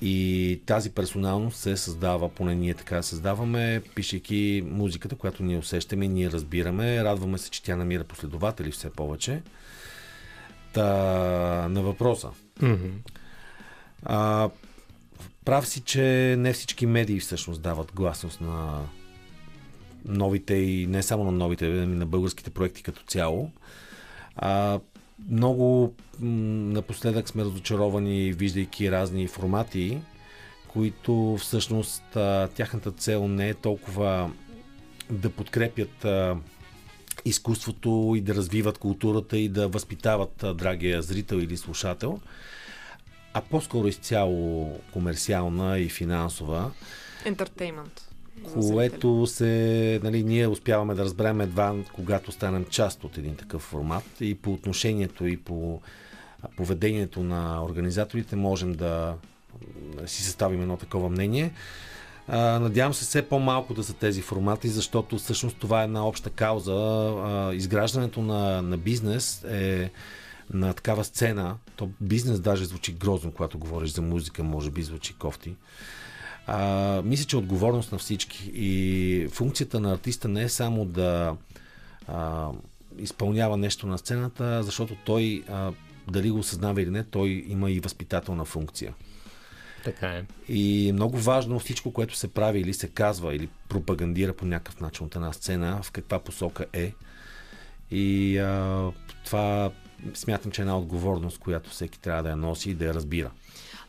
И 0.00 0.60
тази 0.66 0.90
персоналност 0.90 1.58
се 1.58 1.76
създава, 1.76 2.28
поне 2.28 2.54
ние 2.54 2.74
така 2.74 3.02
създаваме, 3.02 3.82
пишейки 3.94 4.64
музиката, 4.66 5.16
която 5.16 5.42
ние 5.42 5.58
усещаме, 5.58 6.08
ние 6.08 6.30
разбираме. 6.30 7.04
Радваме 7.04 7.38
се, 7.38 7.50
че 7.50 7.62
тя 7.62 7.76
намира 7.76 8.04
последователи 8.04 8.70
все 8.70 8.90
повече. 8.90 9.42
Та, 10.72 10.84
на 11.68 11.82
въпроса. 11.82 12.30
Mm-hmm. 12.60 12.90
А, 14.02 14.50
прав 15.44 15.68
си, 15.68 15.80
че 15.80 16.34
не 16.38 16.52
всички 16.52 16.86
медии 16.86 17.20
всъщност 17.20 17.62
дават 17.62 17.92
гласност 17.94 18.40
на 18.40 18.80
новите 20.04 20.54
и 20.54 20.86
не 20.86 21.02
само 21.02 21.24
на 21.24 21.32
новите, 21.32 21.66
ами 21.82 21.96
на 21.96 22.06
българските 22.06 22.50
проекти 22.50 22.82
като 22.82 23.02
цяло. 23.02 23.50
А, 24.36 24.80
много 25.30 25.94
напоследък 26.20 27.28
сме 27.28 27.44
разочаровани, 27.44 28.32
виждайки 28.32 28.90
разни 28.90 29.28
формати, 29.28 29.98
които 30.68 31.36
всъщност 31.40 32.02
тяхната 32.54 32.92
цел 32.92 33.28
не 33.28 33.48
е 33.48 33.54
толкова 33.54 34.30
да 35.10 35.30
подкрепят 35.30 36.06
изкуството 37.24 38.14
и 38.16 38.20
да 38.20 38.34
развиват 38.34 38.78
културата 38.78 39.38
и 39.38 39.48
да 39.48 39.68
възпитават 39.68 40.44
драгия 40.54 41.02
зрител 41.02 41.36
или 41.36 41.56
слушател, 41.56 42.20
а 43.34 43.40
по-скоро 43.40 43.88
изцяло 43.88 44.72
комерциална 44.92 45.78
и 45.78 45.88
финансова, 45.88 46.70
Ентертеймент. 47.24 48.08
което 48.70 49.26
се, 49.26 50.00
нали, 50.02 50.24
ние 50.24 50.46
успяваме 50.46 50.94
да 50.94 51.04
разберем 51.04 51.40
едва, 51.40 51.74
когато 51.92 52.32
станем 52.32 52.64
част 52.70 53.04
от 53.04 53.18
един 53.18 53.36
такъв 53.36 53.62
формат 53.62 54.04
и 54.20 54.34
по 54.34 54.52
отношението 54.52 55.26
и 55.26 55.36
по 55.36 55.80
поведението 56.56 57.22
на 57.22 57.64
организаторите 57.64 58.36
можем 58.36 58.72
да 58.72 59.14
си 60.06 60.22
съставим 60.22 60.62
едно 60.62 60.76
такова 60.76 61.08
мнение. 61.08 61.52
Надявам 62.28 62.94
се 62.94 63.04
все 63.04 63.22
по-малко 63.22 63.74
да 63.74 63.84
са 63.84 63.94
тези 63.94 64.22
формати, 64.22 64.68
защото 64.68 65.18
всъщност 65.18 65.56
това 65.56 65.80
е 65.80 65.84
една 65.84 66.06
обща 66.06 66.30
кауза. 66.30 67.50
Изграждането 67.54 68.22
на, 68.22 68.62
на 68.62 68.76
бизнес 68.76 69.44
е 69.44 69.90
на 70.52 70.72
такава 70.72 71.04
сцена, 71.04 71.56
то 71.76 71.90
бизнес 72.00 72.40
даже 72.40 72.64
звучи 72.64 72.92
грозно, 72.92 73.32
когато 73.32 73.58
говориш 73.58 73.90
за 73.90 74.02
музика, 74.02 74.42
може 74.42 74.70
би 74.70 74.82
звучи 74.82 75.14
кофти. 75.14 75.54
А, 76.46 77.02
мисля, 77.04 77.24
че 77.24 77.36
е 77.36 77.38
отговорност 77.38 77.92
на 77.92 77.98
всички. 77.98 78.50
И 78.54 79.28
функцията 79.32 79.80
на 79.80 79.92
артиста 79.92 80.28
не 80.28 80.42
е 80.42 80.48
само 80.48 80.84
да 80.84 81.36
а, 82.06 82.48
изпълнява 82.98 83.56
нещо 83.56 83.86
на 83.86 83.98
сцената, 83.98 84.62
защото 84.62 84.96
той, 85.04 85.42
а, 85.48 85.72
дали 86.12 86.30
го 86.30 86.38
осъзнава 86.38 86.82
или 86.82 86.90
не, 86.90 87.04
той 87.04 87.44
има 87.48 87.70
и 87.70 87.80
възпитателна 87.80 88.44
функция. 88.44 88.94
Така 89.84 90.06
е. 90.06 90.24
И 90.48 90.88
е 90.88 90.92
много 90.92 91.18
важно 91.18 91.58
всичко, 91.58 91.92
което 91.92 92.16
се 92.16 92.28
прави 92.28 92.60
или 92.60 92.74
се 92.74 92.88
казва, 92.88 93.34
или 93.34 93.48
пропагандира 93.68 94.32
по 94.32 94.46
някакъв 94.46 94.80
начин 94.80 95.06
от 95.06 95.16
една 95.16 95.32
сцена, 95.32 95.82
в 95.82 95.90
каква 95.90 96.18
посока 96.18 96.66
е. 96.72 96.92
И 97.90 98.38
а, 98.38 98.90
това 99.24 99.70
смятам, 100.14 100.52
че 100.52 100.60
е 100.60 100.64
една 100.64 100.78
отговорност, 100.78 101.38
която 101.38 101.70
всеки 101.70 102.00
трябва 102.00 102.22
да 102.22 102.28
я 102.28 102.36
носи 102.36 102.70
и 102.70 102.74
да 102.74 102.84
я 102.84 102.94
разбира. 102.94 103.30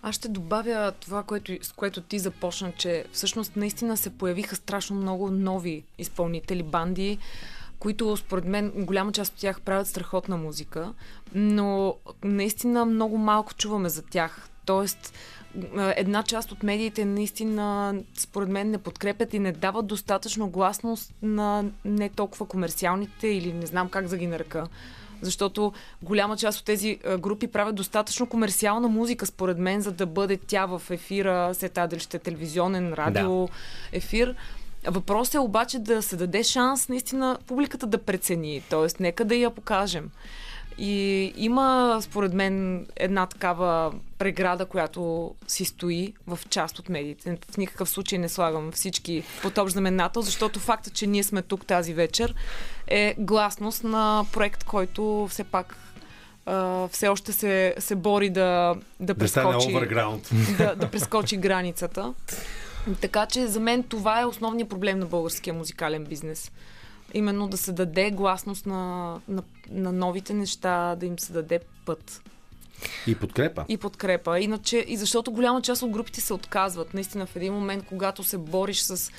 Аз 0.01 0.15
ще 0.15 0.27
добавя 0.27 0.91
това, 0.99 1.23
което, 1.23 1.57
с 1.61 1.71
което 1.71 2.01
ти 2.01 2.19
започна, 2.19 2.71
че 2.77 3.05
всъщност 3.11 3.55
наистина 3.55 3.97
се 3.97 4.09
появиха 4.09 4.55
страшно 4.55 4.95
много 4.95 5.31
нови 5.31 5.83
изпълнители, 5.97 6.63
банди, 6.63 7.17
които 7.79 8.17
според 8.17 8.45
мен 8.45 8.71
голяма 8.75 9.11
част 9.11 9.33
от 9.33 9.39
тях 9.39 9.61
правят 9.61 9.87
страхотна 9.87 10.37
музика, 10.37 10.93
но 11.35 11.95
наистина 12.23 12.85
много 12.85 13.17
малко 13.17 13.53
чуваме 13.53 13.89
за 13.89 14.01
тях. 14.01 14.49
Тоест, 14.65 15.13
една 15.95 16.23
част 16.23 16.51
от 16.51 16.63
медиите 16.63 17.05
наистина, 17.05 17.95
според 18.17 18.49
мен, 18.49 18.71
не 18.71 18.77
подкрепят 18.77 19.33
и 19.33 19.39
не 19.39 19.51
дават 19.51 19.87
достатъчно 19.87 20.49
гласност 20.49 21.13
на 21.21 21.65
не 21.85 22.09
толкова 22.09 22.45
комерциалните 22.45 23.27
или 23.27 23.53
не 23.53 23.65
знам 23.65 23.89
как 23.89 24.07
да 24.07 24.17
ги 24.17 24.27
нарека 24.27 24.67
защото 25.21 25.73
голяма 26.01 26.37
част 26.37 26.59
от 26.59 26.65
тези 26.65 26.99
групи 27.19 27.47
правят 27.47 27.75
достатъчно 27.75 28.25
комерциална 28.25 28.87
музика, 28.87 29.25
според 29.25 29.57
мен, 29.57 29.81
за 29.81 29.91
да 29.91 30.05
бъде 30.05 30.37
тя 30.37 30.65
в 30.65 30.81
ефира, 30.89 31.53
се 31.53 31.69
дали 31.69 31.99
ще 31.99 32.17
е 32.17 32.19
телевизионен, 32.19 32.93
радио, 32.93 33.45
да. 33.45 33.53
ефир. 33.91 34.35
Въпросът 34.87 35.33
е 35.33 35.39
обаче 35.39 35.79
да 35.79 36.01
се 36.01 36.15
даде 36.15 36.43
шанс 36.43 36.89
наистина 36.89 37.37
публиката 37.47 37.87
да 37.87 37.97
прецени, 37.97 38.61
т.е. 38.69 39.03
нека 39.03 39.25
да 39.25 39.35
я 39.35 39.49
покажем. 39.49 40.09
И 40.77 41.33
има, 41.37 41.97
според 42.01 42.33
мен, 42.33 42.85
една 42.95 43.25
такава 43.25 43.93
преграда, 44.17 44.65
която 44.65 45.31
си 45.47 45.65
стои 45.65 46.13
в 46.27 46.39
част 46.49 46.79
от 46.79 46.89
медиите. 46.89 47.37
В 47.51 47.57
никакъв 47.57 47.89
случай 47.89 48.19
не 48.19 48.29
слагам 48.29 48.71
всички 48.71 49.23
под 49.41 49.57
общ 49.57 49.73
знаменател, 49.73 50.21
защото 50.21 50.59
факта, 50.59 50.89
че 50.89 51.07
ние 51.07 51.23
сме 51.23 51.41
тук 51.41 51.65
тази 51.65 51.93
вечер 51.93 52.35
е 52.87 53.15
гласност 53.17 53.83
на 53.83 54.25
проект, 54.33 54.63
който 54.63 55.27
все 55.29 55.43
пак 55.43 55.77
Uh, 56.45 56.87
все 56.87 57.07
още 57.07 57.33
се, 57.33 57.75
се 57.79 57.95
бори 57.95 58.29
да, 58.29 58.75
да 58.99 59.15
прескочи, 59.15 59.73
да, 60.57 60.75
да 60.75 60.91
прескочи 60.91 61.37
границата. 61.37 62.13
Така 63.01 63.25
че 63.25 63.47
за 63.47 63.59
мен 63.59 63.83
това 63.83 64.21
е 64.21 64.25
основният 64.25 64.69
проблем 64.69 64.99
на 64.99 65.05
българския 65.05 65.53
музикален 65.53 66.05
бизнес 66.05 66.51
именно 67.13 67.47
да 67.47 67.57
се 67.57 67.71
даде 67.71 68.11
гласност 68.11 68.65
на, 68.65 69.13
на, 69.27 69.43
на 69.69 69.91
новите 69.91 70.33
неща, 70.33 70.95
да 70.95 71.05
им 71.05 71.19
се 71.19 71.33
даде 71.33 71.59
път. 71.85 72.21
И 73.07 73.15
подкрепа. 73.15 73.65
И 73.69 73.77
подкрепа. 73.77 74.39
Иначе, 74.39 74.85
и 74.87 74.97
защото 74.97 75.31
голяма 75.31 75.61
част 75.61 75.81
от 75.81 75.91
групите 75.91 76.21
се 76.21 76.33
отказват. 76.33 76.93
Наистина 76.93 77.25
в 77.25 77.35
един 77.35 77.53
момент, 77.53 77.85
когато 77.85 78.23
се 78.23 78.37
бориш 78.37 78.79
с, 78.79 79.11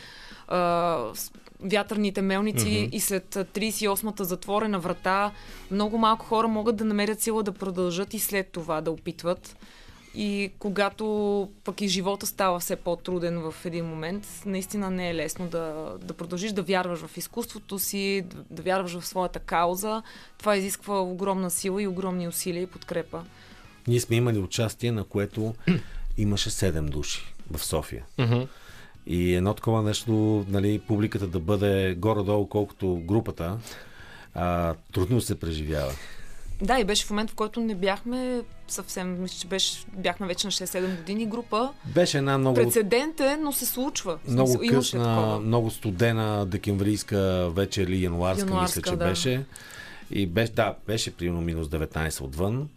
а, 0.48 0.98
с 1.14 1.32
вятърните 1.60 2.22
мелници 2.22 2.66
mm-hmm. 2.66 2.90
и 2.90 3.00
след 3.00 3.34
38-та 3.34 4.24
затворена 4.24 4.78
врата, 4.78 5.30
много 5.70 5.98
малко 5.98 6.26
хора 6.26 6.48
могат 6.48 6.76
да 6.76 6.84
намерят 6.84 7.20
сила 7.20 7.42
да 7.42 7.52
продължат 7.52 8.14
и 8.14 8.18
след 8.18 8.48
това 8.48 8.80
да 8.80 8.90
опитват. 8.90 9.56
И 10.14 10.50
когато 10.58 11.48
пък 11.64 11.80
и 11.80 11.88
живота 11.88 12.26
става 12.26 12.60
все 12.60 12.76
по-труден 12.76 13.40
в 13.40 13.54
един 13.64 13.84
момент, 13.84 14.42
наистина 14.46 14.90
не 14.90 15.10
е 15.10 15.14
лесно 15.14 15.48
да, 15.48 15.94
да 16.02 16.14
продължиш 16.14 16.52
да 16.52 16.62
вярваш 16.62 17.00
в 17.00 17.16
изкуството 17.16 17.78
си, 17.78 18.24
да, 18.26 18.44
да 18.50 18.62
вярваш 18.62 18.98
в 18.98 19.06
своята 19.06 19.38
кауза. 19.38 20.02
Това 20.38 20.56
изисква 20.56 21.00
огромна 21.00 21.50
сила 21.50 21.82
и 21.82 21.86
огромни 21.86 22.28
усилия 22.28 22.62
и 22.62 22.66
подкрепа. 22.66 23.24
Ние 23.88 24.00
сме 24.00 24.16
имали 24.16 24.38
участие, 24.38 24.92
на 24.92 25.04
което 25.04 25.54
имаше 26.18 26.50
7 26.50 26.80
души 26.80 27.34
в 27.50 27.64
София. 27.64 28.04
Mm-hmm. 28.18 28.48
И 29.06 29.34
едно 29.34 29.54
такова 29.54 29.82
нещо, 29.82 30.44
нали, 30.48 30.78
публиката 30.78 31.26
да 31.26 31.40
бъде 31.40 31.94
горе-долу 31.94 32.46
колкото 32.46 32.96
групата, 33.04 33.58
а, 34.34 34.74
трудно 34.92 35.20
се 35.20 35.40
преживява. 35.40 35.92
Да, 36.62 36.78
и 36.78 36.84
беше 36.84 37.06
в 37.06 37.10
момент, 37.10 37.30
в 37.30 37.34
който 37.34 37.60
не 37.60 37.74
бяхме 37.74 38.42
съвсем, 38.68 39.22
мисля, 39.22 39.38
че 39.40 39.46
беше, 39.46 39.84
бяхме 39.96 40.26
вече 40.26 40.46
на 40.46 40.50
6-7 40.50 40.96
години 40.96 41.26
група. 41.26 41.72
Беше 41.84 42.18
една 42.18 42.38
много... 42.38 42.54
Прецедент 42.54 43.20
е, 43.20 43.36
но 43.36 43.52
се 43.52 43.66
случва. 43.66 44.18
Много 44.28 44.48
смисъл, 44.48 44.78
късна, 44.78 45.40
много 45.40 45.70
студена 45.70 46.46
декемврийска 46.46 47.50
вечер 47.50 47.86
или 47.86 48.04
януарска, 48.04 48.46
януарска 48.46 48.78
мисля, 48.78 48.90
че 48.90 48.96
да. 48.96 49.04
беше. 49.04 49.44
И 50.10 50.26
беше, 50.26 50.52
да, 50.52 50.74
беше 50.86 51.16
примерно 51.16 51.40
минус 51.40 51.68
19 51.68 52.20
отвън. 52.20 52.68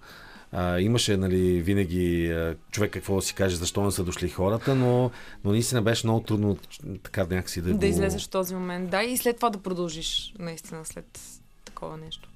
А, 0.52 0.80
имаше, 0.80 1.18
нали, 1.18 1.62
винаги 1.62 2.36
човек 2.72 2.92
какво 2.92 3.16
да 3.16 3.22
си 3.22 3.34
каже, 3.34 3.56
защо 3.56 3.84
не 3.84 3.92
са 3.92 4.04
дошли 4.04 4.30
хората, 4.30 4.76
но, 4.76 5.12
но 5.44 5.52
наистина 5.52 5.82
беше 5.82 6.08
много 6.08 6.20
трудно 6.20 6.58
така 7.04 7.22
някакси 7.22 7.62
да 7.62 7.70
Да 7.70 7.78
го... 7.78 7.86
излезеш 7.86 8.26
в 8.26 8.30
този 8.30 8.56
момент, 8.56 8.90
да, 8.90 9.04
и 9.04 9.18
след 9.18 9.36
това 9.36 9.50
да 9.50 9.58
продължиш, 9.58 10.34
наистина, 10.40 10.86
след 10.86 11.20
такова 11.66 11.98
нещо. 11.98 12.30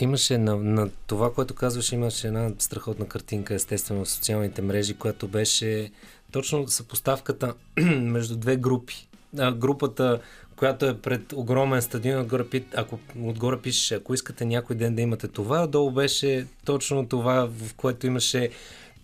Имаше 0.00 0.38
на, 0.38 0.56
на 0.56 0.90
това, 1.06 1.32
което 1.32 1.54
казваш, 1.54 1.92
имаше 1.92 2.26
една 2.26 2.50
страхотна 2.58 3.08
картинка, 3.08 3.54
естествено, 3.54 4.04
в 4.04 4.10
социалните 4.10 4.62
мрежи, 4.62 4.94
която 4.94 5.28
беше 5.28 5.90
точно 6.32 6.68
съпоставката 6.68 7.54
между 7.86 8.36
две 8.36 8.56
групи. 8.56 9.08
А, 9.38 9.52
групата, 9.52 10.20
която 10.56 10.86
е 10.86 10.98
пред 10.98 11.32
огромен 11.32 11.82
стадион, 11.82 12.20
отгоре, 12.20 12.44
ако 12.76 12.98
отгоре 13.22 13.60
пишеш, 13.60 13.92
ако 13.92 14.14
искате 14.14 14.44
някой 14.44 14.76
ден 14.76 14.94
да 14.94 15.02
имате 15.02 15.28
това, 15.28 15.66
долу 15.66 15.90
беше 15.90 16.46
точно 16.64 17.08
това, 17.08 17.48
в 17.50 17.74
което 17.74 18.06
имаше 18.06 18.50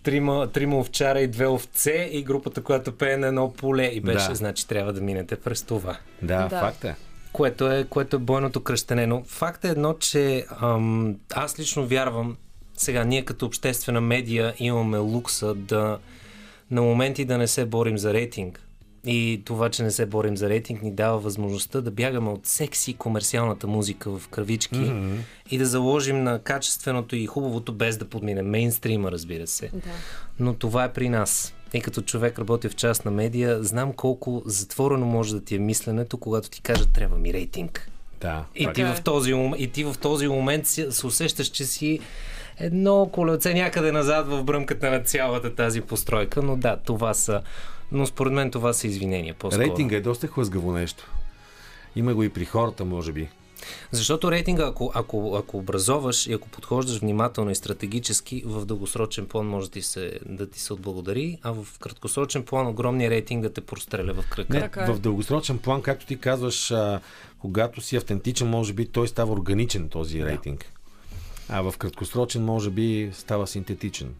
трима, 0.03 0.51
трима 0.51 0.79
овчара 0.79 1.19
и 1.21 1.27
две 1.27 1.47
овце 1.47 2.09
и 2.11 2.23
групата, 2.23 2.63
която 2.63 2.97
пее 2.97 3.17
на 3.17 3.27
едно 3.27 3.53
поле 3.53 3.85
и 3.85 4.01
беше, 4.01 4.29
да. 4.29 4.35
значи 4.35 4.67
трябва 4.67 4.93
да 4.93 5.01
минете 5.01 5.35
през 5.35 5.63
това. 5.63 5.97
Да, 6.21 6.47
да. 6.47 6.59
факт 6.59 6.83
е 6.83 6.95
което 7.33 7.71
е, 7.71 7.85
което 7.89 8.15
е 8.15 8.19
бойното 8.19 8.63
кръщене. 8.63 9.07
Но 9.07 9.23
факт 9.25 9.65
е 9.65 9.69
едно, 9.69 9.93
че 9.93 10.45
ам, 10.61 11.15
аз 11.33 11.59
лично 11.59 11.87
вярвам, 11.87 12.37
сега 12.77 13.03
ние 13.03 13.25
като 13.25 13.45
обществена 13.45 14.01
медия 14.01 14.53
имаме 14.57 14.97
лукса 14.97 15.53
да 15.55 15.99
на 16.71 16.81
моменти 16.81 17.25
да 17.25 17.37
не 17.37 17.47
се 17.47 17.65
борим 17.65 17.97
за 17.97 18.13
рейтинг. 18.13 18.61
И 19.05 19.41
това, 19.45 19.69
че 19.69 19.83
не 19.83 19.91
се 19.91 20.05
борим 20.05 20.37
за 20.37 20.49
рейтинг, 20.49 20.81
ни 20.81 20.91
дава 20.91 21.19
възможността 21.19 21.81
да 21.81 21.91
бягаме 21.91 22.29
от 22.29 22.45
секси 22.45 22.93
комерциалната 22.93 23.67
музика 23.67 24.17
в 24.17 24.27
кървички 24.27 24.75
mm-hmm. 24.75 25.17
и 25.51 25.57
да 25.57 25.65
заложим 25.65 26.23
на 26.23 26.39
качественото 26.39 27.15
и 27.15 27.25
хубавото, 27.25 27.73
без 27.73 27.97
да 27.97 28.05
подминем 28.05 28.49
мейнстрима, 28.49 29.11
разбира 29.11 29.47
се. 29.47 29.69
Да. 29.73 29.79
Но 30.39 30.53
това 30.53 30.83
е 30.83 30.93
при 30.93 31.09
нас. 31.09 31.53
И 31.73 31.81
като 31.81 32.01
човек 32.01 32.39
работи 32.39 32.69
в 32.69 32.75
частна 32.75 33.11
медия, 33.11 33.63
знам 33.63 33.93
колко 33.93 34.43
затворено 34.45 35.05
може 35.05 35.33
да 35.33 35.41
ти 35.41 35.55
е 35.55 35.59
мисленето, 35.59 36.17
когато 36.17 36.49
ти 36.49 36.61
кажат 36.61 36.93
трябва 36.93 37.17
ми 37.17 37.33
рейтинг. 37.33 37.91
Да. 38.21 38.45
И 38.55 38.69
ти, 38.73 38.83
в 38.83 38.97
този, 39.03 39.33
и 39.57 39.67
ти 39.67 39.83
в 39.83 39.95
този 40.01 40.27
момент 40.27 40.67
се 40.67 41.05
усещаш, 41.05 41.47
че 41.47 41.65
си 41.65 41.99
едно 42.57 43.09
колелце 43.13 43.53
някъде 43.53 43.91
назад 43.91 44.27
в 44.27 44.43
бръмката 44.43 44.91
на 44.91 44.99
цялата 44.99 45.55
тази 45.55 45.81
постройка, 45.81 46.41
но 46.41 46.55
да, 46.55 46.77
това 46.77 47.13
са. 47.13 47.41
Но 47.91 48.05
според 48.05 48.33
мен 48.33 48.51
това 48.51 48.73
са 48.73 48.87
извинения. 48.87 49.33
По-скоро. 49.33 49.65
Рейтинга 49.65 49.95
е 49.95 50.01
доста 50.01 50.27
хлъзгаво 50.27 50.71
нещо. 50.71 51.11
Има 51.95 52.13
го 52.13 52.23
и 52.23 52.29
при 52.29 52.45
хората, 52.45 52.85
може 52.85 53.11
би. 53.11 53.29
Защото 53.91 54.31
рейтинга, 54.31 54.67
ако, 54.67 54.91
ако, 54.95 55.35
ако 55.35 55.57
образоваш 55.57 56.27
и 56.27 56.33
ако 56.33 56.49
подхождаш 56.49 56.99
внимателно 56.99 57.51
и 57.51 57.55
стратегически, 57.55 58.43
в 58.45 58.65
дългосрочен 58.65 59.25
план 59.25 59.47
може 59.47 59.67
да 59.67 59.71
ти 59.71 59.81
се, 59.81 60.19
да 60.25 60.49
ти 60.49 60.59
се 60.59 60.73
отблагодари, 60.73 61.37
а 61.43 61.51
в 61.51 61.67
краткосрочен 61.79 62.43
план 62.43 62.67
огромния 62.67 63.09
рейтинг 63.09 63.43
да 63.43 63.53
те 63.53 63.61
простреля 63.61 64.13
в 64.13 64.29
кръка. 64.29 64.53
Не, 64.53 64.83
е. 64.83 64.93
в 64.93 64.99
дългосрочен 64.99 65.57
план, 65.57 65.81
както 65.81 66.05
ти 66.05 66.19
казваш, 66.19 66.71
а, 66.71 66.99
когато 67.39 67.81
си 67.81 67.95
автентичен, 67.95 68.47
може 68.47 68.73
би 68.73 68.85
той 68.85 69.07
става 69.07 69.33
органичен 69.33 69.89
този 69.89 70.25
рейтинг. 70.25 70.59
Да. 70.59 70.81
А 71.49 71.61
в 71.61 71.77
краткосрочен, 71.77 72.45
може 72.45 72.69
би, 72.69 73.09
става 73.13 73.47
синтетичен. 73.47 74.13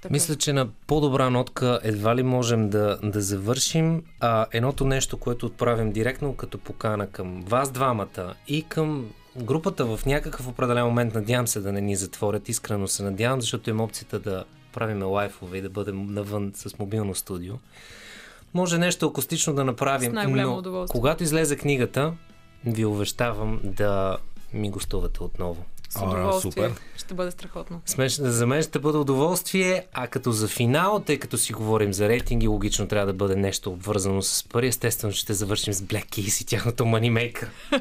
Така. 0.00 0.12
Мисля, 0.12 0.36
че 0.36 0.52
на 0.52 0.68
по-добра 0.86 1.30
нотка 1.30 1.80
едва 1.82 2.16
ли 2.16 2.22
можем 2.22 2.70
да, 2.70 2.98
да 3.02 3.20
завършим. 3.20 4.02
А, 4.20 4.46
едното 4.52 4.84
нещо, 4.84 5.16
което 5.16 5.46
отправим 5.46 5.92
директно 5.92 6.36
като 6.36 6.58
покана 6.58 7.06
към 7.06 7.42
вас 7.42 7.70
двамата 7.70 8.34
и 8.48 8.62
към 8.62 9.10
групата 9.36 9.96
в 9.96 10.06
някакъв 10.06 10.48
определен 10.48 10.84
момент, 10.84 11.14
надявам 11.14 11.46
се 11.46 11.60
да 11.60 11.72
не 11.72 11.80
ни 11.80 11.96
затворят, 11.96 12.48
искрено 12.48 12.88
се 12.88 13.02
надявам, 13.02 13.40
защото 13.40 13.70
имам 13.70 13.84
опцията 13.84 14.18
да 14.18 14.44
правиме 14.72 15.04
лайфове 15.04 15.58
и 15.58 15.62
да 15.62 15.70
бъдем 15.70 16.06
навън 16.06 16.52
с 16.54 16.78
мобилно 16.78 17.14
студио. 17.14 17.54
Може 18.54 18.78
нещо 18.78 19.06
акустично 19.06 19.54
да 19.54 19.64
направим, 19.64 20.12
но 20.12 20.62
когато 20.90 21.22
излезе 21.22 21.56
книгата, 21.56 22.12
ви 22.66 22.84
увещавам 22.84 23.60
да 23.64 24.16
ми 24.52 24.70
гостувате 24.70 25.22
отново. 25.22 25.64
С 25.88 26.02
удоволствие. 26.02 26.52
супер. 26.52 26.72
Ще 26.96 27.14
бъде 27.14 27.30
страхотно. 27.30 27.80
Смеш, 27.86 28.12
за 28.12 28.46
мен 28.46 28.62
ще 28.62 28.78
бъде 28.78 28.98
удоволствие, 28.98 29.86
а 29.92 30.06
като 30.06 30.32
за 30.32 30.48
финал, 30.48 31.02
тъй 31.06 31.18
като 31.18 31.38
си 31.38 31.52
говорим 31.52 31.92
за 31.92 32.08
рейтинги, 32.08 32.48
логично 32.48 32.88
трябва 32.88 33.06
да 33.06 33.12
бъде 33.12 33.36
нещо 33.36 33.70
обвързано 33.70 34.22
с 34.22 34.44
пари. 34.48 34.66
Естествено 34.66 35.12
ще 35.14 35.34
завършим 35.34 35.72
с 35.72 35.80
Black 35.80 36.06
Keys 36.06 36.42
и 36.42 36.46
тяхното 36.46 36.84
Moneymaker. 36.84 37.46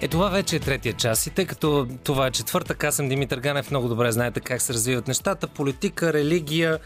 Е, 0.00 0.08
това 0.08 0.28
вече 0.28 0.56
е 0.56 0.60
третия 0.60 0.94
час 0.94 1.26
и 1.26 1.30
тъй 1.30 1.46
като 1.46 1.88
това 2.04 2.26
е 2.26 2.30
четвъртък, 2.30 2.84
аз 2.84 2.96
съм 2.96 3.08
Димитър 3.08 3.38
Ганев, 3.38 3.70
много 3.70 3.88
добре 3.88 4.12
знаете 4.12 4.40
как 4.40 4.62
се 4.62 4.72
развиват 4.72 5.08
нещата, 5.08 5.46
политика, 5.46 6.12
религия 6.12 6.78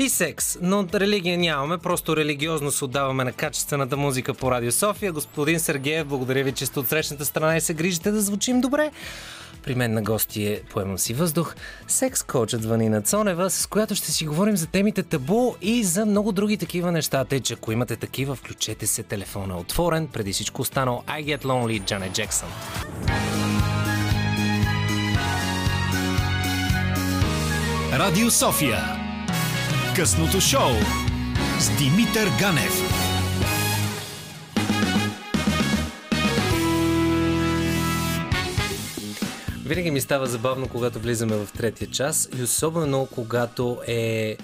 и 0.00 0.08
секс. 0.08 0.58
Но 0.62 0.86
религия 0.94 1.38
нямаме, 1.38 1.78
просто 1.78 2.16
религиозно 2.16 2.70
се 2.70 2.84
отдаваме 2.84 3.24
на 3.24 3.32
качествената 3.32 3.96
музика 3.96 4.34
по 4.34 4.50
Радио 4.50 4.72
София. 4.72 5.12
Господин 5.12 5.60
Сергеев, 5.60 6.06
благодаря 6.06 6.44
ви, 6.44 6.52
че 6.52 6.66
сте 6.66 6.78
от 6.78 6.88
срещната 6.88 7.24
страна 7.24 7.56
и 7.56 7.60
се 7.60 7.74
грижите 7.74 8.10
да 8.10 8.20
звучим 8.20 8.60
добре. 8.60 8.90
При 9.62 9.74
мен 9.74 9.94
на 9.94 10.02
гости 10.02 10.46
е 10.46 10.62
Поемам 10.70 10.98
си 10.98 11.14
въздух, 11.14 11.54
секс 11.88 12.22
коучът 12.22 12.64
Ванина 12.64 13.02
Цонева, 13.02 13.50
с 13.50 13.66
която 13.66 13.94
ще 13.94 14.12
си 14.12 14.26
говорим 14.26 14.56
за 14.56 14.66
темите 14.66 15.02
табу 15.02 15.54
и 15.62 15.84
за 15.84 16.06
много 16.06 16.32
други 16.32 16.56
такива 16.56 16.92
неща. 16.92 17.24
Тъй, 17.24 17.40
че 17.40 17.54
ако 17.54 17.72
имате 17.72 17.96
такива, 17.96 18.36
включете 18.36 18.86
се 18.86 19.02
телефона 19.02 19.54
е 19.54 19.56
отворен. 19.56 20.06
Преди 20.06 20.32
всичко 20.32 20.62
останало 20.62 21.02
I 21.06 21.24
Get 21.24 21.44
Lonely, 21.44 21.84
Джане 21.84 22.10
Джексън. 22.12 22.48
Радио 27.92 28.30
София. 28.30 29.09
Късното 29.96 30.40
шоу 30.40 30.70
с 31.58 31.78
Димитър 31.78 32.28
Ганев. 32.40 32.72
Винаги 39.64 39.90
ми 39.90 40.00
става 40.00 40.26
забавно, 40.26 40.68
когато 40.68 40.98
влизаме 40.98 41.36
в 41.36 41.48
третия 41.56 41.90
час 41.90 42.28
и 42.38 42.42
особено 42.42 43.08
когато 43.14 43.80
е 43.86 44.36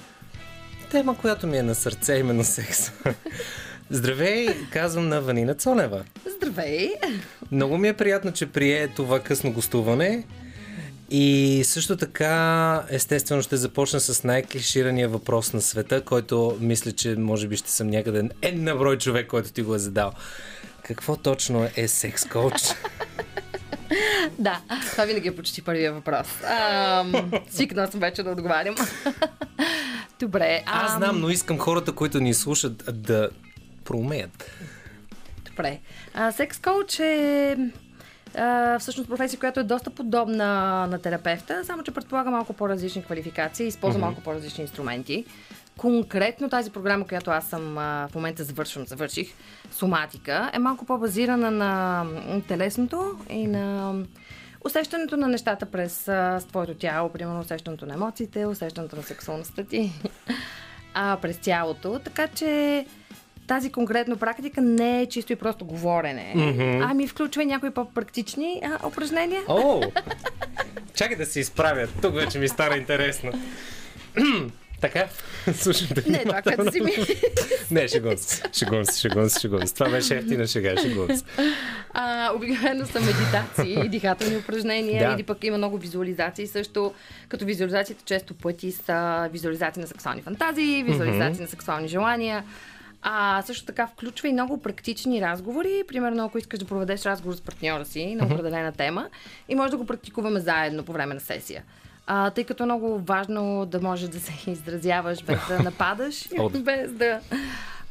тема, 0.91 1.19
която 1.19 1.47
ми 1.47 1.59
е 1.59 1.63
на 1.63 1.75
сърце, 1.75 2.15
именно 2.15 2.45
секс. 2.45 2.93
Здравей, 3.91 4.49
казвам 4.73 5.09
на 5.09 5.21
Ванина 5.21 5.55
Цонева. 5.55 6.05
Здравей! 6.37 6.91
Много 7.53 7.79
ми 7.79 7.89
е 7.89 7.97
приятно, 7.97 8.33
че 8.33 8.47
прие 8.47 8.89
това 8.89 9.21
късно 9.21 9.53
гостуване. 9.53 10.25
И 11.11 11.63
също 11.65 11.97
така, 11.97 12.83
естествено, 12.91 13.43
ще 13.43 13.57
започна 13.57 14.01
с 14.01 14.25
най-клиширания 14.25 15.09
въпрос 15.09 15.53
на 15.53 15.61
света, 15.61 16.01
който 16.01 16.59
мисля, 16.61 16.93
че 16.93 17.17
може 17.17 17.49
би 17.49 17.57
ще 17.57 17.71
съм 17.71 17.91
някъде 17.91 18.29
една 18.43 18.75
брой 18.75 18.99
човек, 18.99 19.27
който 19.27 19.53
ти 19.53 19.63
го 19.63 19.75
е 19.75 19.79
задал. 19.79 20.13
Какво 20.83 21.17
точно 21.17 21.69
е 21.77 21.89
секс 21.89 22.29
коуч? 22.29 22.55
Да, 24.39 24.61
това 24.91 25.05
винаги 25.05 25.29
е 25.29 25.37
почти 25.37 25.63
първия 25.63 25.93
въпрос. 25.93 26.27
Ам, 26.45 27.31
Свикнала 27.51 27.91
съм 27.91 28.01
вече 28.01 28.23
да 28.23 28.31
отговарям. 28.31 28.75
Добре. 30.21 30.63
Аз 30.67 30.93
ам, 30.93 30.99
знам, 30.99 31.21
но 31.21 31.31
искам 31.31 31.59
хората, 31.59 31.93
които 31.93 32.21
ни 32.21 32.35
слушат, 32.35 32.85
да 32.93 33.31
проумеят. 33.85 34.51
Добре. 35.51 35.79
А, 36.15 36.33
секс 36.33 36.59
коуч 36.59 36.99
е 36.99 37.57
а, 38.35 38.79
всъщност 38.79 39.09
професия, 39.09 39.39
която 39.39 39.61
е 39.61 39.65
доста 39.65 39.91
подобна 39.91 40.47
на 40.87 40.99
терапевта, 40.99 41.65
само 41.65 41.83
че 41.83 41.91
предполага 41.91 42.31
малко 42.31 42.53
по-различни 42.53 43.05
квалификации 43.05 43.67
използва 43.67 44.01
малко 44.01 44.21
по-различни 44.21 44.63
инструменти. 44.63 45.25
Конкретно 45.77 46.49
тази 46.49 46.71
програма, 46.71 47.07
която 47.07 47.31
аз 47.31 47.47
съм 47.47 47.79
а, 47.79 48.09
в 48.11 48.15
момента 48.15 48.45
завършвам, 48.45 48.87
завърших, 48.87 49.29
соматика, 49.71 50.51
е 50.53 50.59
малко 50.59 50.85
по-базирана 50.85 51.51
на 51.51 52.07
телесното 52.49 53.19
и 53.31 53.47
на 53.47 53.95
усещането 54.65 55.17
на 55.17 55.29
нещата 55.29 55.67
през 55.67 56.09
а, 56.09 56.41
твоето 56.49 56.75
тяло, 56.75 57.09
примерно 57.09 57.41
усещането 57.41 57.87
на 57.87 57.95
емоциите, 57.95 58.47
усещането 58.47 58.97
на 58.97 59.03
сексуалността 59.03 59.65
ти 59.65 59.93
а, 60.95 61.19
през 61.23 61.39
тялото. 61.39 61.99
Така 62.05 62.29
че 62.29 62.87
тази 63.47 63.73
конкретно 63.73 64.17
практика 64.17 64.61
не 64.61 65.01
е 65.01 65.07
чисто 65.07 65.33
и 65.33 65.37
просто 65.37 65.65
говорене. 65.65 66.33
Mm-hmm. 66.37 66.87
Ами 66.91 67.09
включва 67.09 67.43
и 67.43 67.47
някои 67.47 67.71
по-практични 67.71 68.63
а, 68.65 68.87
упражнения. 68.87 69.43
О! 69.49 69.83
Чакай 70.95 71.17
да 71.17 71.27
се 71.27 71.41
изправя. 71.41 71.87
Тук 72.03 72.15
вече 72.15 72.39
ми 72.39 72.49
стара 72.49 72.77
интересно. 72.77 73.33
така, 74.81 75.05
слушайте. 75.55 76.11
Не, 76.11 76.19
това, 76.19 76.43
което 76.43 76.73
си 76.73 76.81
ми... 76.81 76.93
Не, 77.71 77.89
шегувам 77.89 78.17
се, 78.19 78.43
шегувам 78.53 78.85
се, 78.85 79.01
шегувам 79.01 79.29
се, 79.29 79.41
шегувам 79.41 79.67
се. 79.67 79.75
Това 79.75 79.91
беше 79.91 80.17
ефтина 80.17 80.47
шега, 80.47 80.77
шегувам 80.83 81.17
се. 81.17 81.25
А, 81.95 82.33
обикновено 82.35 82.87
са 82.87 83.01
медитации, 83.01 83.89
дихателни 83.89 84.37
упражнения 84.37 85.09
Да. 85.09 85.15
или 85.15 85.23
пък 85.23 85.45
има 85.45 85.59
много 85.59 85.79
визуализации 85.79 86.47
също. 86.47 86.95
Като 87.29 87.45
визуализациите 87.45 88.05
често 88.05 88.35
пъти 88.35 88.73
са 88.73 89.29
визуализации 89.33 89.81
на 89.81 89.89
сексуални 89.89 90.23
фантазии, 90.23 90.83
визуализации 90.83 91.43
на 91.43 91.49
сексуални 91.49 91.89
желания. 91.89 92.45
А 93.09 93.43
също 93.43 93.67
така 93.67 93.87
включва 93.87 94.29
и 94.29 94.33
много 94.33 94.63
практични 94.63 95.21
разговори. 95.21 95.83
Примерно, 95.89 96.25
ако 96.25 96.39
искаш 96.39 96.59
да 96.59 96.65
проведеш 96.65 97.05
разговор 97.05 97.35
с 97.35 97.41
партньора 97.41 97.85
си 97.85 98.15
на 98.15 98.27
определена 98.27 98.73
тема 98.73 99.09
и 99.49 99.55
може 99.55 99.71
да 99.71 99.77
го 99.77 99.87
практикуваме 99.87 100.41
заедно 100.41 100.85
по 100.85 100.93
време 100.93 101.15
на 101.15 101.21
сесия. 101.21 101.63
А, 102.07 102.31
тъй 102.31 102.45
като 102.45 102.63
е 102.63 102.67
много 102.67 102.99
важно 102.99 103.67
да 103.67 103.81
можеш 103.81 104.09
да 104.09 104.21
се 104.21 104.33
изразяваш 104.51 105.23
без 105.23 105.39
да 105.49 105.59
нападаш, 105.63 106.29
без 106.59 106.93
да 106.93 107.21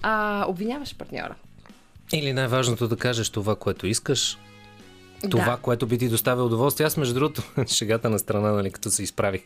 а, 0.02 0.46
обвиняваш 0.48 0.96
партньора. 0.96 1.36
Или 2.14 2.34
най-важното 2.34 2.88
да 2.88 2.98
кажеш 2.98 3.30
това, 3.30 3.56
което 3.56 3.88
искаш, 3.88 4.38
това, 5.30 5.46
Да. 5.46 5.58
което 5.58 5.88
би 5.88 5.98
ти 5.98 6.10
доставя 6.10 6.44
удоволствие. 6.44 6.86
Аз, 6.86 6.98
между 6.98 7.14
другото, 7.14 7.44
шегата 7.68 8.10
на 8.10 8.20
страна, 8.20 8.52
нали, 8.52 8.72
като 8.72 8.92
се 8.92 9.04
изправих. 9.04 9.42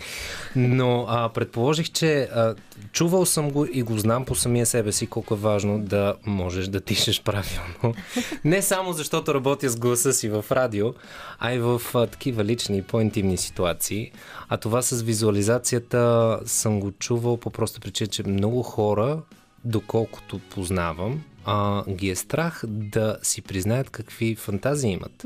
Но 0.55 1.05
а, 1.09 1.29
предположих, 1.29 1.91
че 1.91 2.21
а, 2.21 2.55
чувал 2.91 3.25
съм 3.25 3.51
го 3.51 3.65
и 3.71 3.83
го 3.83 3.97
знам 3.97 4.25
по 4.25 4.35
самия 4.35 4.65
себе 4.65 4.91
си 4.91 5.07
колко 5.07 5.33
е 5.33 5.37
важно 5.37 5.79
да 5.79 6.13
можеш 6.25 6.67
да 6.67 6.81
тишеш 6.81 7.23
правилно. 7.23 7.95
Не 8.43 8.61
само 8.61 8.93
защото 8.93 9.33
работя 9.33 9.69
с 9.69 9.77
гласа 9.77 10.13
си 10.13 10.29
в 10.29 10.45
радио, 10.51 10.93
а 11.39 11.53
и 11.53 11.59
в 11.59 11.81
а, 11.93 12.07
такива 12.07 12.43
лични 12.45 12.77
и 12.77 12.81
по-интимни 12.81 13.37
ситуации. 13.37 14.11
А 14.49 14.57
това 14.57 14.81
с 14.81 15.01
визуализацията 15.01 16.39
съм 16.45 16.79
го 16.79 16.91
чувал 16.91 17.37
по 17.37 17.49
проста 17.49 17.79
причина, 17.79 18.07
че 18.07 18.23
много 18.23 18.63
хора, 18.63 19.19
доколкото 19.65 20.39
познавам, 20.39 21.21
а, 21.45 21.83
ги 21.91 22.09
е 22.09 22.15
страх 22.15 22.63
да 22.67 23.17
си 23.23 23.41
признаят 23.41 23.89
какви 23.89 24.35
фантазии 24.35 24.91
имат. 24.91 25.25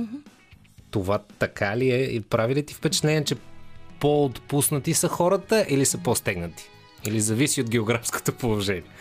Това 0.93 1.19
така 1.39 1.77
ли 1.77 1.91
е? 1.91 2.01
И 2.01 2.21
прави 2.21 2.55
ли 2.55 2.65
ти 2.65 2.73
впечатление, 2.73 3.23
че 3.23 3.35
по-отпуснати 3.99 4.93
са 4.93 5.07
хората 5.07 5.65
или 5.69 5.85
са 5.85 5.97
по-стегнати? 5.97 6.69
Или 7.07 7.21
зависи 7.21 7.61
от 7.61 7.69
географското 7.69 8.33
положение? 8.33 8.83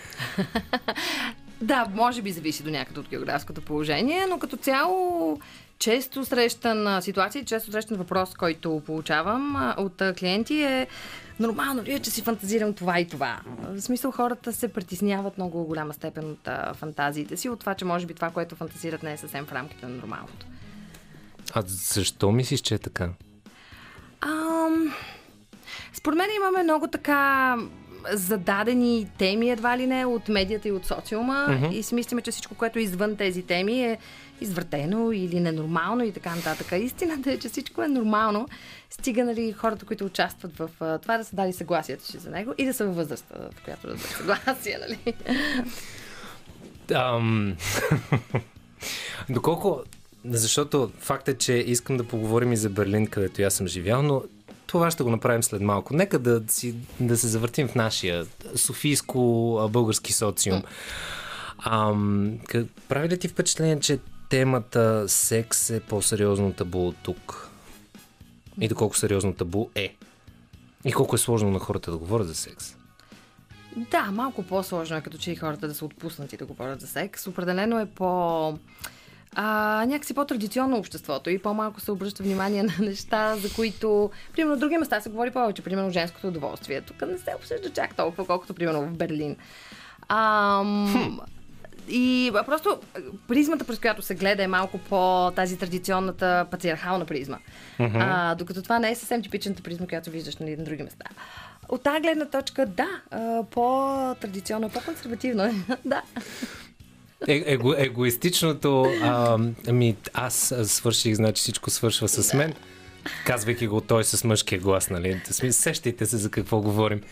Да, 1.60 1.86
може 1.94 2.22
би 2.22 2.32
зависи 2.32 2.62
до 2.62 2.70
някъде 2.70 3.00
от 3.00 3.08
географското 3.08 3.62
положение, 3.62 4.26
но 4.26 4.38
като 4.38 4.56
цяло 4.56 5.38
често 5.78 6.24
срещан 6.24 7.02
ситуация, 7.02 7.44
често 7.44 7.72
срещан 7.72 7.96
въпрос, 7.96 8.34
който 8.34 8.82
получавам 8.86 9.74
от 9.76 10.02
клиенти 10.18 10.62
е 10.62 10.86
нормално 11.40 11.82
ли 11.82 11.92
е, 11.92 11.98
че 11.98 12.10
си 12.10 12.22
фантазирам 12.22 12.74
това 12.74 13.00
и 13.00 13.08
това? 13.08 13.40
В 13.62 13.80
смисъл 13.80 14.10
хората 14.10 14.52
се 14.52 14.68
притесняват 14.68 15.38
много 15.38 15.64
голяма 15.64 15.94
степен 15.94 16.30
от 16.30 16.48
фантазиите 16.76 17.36
си, 17.36 17.48
от 17.48 17.60
това, 17.60 17.74
че 17.74 17.84
може 17.84 18.06
би 18.06 18.14
това, 18.14 18.30
което 18.30 18.56
фантазират 18.56 19.02
не 19.02 19.12
е 19.12 19.16
съвсем 19.16 19.46
в 19.46 19.52
рамките 19.52 19.86
на 19.86 19.96
нормалното. 19.96 20.46
А 21.54 21.62
защо 21.66 22.32
мислиш, 22.32 22.60
че 22.60 22.74
е 22.74 22.78
така? 22.78 23.10
Ам... 24.20 24.94
Според 25.92 26.18
мен 26.18 26.28
имаме 26.36 26.62
много 26.62 26.88
така 26.88 27.56
зададени 28.12 29.08
теми, 29.18 29.50
едва 29.50 29.78
ли 29.78 29.86
не, 29.86 30.06
от 30.06 30.28
медията 30.28 30.68
и 30.68 30.72
от 30.72 30.86
социума 30.86 31.46
mm-hmm. 31.48 31.70
и 31.70 31.82
си 31.82 31.94
мислиме, 31.94 32.22
че 32.22 32.30
всичко, 32.30 32.54
което 32.54 32.78
е 32.78 32.82
извън 32.82 33.16
тези 33.16 33.42
теми 33.42 33.84
е 33.84 33.98
извъртено 34.40 35.12
или 35.12 35.40
ненормално 35.40 36.04
и 36.04 36.12
така 36.12 36.34
нататък. 36.34 36.72
Истината 36.72 37.32
е, 37.32 37.38
че 37.38 37.48
всичко 37.48 37.82
е 37.82 37.88
нормално, 37.88 38.48
стига 38.90 39.24
нали, 39.24 39.52
хората, 39.52 39.86
които 39.86 40.04
участват 40.04 40.56
в 40.56 40.70
това 41.02 41.18
да 41.18 41.24
са 41.24 41.36
дали 41.36 41.52
съгласието 41.52 42.06
си 42.06 42.18
за 42.18 42.30
него 42.30 42.54
и 42.58 42.66
да 42.66 42.74
са 42.74 42.86
във 42.86 42.96
възрастта, 42.96 43.34
в 43.38 43.64
която 43.64 43.86
да 43.86 43.94
дадат 43.94 44.10
съгласие. 44.10 44.78
Нали? 44.80 45.14
Ам... 46.94 47.56
Доколко... 49.30 49.82
Защото 50.24 50.92
факт 50.98 51.28
е, 51.28 51.34
че 51.34 51.52
искам 51.52 51.96
да 51.96 52.04
поговорим 52.04 52.52
и 52.52 52.56
за 52.56 52.70
Берлин, 52.70 53.06
където 53.06 53.42
аз 53.42 53.54
съм 53.54 53.66
живял, 53.66 54.02
но 54.02 54.22
това 54.66 54.90
ще 54.90 55.02
го 55.02 55.10
направим 55.10 55.42
след 55.42 55.62
малко. 55.62 55.94
Нека 55.94 56.18
да, 56.18 56.42
си, 56.48 56.74
да 57.00 57.16
се 57.16 57.28
завъртим 57.28 57.68
в 57.68 57.74
нашия 57.74 58.26
софийско-български 58.56 60.12
социум. 60.12 60.62
Ам, 61.64 62.38
как, 62.48 62.66
прави 62.88 63.08
ли 63.08 63.18
ти 63.18 63.28
впечатление, 63.28 63.80
че 63.80 63.98
темата 64.28 65.04
секс 65.08 65.70
е 65.70 65.80
по-сериозно 65.80 66.52
табу 66.52 66.86
от 66.88 66.96
тук? 67.02 67.50
И 68.60 68.68
доколко 68.68 68.96
сериозно 68.96 69.34
табу 69.34 69.68
е? 69.74 69.94
И 70.84 70.92
колко 70.92 71.14
е 71.14 71.18
сложно 71.18 71.50
на 71.50 71.58
хората 71.58 71.90
да 71.90 71.96
говорят 71.96 72.28
за 72.28 72.34
секс? 72.34 72.76
Да, 73.76 74.02
малко 74.02 74.42
по-сложно 74.42 74.96
е 74.96 75.00
като 75.00 75.18
че 75.18 75.32
и 75.32 75.36
хората 75.36 75.68
да 75.68 75.74
са 75.74 75.84
отпуснати 75.84 76.36
да 76.36 76.46
говорят 76.46 76.80
за 76.80 76.86
секс. 76.86 77.26
Определено 77.26 77.80
е 77.80 77.86
по... 77.86 78.58
А, 79.34 79.84
някакси 79.88 80.14
по-традиционно 80.14 80.78
обществото 80.78 81.30
и 81.30 81.38
по-малко 81.38 81.80
се 81.80 81.92
обръща 81.92 82.22
внимание 82.22 82.62
на 82.62 82.72
неща, 82.80 83.36
за 83.36 83.54
които, 83.54 84.10
примерно, 84.32 84.56
в 84.56 84.60
други 84.60 84.78
места 84.78 85.00
се 85.00 85.10
говори 85.10 85.30
повече, 85.30 85.62
примерно 85.62 85.90
женското 85.90 86.28
удоволствие. 86.28 86.80
Тук 86.80 87.02
не 87.02 87.18
се 87.18 87.34
обсъжда 87.36 87.70
чак 87.70 87.96
толкова, 87.96 88.26
колкото, 88.26 88.54
примерно, 88.54 88.82
в 88.82 88.96
Берлин. 88.96 89.36
Ам, 90.08 91.20
и 91.88 92.32
просто 92.46 92.78
призмата, 93.28 93.64
през 93.64 93.78
която 93.78 94.02
се 94.02 94.14
гледа 94.14 94.42
е 94.42 94.46
малко 94.46 94.78
по 94.78 95.30
тази 95.36 95.58
традиционната 95.58 96.46
патриархална 96.50 97.04
призма. 97.04 97.38
А, 97.78 98.34
докато 98.34 98.62
това 98.62 98.78
не 98.78 98.90
е 98.90 98.94
съвсем 98.94 99.22
типичната 99.22 99.62
призма, 99.62 99.86
която 99.86 100.10
виждаш 100.10 100.36
нали, 100.36 100.56
на 100.56 100.64
други 100.64 100.82
места. 100.82 101.04
От 101.68 101.82
тази 101.82 102.00
гледна 102.00 102.24
точка, 102.24 102.66
да, 102.66 102.88
по-традиционно, 103.50 104.70
по-консервативно 104.70 105.64
да. 105.84 106.02
Е, 107.28 107.44
его, 107.46 107.74
егоистичното, 107.76 108.82
а, 109.02 109.38
ами 109.68 109.96
аз 110.14 110.54
свърших, 110.64 111.14
значи 111.14 111.40
всичко 111.40 111.70
свършва 111.70 112.08
с 112.08 112.34
мен, 112.34 112.54
казвайки 113.26 113.66
го 113.66 113.80
той 113.80 114.04
с 114.04 114.24
мъжкия 114.24 114.60
глас, 114.60 114.90
нали? 114.90 115.20
Сещайте 115.50 116.06
се 116.06 116.16
за 116.16 116.30
какво 116.30 116.60
говорим. 116.60 117.02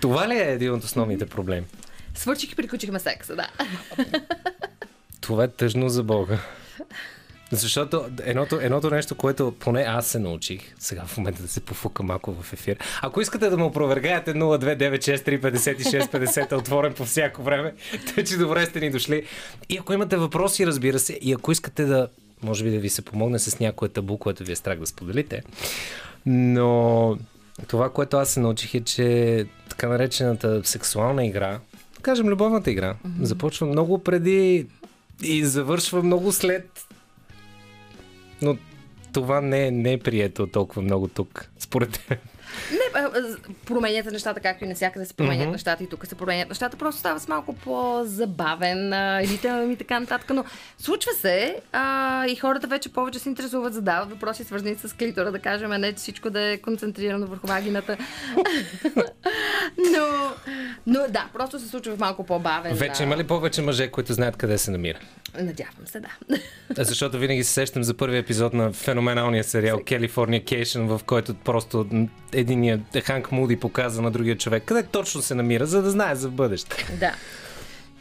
Това 0.00 0.28
ли 0.28 0.34
е 0.34 0.52
един 0.52 0.72
от 0.72 0.84
основните 0.84 1.26
проблеми? 1.26 1.66
Свърших 2.14 2.52
и 2.52 2.54
приключихме 2.54 2.98
секса, 2.98 3.36
да. 3.36 3.48
Това 5.20 5.44
е 5.44 5.48
тъжно 5.48 5.88
за 5.88 6.02
Бога. 6.02 6.38
Защото 7.52 8.04
едното, 8.24 8.58
едното 8.60 8.90
нещо, 8.90 9.14
което 9.14 9.54
поне 9.58 9.80
аз 9.80 10.06
се 10.06 10.18
научих, 10.18 10.60
сега 10.78 11.04
в 11.06 11.16
момента 11.16 11.42
да 11.42 11.48
се 11.48 11.60
пофука 11.60 12.02
малко 12.02 12.32
в 12.32 12.52
ефир. 12.52 12.78
Ако 13.02 13.20
искате 13.20 13.50
да 13.50 13.56
ме 13.56 13.64
опровергаете 13.64 14.34
029635650 14.34 16.52
е 16.52 16.54
отворен 16.54 16.94
по 16.94 17.04
всяко 17.04 17.42
време, 17.42 17.74
тъй 18.14 18.24
че 18.24 18.36
добре 18.36 18.66
сте 18.66 18.80
ни 18.80 18.90
дошли. 18.90 19.22
И 19.68 19.78
ако 19.78 19.92
имате 19.92 20.16
въпроси, 20.16 20.66
разбира 20.66 20.98
се, 20.98 21.18
и 21.22 21.32
ако 21.32 21.52
искате 21.52 21.84
да, 21.84 22.08
може 22.42 22.64
би 22.64 22.70
да 22.70 22.78
ви 22.78 22.88
се 22.88 23.02
помогне 23.02 23.38
с 23.38 23.60
някое 23.60 23.88
табу, 23.88 24.18
което 24.18 24.44
ви 24.44 24.52
е 24.52 24.56
страх 24.56 24.78
да 24.78 24.86
споделите. 24.86 25.42
Но 26.26 27.16
това, 27.66 27.90
което 27.90 28.16
аз 28.16 28.30
се 28.30 28.40
научих 28.40 28.74
е, 28.74 28.80
че 28.80 29.46
така 29.68 29.88
наречената 29.88 30.60
сексуална 30.64 31.26
игра, 31.26 31.58
да 31.96 32.02
кажем 32.02 32.28
любовната 32.28 32.70
игра, 32.70 32.94
mm-hmm. 32.94 33.22
започва 33.22 33.66
много 33.66 33.98
преди 33.98 34.66
и 35.22 35.44
завършва 35.44 36.02
много 36.02 36.32
след. 36.32 36.87
Но 38.42 38.56
това 39.12 39.40
не, 39.40 39.66
е- 39.66 39.70
не 39.70 39.92
е 39.92 39.98
прието 39.98 40.46
толкова 40.46 40.82
много 40.82 41.08
тук, 41.08 41.50
според 41.58 42.04
теб. 42.08 42.18
Не, 42.72 43.00
променят 43.66 44.06
нещата, 44.06 44.40
както 44.40 44.64
и 44.64 44.68
навсякъде 44.68 45.06
се 45.06 45.14
променят 45.14 45.42
Мгм. 45.42 45.52
нещата 45.52 45.84
и 45.84 45.88
тук 45.88 46.06
се 46.06 46.14
променят 46.14 46.48
нещата. 46.48 46.76
Просто 46.76 46.98
става 46.98 47.20
с 47.20 47.28
малко 47.28 47.52
по-забавен 47.52 48.92
ритъм 49.20 49.70
и 49.70 49.76
така 49.76 50.00
нататък. 50.00 50.30
Но 50.34 50.44
случва 50.78 51.12
се 51.12 51.60
а, 51.72 52.26
и 52.26 52.36
хората 52.36 52.66
вече 52.66 52.92
повече 52.92 53.18
се 53.18 53.28
интересуват, 53.28 53.74
задават 53.74 54.10
въпроси, 54.10 54.44
свързани 54.44 54.74
с 54.74 54.96
клитора, 54.96 55.32
да 55.32 55.38
кажем, 55.38 55.72
а 55.72 55.78
не 55.78 55.92
всичко 55.92 56.30
да 56.30 56.40
е 56.40 56.58
концентрирано 56.58 57.26
върху 57.26 57.46
вагината. 57.46 57.96
но, 59.78 60.32
но 60.86 61.00
да, 61.08 61.28
просто 61.32 61.60
се 61.60 61.68
случва 61.68 61.96
в 61.96 62.00
малко 62.00 62.26
по-бавен. 62.26 62.74
Вече 62.74 63.02
има 63.02 63.16
ли 63.16 63.24
повече 63.24 63.62
мъже, 63.62 63.88
които 63.90 64.12
знаят 64.12 64.36
къде 64.36 64.58
се 64.58 64.70
намира? 64.70 64.98
Надявам 65.40 65.86
се, 65.86 66.00
да. 66.00 66.08
Защото 66.84 67.18
винаги 67.18 67.44
се 67.44 67.52
сещам 67.52 67.84
за 67.84 67.94
първия 67.94 68.18
епизод 68.18 68.52
на 68.52 68.72
феноменалния 68.72 69.44
сериал 69.44 69.78
Californication, 69.78 70.86
в 70.86 71.04
който 71.04 71.34
просто 71.34 71.86
м, 72.38 72.40
единият 72.40 72.80
Ханк 73.04 73.32
Муди 73.32 73.56
показа 73.56 74.02
на 74.02 74.10
другия 74.10 74.38
човек 74.38 74.62
къде 74.66 74.82
точно 74.82 75.22
се 75.22 75.34
намира, 75.34 75.66
за 75.66 75.82
да 75.82 75.90
знае 75.90 76.14
за 76.14 76.28
бъдеще. 76.28 76.96
да. 77.00 77.14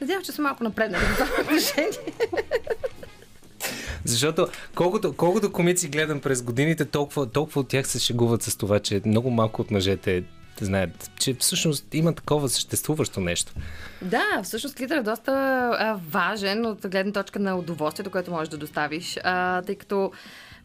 Надявам, 0.01 0.23
че 0.23 0.31
съм 0.31 0.43
малко 0.43 0.63
напреднали 0.63 1.03
в 1.03 1.13
това 1.17 1.41
отношение. 1.41 2.13
Защото 4.05 4.47
колкото, 4.75 5.13
колкото 5.13 5.51
комици 5.51 5.89
гледам 5.89 6.19
през 6.19 6.41
годините, 6.41 6.85
толкова, 6.85 7.31
толкова 7.31 7.61
от 7.61 7.67
тях 7.67 7.87
се 7.87 7.99
шегуват 7.99 8.43
с 8.43 8.55
това, 8.57 8.79
че 8.79 9.01
много 9.05 9.29
малко 9.31 9.61
от 9.61 9.71
мъжете 9.71 10.23
знаят, 10.61 11.11
че 11.19 11.33
всъщност 11.39 11.85
има 11.93 12.13
такова 12.13 12.49
съществуващо 12.49 13.19
нещо. 13.21 13.53
Да, 14.01 14.41
всъщност 14.43 14.75
клитър 14.75 14.97
е 14.97 15.01
доста 15.01 15.31
а, 15.79 15.99
важен 16.09 16.65
от 16.65 16.87
гледна 16.87 17.11
точка 17.11 17.39
на 17.39 17.55
удоволствието, 17.55 18.11
което 18.11 18.31
можеш 18.31 18.49
да 18.49 18.57
доставиш, 18.57 19.17
а, 19.23 19.61
тъй 19.61 19.75
като 19.75 20.11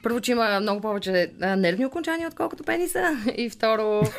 първо, 0.02 0.20
че 0.20 0.32
има 0.32 0.60
много 0.60 0.80
повече 0.80 1.30
а, 1.40 1.56
нервни 1.56 1.86
окончания, 1.86 2.28
отколкото 2.28 2.64
пениса. 2.64 3.16
И 3.36 3.50
второ, 3.50 4.02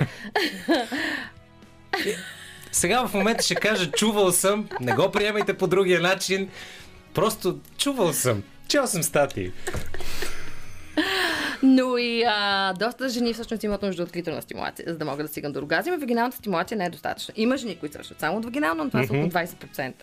Сега 2.72 3.08
в 3.08 3.14
момента 3.14 3.44
ще 3.44 3.56
кажа, 3.56 3.92
чувал 3.92 4.32
съм, 4.32 4.70
не 4.82 4.94
го 4.94 5.12
приемайте 5.12 5.54
по 5.54 5.68
другия 5.68 6.02
начин, 6.02 6.50
просто 7.14 7.60
чувал 7.78 8.14
съм. 8.14 8.44
Чел 8.68 8.88
съм 8.88 9.04
статии. 9.04 9.52
но 11.64 11.98
и 11.98 12.24
а, 12.24 12.74
доста 12.74 13.10
жени 13.10 13.34
всъщност 13.34 13.64
имат 13.64 13.82
нужда 13.82 14.04
от 14.04 14.12
клиторна 14.12 14.42
стимулация, 14.42 14.86
за 14.88 14.98
да 14.98 15.06
могат 15.06 15.26
да 15.26 15.28
стигнат 15.28 15.54
до 15.54 15.60
оргазъм. 15.60 16.00
Вагиналната 16.00 16.38
стимулация 16.38 16.78
не 16.78 16.86
е 16.86 16.90
достатъчна. 16.90 17.34
Има 17.38 17.58
жени, 17.58 17.80
които 17.80 17.94
свършват 17.94 18.20
само 18.20 18.38
от 18.38 18.46
вагинално, 18.46 18.84
но 18.84 18.90
това 18.90 19.04
са 19.04 19.14
около 19.14 19.30
20%. 19.30 19.94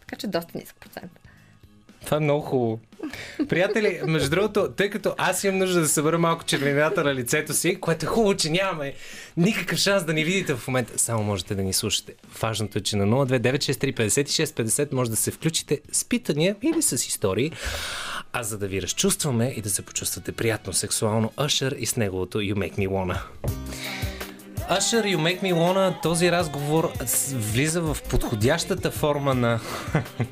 Така 0.00 0.16
че 0.16 0.26
доста 0.26 0.58
нисък 0.58 0.76
процент. 0.80 1.27
Това 2.04 2.16
е 2.16 2.20
много 2.20 2.40
хубаво. 2.40 2.80
Приятели, 3.48 4.00
между 4.06 4.30
другото, 4.30 4.72
тъй 4.76 4.90
като 4.90 5.14
аз 5.18 5.44
имам 5.44 5.58
нужда 5.58 5.80
да 5.80 5.88
събера 5.88 6.18
малко 6.18 6.44
червената 6.44 7.04
на 7.04 7.14
лицето 7.14 7.54
си, 7.54 7.80
което 7.80 8.06
е 8.06 8.08
хубаво, 8.08 8.34
че 8.34 8.50
нямаме 8.50 8.94
никакъв 9.36 9.78
шанс 9.78 10.04
да 10.04 10.12
ни 10.12 10.24
видите 10.24 10.54
в 10.54 10.68
момента, 10.68 10.98
само 10.98 11.22
можете 11.22 11.54
да 11.54 11.62
ни 11.62 11.72
слушате. 11.72 12.14
Важното 12.40 12.78
е, 12.78 12.80
че 12.80 12.96
на 12.96 13.06
029635650 13.06 14.92
може 14.92 15.10
да 15.10 15.16
се 15.16 15.30
включите 15.30 15.80
с 15.92 16.04
питания 16.04 16.56
или 16.62 16.82
с 16.82 16.92
истории, 16.92 17.52
а 18.32 18.42
за 18.42 18.58
да 18.58 18.66
ви 18.66 18.82
разчувстваме 18.82 19.54
и 19.56 19.60
да 19.60 19.70
се 19.70 19.82
почувствате 19.82 20.32
приятно 20.32 20.72
сексуално, 20.72 21.32
Usher 21.36 21.76
и 21.76 21.86
с 21.86 21.96
неговото 21.96 22.38
You 22.38 22.54
Make 22.54 22.74
Me 22.74 22.88
Wanna. 22.88 23.18
Usher 24.70 25.04
You 25.04 25.16
Make 25.16 25.42
Me 25.42 25.54
Wanna, 25.54 26.02
този 26.02 26.32
разговор 26.32 26.92
влиза 27.32 27.80
в 27.80 27.96
подходящата 28.10 28.90
форма 28.90 29.34
на, 29.34 29.60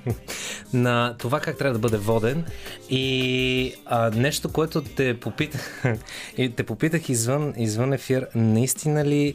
на 0.73 1.15
това 1.19 1.41
как 1.41 1.59
трябва 1.59 1.73
да 1.73 1.79
бъде 1.79 1.97
воден 1.97 2.45
и 2.91 3.75
а, 3.87 4.11
нещо, 4.11 4.53
което 4.53 4.83
те 4.83 5.21
попитах, 5.21 5.85
и 6.37 6.51
те 6.51 6.63
попитах 6.63 7.09
извън, 7.09 7.55
извън 7.57 7.93
ефир, 7.93 8.27
наистина 8.35 9.05
ли 9.05 9.35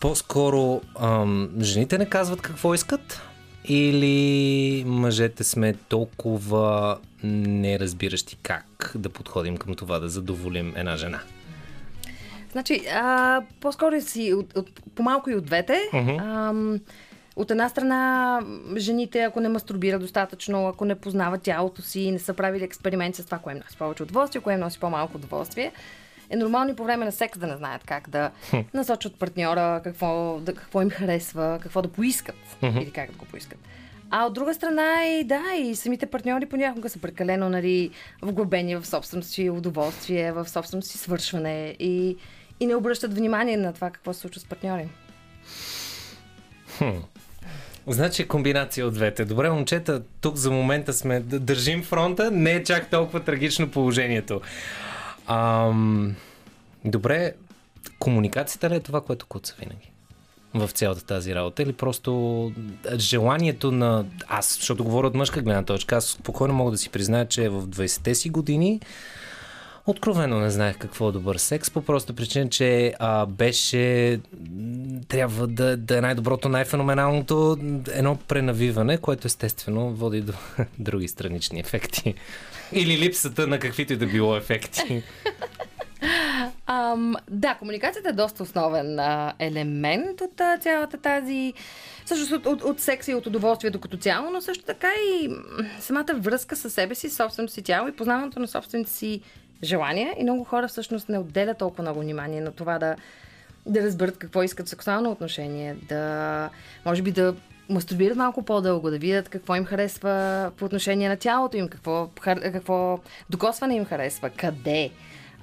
по-скоро 0.00 0.80
ам, 1.00 1.50
жените 1.60 1.98
не 1.98 2.06
казват 2.06 2.40
какво 2.40 2.74
искат 2.74 3.22
или 3.64 4.84
мъжете 4.86 5.44
сме 5.44 5.74
толкова 5.74 6.98
неразбиращи 7.22 8.36
как 8.42 8.92
да 8.94 9.08
подходим 9.08 9.56
към 9.56 9.74
това 9.74 9.98
да 9.98 10.08
задоволим 10.08 10.72
една 10.76 10.96
жена? 10.96 11.20
Значи, 12.52 12.82
а, 12.94 13.42
по-скоро 13.60 14.00
си 14.00 14.34
от, 14.34 14.56
от, 14.56 14.80
по-малко 14.94 15.30
и 15.30 15.34
от 15.34 15.44
двете. 15.44 15.80
Ам, 15.92 16.80
от 17.36 17.50
една 17.50 17.68
страна, 17.68 18.40
жените, 18.76 19.22
ако 19.22 19.40
не 19.40 19.48
мастурбират 19.48 20.00
достатъчно, 20.00 20.68
ако 20.68 20.84
не 20.84 20.94
познават 20.94 21.42
тялото 21.42 21.82
си, 21.82 22.10
не 22.10 22.18
са 22.18 22.34
правили 22.34 22.64
експерименти 22.64 23.22
с 23.22 23.24
това, 23.24 23.38
кое 23.38 23.52
им 23.52 23.58
носи 23.58 23.78
повече 23.78 24.02
удоволствие, 24.02 24.42
кое 24.42 24.54
им 24.54 24.60
носи 24.60 24.80
по-малко 24.80 25.16
удоволствие, 25.16 25.72
е 26.30 26.36
нормално 26.36 26.70
и 26.70 26.76
по 26.76 26.84
време 26.84 27.04
на 27.04 27.12
секс 27.12 27.38
да 27.38 27.46
не 27.46 27.56
знаят 27.56 27.84
как 27.84 28.10
да 28.10 28.30
насочат 28.74 29.18
партньора, 29.18 29.80
какво, 29.84 30.40
да, 30.40 30.54
какво 30.54 30.82
им 30.82 30.90
харесва, 30.90 31.58
какво 31.62 31.82
да 31.82 31.88
поискат 31.88 32.56
или 32.62 32.90
как 32.90 33.10
да 33.10 33.16
го 33.16 33.24
поискат. 33.24 33.58
А 34.10 34.26
от 34.26 34.34
друга 34.34 34.54
страна 34.54 35.06
и 35.06 35.24
да, 35.24 35.42
и 35.58 35.76
самите 35.76 36.06
партньори 36.06 36.46
понякога 36.46 36.88
са 36.88 36.98
прекалено 36.98 37.48
нали, 37.48 37.90
вглъбени 38.22 38.76
в 38.76 38.86
собственото 38.86 39.28
си 39.28 39.50
удоволствие, 39.50 40.32
в 40.32 40.48
собственото 40.48 40.88
си 40.88 40.98
свършване 40.98 41.76
и, 41.78 42.16
и 42.60 42.66
не 42.66 42.74
обръщат 42.74 43.14
внимание 43.14 43.56
на 43.56 43.72
това 43.72 43.90
какво 43.90 44.12
се 44.12 44.20
случва 44.20 44.40
с 44.40 44.44
партньори. 44.44 44.88
Значи 47.86 48.28
комбинация 48.28 48.86
от 48.86 48.94
двете. 48.94 49.24
Добре, 49.24 49.50
момчета, 49.50 50.02
тук 50.20 50.36
за 50.36 50.50
момента 50.50 50.92
сме, 50.92 51.20
държим 51.20 51.82
фронта, 51.82 52.30
не 52.30 52.52
е 52.52 52.64
чак 52.64 52.90
толкова 52.90 53.20
трагично 53.20 53.70
положението. 53.70 54.40
Ам, 55.26 56.16
добре, 56.84 57.32
комуникацията 57.98 58.70
ли 58.70 58.74
е 58.74 58.80
това, 58.80 59.00
което 59.00 59.26
куца 59.26 59.54
винаги? 59.60 59.90
В 60.54 60.68
цялата 60.68 61.04
тази 61.04 61.34
работа 61.34 61.62
или 61.62 61.72
просто 61.72 62.52
желанието 62.96 63.72
на... 63.72 64.04
Аз, 64.26 64.56
защото 64.56 64.84
говоря 64.84 65.06
от 65.06 65.14
мъжка 65.14 65.42
гледна 65.42 65.62
точка, 65.62 65.96
аз 65.96 66.04
спокойно 66.06 66.54
мога 66.54 66.70
да 66.70 66.78
си 66.78 66.88
призная, 66.88 67.28
че 67.28 67.48
в 67.48 67.66
20-те 67.66 68.14
си 68.14 68.30
години 68.30 68.80
Откровено 69.86 70.40
не 70.40 70.50
знаех 70.50 70.78
какво 70.78 71.08
е 71.08 71.12
добър 71.12 71.36
секс, 71.36 71.70
по 71.70 71.82
проста 71.82 72.12
причина, 72.12 72.48
че 72.48 72.94
а, 72.98 73.26
беше 73.26 74.20
трябва 75.08 75.46
да, 75.46 75.76
да 75.76 75.98
е 75.98 76.00
най-доброто, 76.00 76.48
най-феноменалното 76.48 77.56
едно 77.92 78.16
пренавиване, 78.16 78.98
което 78.98 79.26
естествено 79.26 79.94
води 79.94 80.20
до 80.20 80.32
други 80.78 81.08
странични 81.08 81.60
ефекти. 81.60 82.14
Или 82.72 82.98
липсата 82.98 83.46
на 83.46 83.58
каквито 83.58 83.92
и 83.92 83.96
да 83.96 84.06
било 84.06 84.36
ефекти. 84.36 85.02
Ам, 86.66 87.14
да, 87.30 87.54
комуникацията 87.54 88.08
е 88.08 88.12
доста 88.12 88.42
основен 88.42 88.98
а, 88.98 89.32
елемент 89.38 90.20
от 90.20 90.40
а, 90.40 90.58
цялата 90.58 90.96
тази. 90.96 91.52
Всъщност 92.04 92.32
от, 92.32 92.46
от, 92.46 92.62
от 92.62 92.80
секса 92.80 93.10
и 93.10 93.14
от 93.14 93.26
удоволствието 93.26 93.80
като 93.80 93.96
цяло, 93.96 94.30
но 94.30 94.40
също 94.40 94.64
така 94.64 94.88
и 94.88 95.30
самата 95.80 96.14
връзка 96.14 96.56
с 96.56 96.70
себе 96.70 96.94
си, 96.94 97.10
собственото 97.10 97.52
си 97.52 97.62
тяло 97.62 97.88
и 97.88 97.96
познаването 97.96 98.38
на 98.38 98.48
собствените 98.48 98.90
си 98.90 99.20
желания. 99.62 100.14
И 100.18 100.22
много 100.22 100.44
хора 100.44 100.68
всъщност 100.68 101.08
не 101.08 101.18
отделят 101.18 101.58
толкова 101.58 101.82
много 101.82 102.00
внимание 102.00 102.40
на 102.40 102.52
това 102.52 102.78
да, 102.78 102.96
да 103.66 103.82
разберат 103.82 104.18
какво 104.18 104.42
искат 104.42 104.68
сексуално 104.68 105.10
отношение, 105.10 105.76
да 105.88 106.50
може 106.84 107.02
би 107.02 107.12
да 107.12 107.34
мастурбират 107.68 108.16
малко 108.16 108.42
по-дълго, 108.42 108.90
да 108.90 108.98
видят 108.98 109.28
какво 109.28 109.54
им 109.54 109.64
харесва 109.64 110.50
по 110.56 110.64
отношение 110.64 111.08
на 111.08 111.16
тялото 111.16 111.56
им, 111.56 111.68
какво, 111.68 112.08
какво 112.14 112.98
докосване 113.30 113.76
им 113.76 113.84
харесва, 113.84 114.30
къде. 114.30 114.90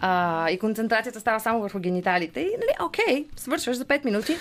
А, 0.02 0.50
и 0.50 0.60
концентрацията 0.60 1.20
става 1.20 1.40
само 1.40 1.62
върху 1.62 1.80
гениталите. 1.80 2.40
И, 2.40 2.46
нали, 2.46 2.88
окей, 2.88 3.26
свършваш 3.36 3.78
за 3.78 3.86
5 3.86 4.06
минути. 4.06 4.36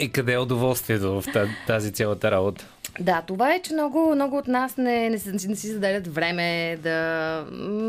И 0.00 0.12
къде 0.12 0.32
е 0.32 0.38
удоволствието 0.38 1.20
в 1.20 1.32
та- 1.32 1.48
тази 1.66 1.92
цялата 1.92 2.30
работа? 2.30 2.66
Да, 3.00 3.22
това 3.26 3.54
е, 3.54 3.60
че 3.62 3.72
много, 3.74 4.14
много 4.14 4.36
от 4.36 4.48
нас 4.48 4.76
не, 4.76 5.10
не, 5.10 5.18
си- 5.18 5.48
не 5.48 5.56
си 5.56 5.68
заделят 5.72 6.14
време 6.14 6.78
да, 6.82 7.46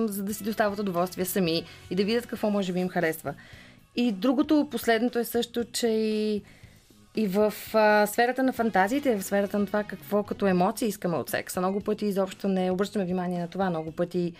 за 0.10 0.24
да 0.24 0.34
си 0.34 0.44
доставят 0.44 0.80
удоволствие 0.80 1.26
сами 1.26 1.64
и 1.90 1.96
да 1.96 2.04
видят 2.04 2.26
какво 2.28 2.50
може 2.50 2.74
би 2.74 2.80
им 2.80 2.90
харесва. 2.90 3.34
И 3.96 4.12
другото, 4.12 4.68
последното 4.72 5.20
е 5.20 5.24
също, 5.24 5.64
че 5.64 5.88
и, 5.88 6.42
и 7.16 7.28
в 7.28 7.54
а, 7.74 8.08
сферата 8.08 8.44
на 8.44 8.54
фантазиите, 8.54 9.16
в 9.16 9.24
сферата 9.24 9.60
на 9.60 9.66
това 9.66 9.84
какво 9.84 10.24
като 10.24 10.48
емоции 10.48 10.88
искаме 10.88 11.18
от 11.18 11.30
секса. 11.30 11.60
Много 11.60 11.82
пъти 11.82 12.06
изобщо 12.06 12.48
не 12.48 12.72
обръщаме 12.72 13.06
внимание 13.06 13.40
на 13.40 13.48
това. 13.48 13.70
Много 13.70 13.92
пъти 13.92 14.34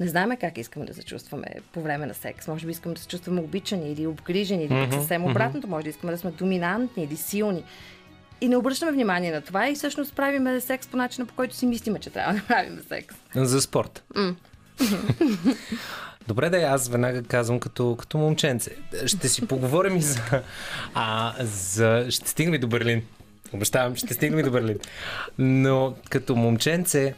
не 0.00 0.08
знаем 0.08 0.30
как 0.40 0.58
искаме 0.58 0.86
да 0.86 0.94
се 0.94 1.02
чувстваме 1.02 1.46
по 1.72 1.80
време 1.80 2.06
на 2.06 2.14
секс. 2.14 2.48
Може 2.48 2.66
би 2.66 2.72
искаме 2.72 2.94
да 2.94 3.00
се 3.00 3.08
чувстваме 3.08 3.40
обичани 3.40 3.92
или 3.92 4.06
обгрижени, 4.06 4.64
или 4.64 4.68
пък 4.84 4.94
съвсем 4.94 5.24
обратното. 5.24 5.68
Може 5.68 5.84
да 5.84 5.90
искаме 5.90 6.12
да 6.12 6.18
сме 6.18 6.30
доминантни 6.30 7.04
или 7.04 7.16
силни. 7.16 7.64
И 8.40 8.48
не 8.48 8.56
обръщаме 8.56 8.92
внимание 8.92 9.32
на 9.32 9.40
това 9.40 9.68
и 9.68 9.74
всъщност 9.74 10.14
правиме 10.14 10.60
секс 10.60 10.86
по 10.86 10.96
начина, 10.96 11.26
по 11.26 11.34
който 11.34 11.56
си 11.56 11.66
мислиме, 11.66 11.98
че 11.98 12.10
трябва 12.10 12.34
да 12.34 12.42
правим 12.48 12.80
секс. 12.88 13.16
За 13.34 13.60
спорт. 13.60 14.04
Добре, 16.28 16.50
да, 16.50 16.56
аз 16.56 16.88
веднага 16.88 17.22
казвам 17.22 17.60
като, 17.60 17.96
като 17.96 18.18
момченце. 18.18 18.70
Ще 19.06 19.28
си 19.28 19.46
поговорим 19.46 19.96
и 19.96 20.02
за, 20.02 20.42
а, 20.94 21.34
за... 21.44 22.06
Ще 22.10 22.30
стигнем 22.30 22.54
и 22.54 22.58
до 22.58 22.68
Берлин. 22.68 23.02
Обещавам, 23.52 23.96
ще 23.96 24.14
стигнем 24.14 24.38
и 24.38 24.42
до 24.42 24.50
Берлин. 24.50 24.78
Но 25.38 25.94
като 26.10 26.36
момченце, 26.36 27.14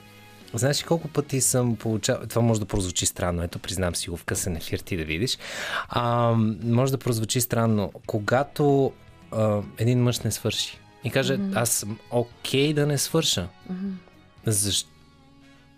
знаеш 0.55 0.83
колко 0.83 1.09
пъти 1.09 1.41
съм 1.41 1.77
получавал... 1.77 2.27
Това 2.27 2.43
може 2.43 2.61
да 2.61 2.67
прозвучи 2.67 3.07
странно. 3.07 3.43
Ето, 3.43 3.59
признам 3.59 3.95
си 3.95 4.11
го 4.11 4.17
в 4.17 4.25
късен 4.25 4.57
ефир 4.57 4.79
ти 4.79 4.97
да 4.97 5.05
видиш. 5.05 5.39
А, 5.89 6.35
може 6.65 6.93
да 6.93 6.99
прозвучи 6.99 7.41
странно. 7.41 7.93
Когато 8.07 8.93
а, 9.33 9.61
един 9.79 10.03
мъж 10.03 10.21
не 10.21 10.31
свърши 10.31 10.80
и 11.05 11.11
каже, 11.11 11.39
аз 11.55 11.71
съм 11.71 11.99
окей 12.11 12.73
да 12.73 12.87
не 12.87 12.99
свърша. 12.99 13.49
Защо? 14.47 14.91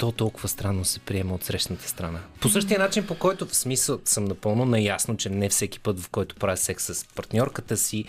то 0.02 0.12
толкова 0.12 0.48
странно 0.48 0.84
се 0.84 0.98
приема 0.98 1.34
от 1.34 1.44
срещната 1.44 1.88
страна. 1.88 2.20
По 2.40 2.48
същия 2.48 2.78
начин, 2.78 3.06
по 3.06 3.14
който 3.14 3.46
в 3.46 3.56
смисъл 3.56 4.00
съм 4.04 4.24
напълно 4.24 4.64
наясно, 4.64 5.16
че 5.16 5.30
не 5.30 5.48
всеки 5.48 5.80
път, 5.80 6.00
в 6.00 6.08
който 6.08 6.34
правя 6.34 6.56
секс 6.56 6.84
с 6.84 7.04
партньорката 7.14 7.76
си, 7.76 8.04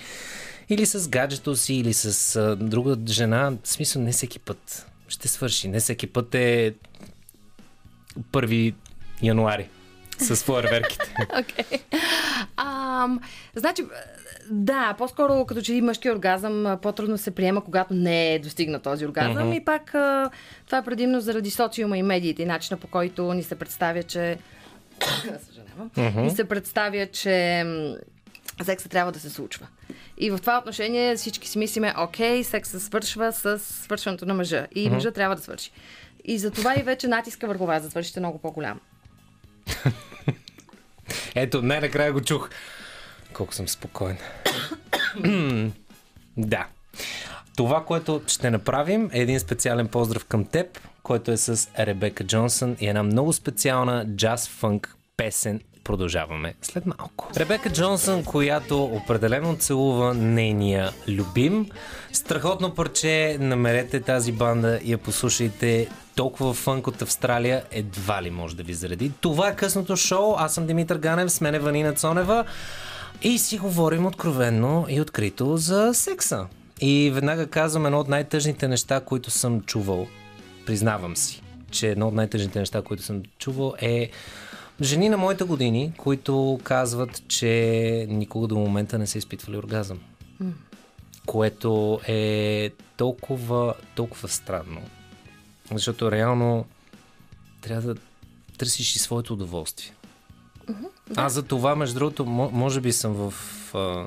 или 0.70 0.86
с 0.86 1.10
гаджето 1.10 1.56
си, 1.56 1.74
или 1.74 1.94
с 1.94 2.36
а, 2.36 2.56
друга 2.56 2.98
жена, 3.08 3.52
в 3.64 3.68
смисъл 3.68 4.02
не 4.02 4.12
всеки 4.12 4.40
път 4.40 4.88
ще 5.08 5.28
свърши. 5.28 5.68
Не 5.68 5.80
всеки 5.80 6.08
път 6.08 6.36
е 6.36 6.74
1 8.32 8.74
януари 9.22 9.70
с 10.18 10.36
фойерверките. 10.36 11.16
Окей. 11.40 11.80
Ам, 12.58 13.20
значи, 13.56 13.84
да, 14.50 14.96
по-скоро 14.98 15.46
като 15.46 15.62
че 15.62 15.74
и 15.74 15.82
мъжки 15.82 16.12
оргазъм 16.12 16.78
по-трудно 16.82 17.18
се 17.18 17.32
приема, 17.32 17.64
когато 17.64 17.94
не 17.94 18.34
е 18.34 18.40
достигна 18.40 18.80
този 18.80 19.06
оргазъм. 19.06 19.54
И 19.54 19.66
пак 19.66 19.96
а, 19.96 20.30
това 20.66 20.78
е 20.78 20.84
предимно 20.84 21.22
заради 21.22 21.52
социума 21.52 21.98
и 21.98 22.04
медиите 22.04 22.42
и 22.44 22.46
начина 22.46 22.78
по 22.78 22.88
който 22.88 23.34
ни 23.34 23.44
се 23.44 23.56
представя, 23.56 24.04
че... 24.04 24.38
Съжалявам. 25.46 26.24
Ни 26.24 26.32
се 26.32 26.44
представя, 26.44 27.08
че 27.08 27.66
секса 28.64 28.90
трябва 28.90 29.12
да 29.12 29.20
се 29.20 29.30
случва. 29.30 29.68
И 30.18 30.32
в 30.32 30.38
това 30.38 30.58
отношение 30.58 31.16
всички 31.16 31.48
си 31.48 31.58
мислиме, 31.58 31.94
окей, 31.98 32.44
секса 32.44 32.80
свършва 32.80 33.34
с 33.34 33.60
свършването 33.60 34.26
на 34.26 34.34
мъжа. 34.34 34.68
И 34.76 34.90
мъжа 34.90 35.12
трябва 35.12 35.36
да 35.36 35.42
свърши. 35.42 35.72
И 36.26 36.38
затова 36.38 36.80
и 36.80 36.84
вече 36.84 37.08
натиска 37.08 37.48
върху 37.48 37.66
вас 37.66 37.84
да 37.84 37.90
свършите 37.90 38.20
много 38.20 38.38
по-голям. 38.38 38.80
Ето, 41.36 41.62
най-накрая 41.62 42.14
го 42.14 42.22
чух. 42.22 42.50
Колко 43.34 43.54
съм 43.54 43.68
спокоен. 43.68 44.18
да. 46.38 46.66
Това, 47.56 47.86
което 47.86 48.22
ще 48.28 48.52
направим 48.52 49.10
е 49.14 49.20
един 49.20 49.40
специален 49.40 49.88
поздрав 49.88 50.26
към 50.26 50.46
теб, 50.46 50.80
който 51.04 51.32
е 51.32 51.38
с 51.38 51.70
Ребека 51.80 52.24
Джонсън 52.24 52.76
и 52.80 52.88
една 52.88 53.04
много 53.04 53.34
специална 53.34 54.06
джаз-фънк 54.06 54.88
песен. 55.18 55.62
Продължаваме 55.84 56.54
след 56.62 56.86
малко. 56.86 57.30
Ребека 57.38 57.70
Джонсън, 57.70 58.24
която 58.24 58.84
определено 58.84 59.58
целува 59.58 60.14
нейния 60.14 60.92
любим. 61.08 61.70
Страхотно 62.12 62.76
парче, 62.76 63.38
намерете 63.40 64.02
тази 64.02 64.32
банда 64.32 64.80
и 64.84 64.92
я 64.92 64.98
послушайте. 64.98 65.88
Толкова 66.16 66.54
фънк 66.54 66.88
от 66.88 67.02
Австралия 67.02 67.64
едва 67.72 68.24
ли 68.24 68.30
може 68.30 68.56
да 68.56 68.64
ви 68.64 68.74
зареди. 68.74 69.12
Това 69.22 69.48
е 69.48 69.56
късното 69.56 69.96
шоу. 69.96 70.36
Аз 70.38 70.54
съм 70.54 70.68
Димитър 70.68 70.98
Ганев, 70.98 71.32
с 71.32 71.42
мен 71.42 71.56
е 71.56 71.60
Ванина 71.60 71.94
Цонева. 71.94 72.46
И 73.26 73.38
си 73.38 73.58
говорим 73.58 74.06
откровенно 74.06 74.86
и 74.90 75.02
открито 75.02 75.58
за 75.58 75.94
секса. 75.94 76.48
И 76.82 77.12
веднага 77.14 77.48
казвам 77.48 77.86
едно 77.86 78.00
от 78.00 78.08
най-тъжните 78.08 78.68
неща, 78.68 79.00
които 79.00 79.32
съм 79.32 79.62
чувал. 79.62 80.08
Признавам 80.66 81.18
си, 81.18 81.42
че 81.72 81.92
едно 81.92 82.08
от 82.08 82.14
най-тъжните 82.14 82.60
неща, 82.60 82.82
които 82.82 83.04
съм 83.04 83.24
чувал 83.40 83.74
е 83.82 84.10
жени 84.82 85.10
на 85.10 85.18
моите 85.18 85.44
години, 85.44 85.94
които 85.98 86.60
казват, 86.64 87.28
че 87.28 88.06
никога 88.10 88.48
до 88.48 88.56
момента 88.56 88.98
не 88.98 89.08
са 89.08 89.18
изпитвали 89.18 89.58
оргазъм. 89.58 90.00
Което 91.26 92.00
е 92.08 92.70
толкова, 92.98 93.74
толкова 93.96 94.28
странно. 94.28 94.82
Защото 95.72 96.12
реално 96.12 96.66
трябва 97.62 97.94
да 97.94 98.02
търсиш 98.58 98.96
и 98.96 99.00
своето 99.00 99.34
удоволствие. 99.34 99.92
Аз 101.16 101.34
за 101.34 101.44
това, 101.44 101.76
между 101.76 101.96
другото, 101.96 102.26
мо- 102.26 102.52
може 102.52 102.82
би 102.82 102.92
съм 102.92 103.14
в 103.14 103.34
а, 103.76 104.06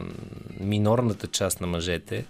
минорната 0.61 1.27
част 1.27 1.61
на 1.61 1.67
мъжете. 1.67 2.25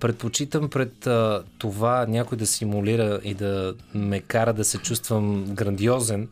Предпочитам 0.00 0.70
пред 0.70 1.06
а, 1.06 1.44
това 1.58 2.06
някой 2.06 2.38
да 2.38 2.46
симулира 2.46 3.20
и 3.24 3.34
да 3.34 3.74
ме 3.94 4.20
кара 4.20 4.52
да 4.52 4.64
се 4.64 4.78
чувствам 4.78 5.44
грандиозен, 5.46 6.28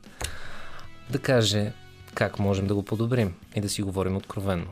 да 1.11 1.19
каже 1.19 1.73
как 2.15 2.39
можем 2.39 2.67
да 2.67 2.75
го 2.75 2.83
подобрим 2.83 3.35
и 3.55 3.61
да 3.61 3.69
си 3.69 3.83
говорим 3.83 4.17
откровенно. 4.17 4.67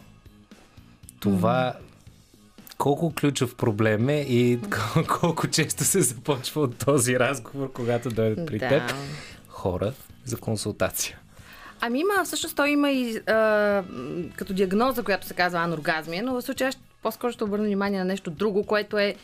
Това 1.21 1.75
колко 2.79 3.13
ключов 3.13 3.55
проблем 3.55 4.09
е 4.09 4.21
и 4.21 4.61
кол- 4.61 5.07
колко 5.11 5.49
често 5.49 5.85
се 5.85 6.03
започва 6.03 6.61
от 6.61 6.77
този 6.77 7.19
разговор, 7.19 7.73
когато 7.73 8.11
дойдат 8.11 8.47
при 8.47 8.59
Да. 8.59 8.69
теб 8.69 8.83
хора 9.49 9.93
за 10.25 10.37
консултация. 10.37 11.19
Ами 11.87 11.99
има, 12.01 12.25
всъщност 12.25 12.57
той 12.57 12.71
има 12.71 12.91
и 12.91 13.17
а, 13.17 13.83
като 14.37 14.53
диагноза, 14.53 15.03
която 15.03 15.27
се 15.27 15.35
казва 15.35 15.59
аноргазмия, 15.59 16.23
но 16.23 16.35
в 16.35 16.43
случая 16.43 16.73
по-скоро 17.03 17.33
ще 17.33 17.45
обърна 17.45 17.65
внимание 17.65 17.99
на 17.99 18.05
нещо 18.05 18.31
друго, 18.31 18.67
което 18.67 18.99
е 18.99 19.15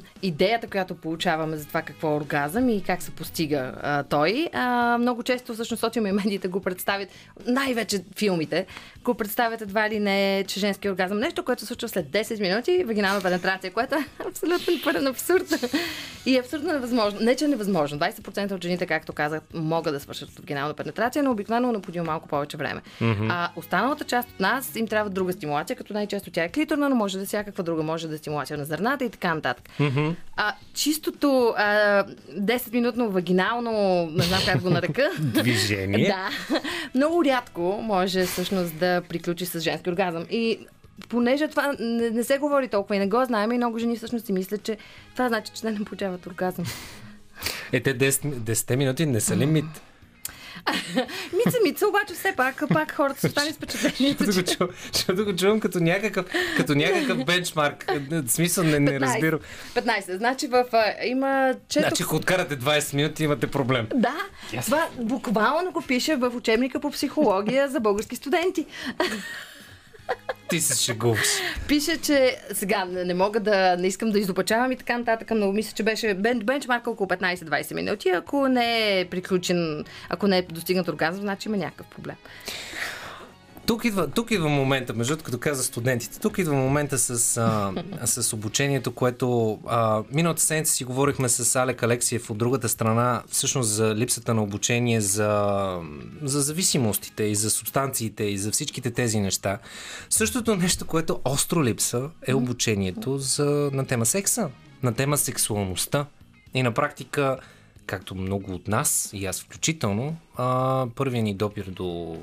идеята, 0.22 0.66
която 0.66 0.94
получаваме 0.94 1.56
за 1.56 1.66
това 1.66 1.82
какво 1.82 2.08
е 2.08 2.14
оргазъм 2.14 2.68
и 2.68 2.82
как 2.82 3.02
се 3.02 3.10
постига 3.10 3.72
а, 3.82 4.02
той. 4.02 4.48
А, 4.52 4.98
много 4.98 5.22
често 5.22 5.54
всъщност 5.54 5.80
социума 5.80 6.08
и 6.08 6.12
медиите 6.12 6.48
го 6.48 6.60
представят, 6.60 7.08
най-вече 7.46 8.04
филмите, 8.16 8.66
го 9.04 9.14
представят 9.14 9.60
едва 9.60 9.90
ли 9.90 10.00
не, 10.00 10.44
че 10.48 10.60
женски 10.60 10.90
оргазъм. 10.90 11.18
Нещо, 11.18 11.44
което 11.44 11.60
се 11.60 11.66
случва 11.66 11.88
след 11.88 12.06
10 12.06 12.40
минути, 12.40 12.84
вагинална 12.84 13.22
пенетрация, 13.22 13.72
което 13.72 13.94
е 13.94 14.04
абсолютно 14.28 14.74
пълен 14.84 15.06
абсурд. 15.06 15.44
И 16.26 16.36
е 16.36 16.40
абсолютно 16.40 16.72
невъзможно. 16.72 17.20
Не, 17.20 17.36
че 17.36 17.44
е 17.44 17.48
невъзможно. 17.48 17.98
20% 17.98 18.52
от 18.52 18.62
жените, 18.62 18.86
както 18.86 19.12
казах, 19.12 19.40
могат 19.54 19.94
да 19.94 20.00
свършат 20.00 20.30
вагинална 20.38 20.74
пенетрация, 20.74 21.22
но 21.22 21.30
обикновено 21.30 21.68
е 21.68 21.72
необходимо 21.72 22.06
малко 22.06 22.28
повече 22.28 22.56
време. 22.56 22.82
А 23.28 23.50
останалата 23.56 24.04
част 24.04 24.30
от 24.30 24.40
нас 24.40 24.76
им 24.76 24.86
трябва 24.86 25.10
друга 25.10 25.32
стимулация, 25.32 25.76
като 25.76 25.92
най-често 25.92 26.30
тя 26.30 26.44
е 26.44 26.48
клиторна, 26.48 26.88
но 26.88 26.96
може 26.96 27.16
да 27.16 27.22
е 27.22 27.26
всякаква 27.26 27.64
друга, 27.64 27.82
може 27.82 28.08
да 28.08 28.14
е 28.14 28.18
стимулация 28.18 28.58
на 28.58 28.64
зърната 28.64 29.04
и 29.04 29.10
така 29.10 29.34
нататък. 29.34 29.68
А, 30.36 30.54
чистото 30.74 31.54
а, 31.56 32.04
10-минутно 32.38 33.10
вагинално, 33.10 34.06
не 34.06 34.22
знам 34.22 34.40
как 34.46 34.60
го 34.60 34.70
нарека, 34.70 35.10
Движение. 35.20 36.06
да. 36.06 36.28
Много 36.94 37.24
рядко 37.24 37.80
може 37.82 38.24
всъщност 38.24 38.78
да 38.78 39.02
приключи 39.08 39.46
с 39.46 39.60
женски 39.60 39.90
оргазъм. 39.90 40.26
И 40.30 40.58
понеже 41.08 41.48
това 41.48 41.74
не, 41.80 42.10
не 42.10 42.24
се 42.24 42.38
говори 42.38 42.68
толкова 42.68 42.96
и 42.96 42.98
не 42.98 43.08
го 43.08 43.24
знаем, 43.24 43.52
и 43.52 43.56
много 43.56 43.78
жени 43.78 43.96
всъщност 43.96 44.26
си 44.26 44.32
мислят, 44.32 44.62
че 44.62 44.76
това 45.12 45.28
значи, 45.28 45.52
че 45.54 45.62
те 45.62 45.70
не 45.70 45.84
получават 45.84 46.26
оргазъм. 46.26 46.64
Е, 47.72 47.80
те 47.80 47.98
10, 47.98 48.10
10 48.10 48.76
минути 48.76 49.06
не 49.06 49.20
са 49.20 49.36
ли 49.36 49.46
мит? 49.46 49.64
Мица, 51.32 51.58
мица, 51.64 51.88
обаче 51.88 52.14
все 52.14 52.32
пак, 52.36 52.62
пак 52.72 52.92
хората 52.92 53.20
са 53.20 53.26
останали 53.26 53.52
с 53.52 53.56
впечатлението, 53.56 54.24
Защото 54.92 55.24
го, 55.24 55.36
чувам 55.36 55.60
като 55.60 55.80
някакъв, 55.80 56.26
като 56.56 56.74
някакъв 56.74 57.24
бенчмарк. 57.24 57.92
Смисъл 58.26 58.64
не, 58.64 58.80
не 58.80 59.00
разбирам. 59.00 59.40
15. 59.74 60.16
Значи 60.16 60.46
в... 60.46 60.64
Има... 61.04 61.54
Четох... 61.68 61.88
Значи, 61.88 62.02
ако 62.02 62.16
откарате 62.16 62.58
20 62.58 62.94
минути, 62.94 63.24
имате 63.24 63.46
проблем. 63.46 63.86
Да, 63.94 64.16
това 64.64 64.88
буквално 64.98 65.72
го 65.72 65.82
пише 65.82 66.16
в 66.16 66.32
учебника 66.34 66.80
по 66.80 66.90
психология 66.90 67.68
за 67.68 67.80
български 67.80 68.16
студенти. 68.16 68.66
Ти 70.48 70.60
се 70.60 70.82
шегуваш. 70.84 71.28
Пише, 71.68 71.96
че 71.96 72.36
сега 72.52 72.84
не, 72.84 73.14
мога 73.14 73.40
да, 73.40 73.76
не 73.76 73.86
искам 73.86 74.10
да 74.10 74.18
изопачавам 74.18 74.72
и 74.72 74.76
така 74.76 74.98
нататък, 74.98 75.30
но 75.34 75.52
мисля, 75.52 75.72
че 75.74 75.82
беше 75.82 76.14
бен, 76.14 76.38
бенчмарка 76.38 76.90
около 76.90 77.08
15-20 77.08 77.74
минути. 77.74 78.08
Ако 78.08 78.48
не 78.48 79.00
е 79.00 79.04
приключен, 79.04 79.84
ако 80.08 80.26
не 80.26 80.38
е 80.38 80.42
достигнат 80.42 80.88
оргазъм, 80.88 81.20
значи 81.20 81.48
има 81.48 81.56
някакъв 81.56 81.86
проблем. 81.86 82.16
Тук 83.66 83.84
идва, 83.84 84.08
тук 84.08 84.30
идва 84.30 84.48
момента, 84.48 84.94
между 84.94 85.16
като 85.16 85.38
каза 85.38 85.62
студентите, 85.62 86.20
тук 86.20 86.38
идва 86.38 86.54
момента 86.54 86.98
с, 86.98 87.36
а, 87.36 87.72
с 88.06 88.32
обучението, 88.32 88.92
което 88.92 89.58
а, 89.66 90.02
миналата 90.12 90.42
седмица 90.42 90.72
си 90.72 90.84
говорихме 90.84 91.28
с 91.28 91.56
Алек 91.56 91.82
Алексиев 91.82 92.30
от 92.30 92.38
другата 92.38 92.68
страна, 92.68 93.22
всъщност 93.28 93.68
за 93.68 93.94
липсата 93.94 94.34
на 94.34 94.42
обучение, 94.42 95.00
за, 95.00 95.80
за 96.22 96.40
зависимостите 96.40 97.24
и 97.24 97.34
за 97.34 97.50
субстанциите 97.50 98.24
и 98.24 98.38
за 98.38 98.50
всичките 98.50 98.90
тези 98.90 99.20
неща. 99.20 99.58
Същото 100.10 100.56
нещо, 100.56 100.86
което 100.86 101.20
остро 101.24 101.64
липса 101.64 102.10
е 102.26 102.34
обучението 102.34 103.18
за, 103.18 103.70
на 103.72 103.86
тема 103.86 104.06
секса, 104.06 104.50
на 104.82 104.94
тема 104.94 105.18
сексуалността. 105.18 106.06
И 106.54 106.62
на 106.62 106.72
практика 106.72 107.36
както 107.92 108.14
много 108.14 108.52
от 108.52 108.68
нас, 108.68 109.10
и 109.12 109.26
аз 109.26 109.40
включително, 109.40 110.16
а, 110.36 110.86
първият 110.94 111.24
ни 111.24 111.34
допир 111.34 111.64
до 111.64 112.18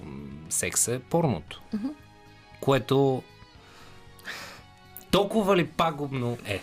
секса 0.49 0.93
е 0.93 0.99
порното. 0.99 1.61
Mm-hmm. 1.76 1.91
Което 2.59 3.24
толкова 5.11 5.57
ли 5.57 5.67
пагубно 5.67 6.38
е? 6.45 6.61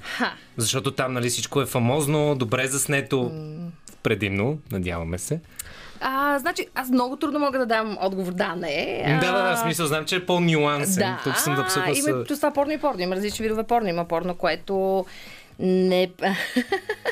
Ха. 0.00 0.32
Защото 0.56 0.92
там, 0.92 1.12
нали, 1.12 1.28
всичко 1.28 1.60
е 1.60 1.66
фамозно, 1.66 2.34
добре 2.34 2.66
заснето, 2.66 3.16
mm. 3.16 3.68
предимно, 4.02 4.58
надяваме 4.72 5.18
се. 5.18 5.40
А, 6.00 6.38
значи, 6.38 6.66
аз 6.74 6.90
много 6.90 7.16
трудно 7.16 7.38
мога 7.38 7.58
да 7.58 7.66
дам 7.66 7.98
отговор 8.00 8.32
да, 8.32 8.56
не. 8.56 9.04
А... 9.06 9.20
Да, 9.20 9.32
да, 9.32 9.50
да, 9.50 9.56
смисъл, 9.56 9.86
знам, 9.86 10.04
че 10.04 10.16
е 10.16 10.26
по-нюансен. 10.26 11.02
Да, 11.02 11.20
Тук 11.24 11.36
съм 11.36 11.54
да 11.54 11.62
абсолютно 11.62 11.94
има 11.94 12.24
плюс 12.24 12.38
това 12.38 12.52
порно 12.52 12.72
и 12.72 12.78
порно. 12.78 13.00
Има 13.00 13.16
различни 13.16 13.42
видове 13.42 13.64
порно. 13.64 13.88
Има 13.88 14.08
порно, 14.08 14.34
което 14.34 15.06
не... 15.58 16.10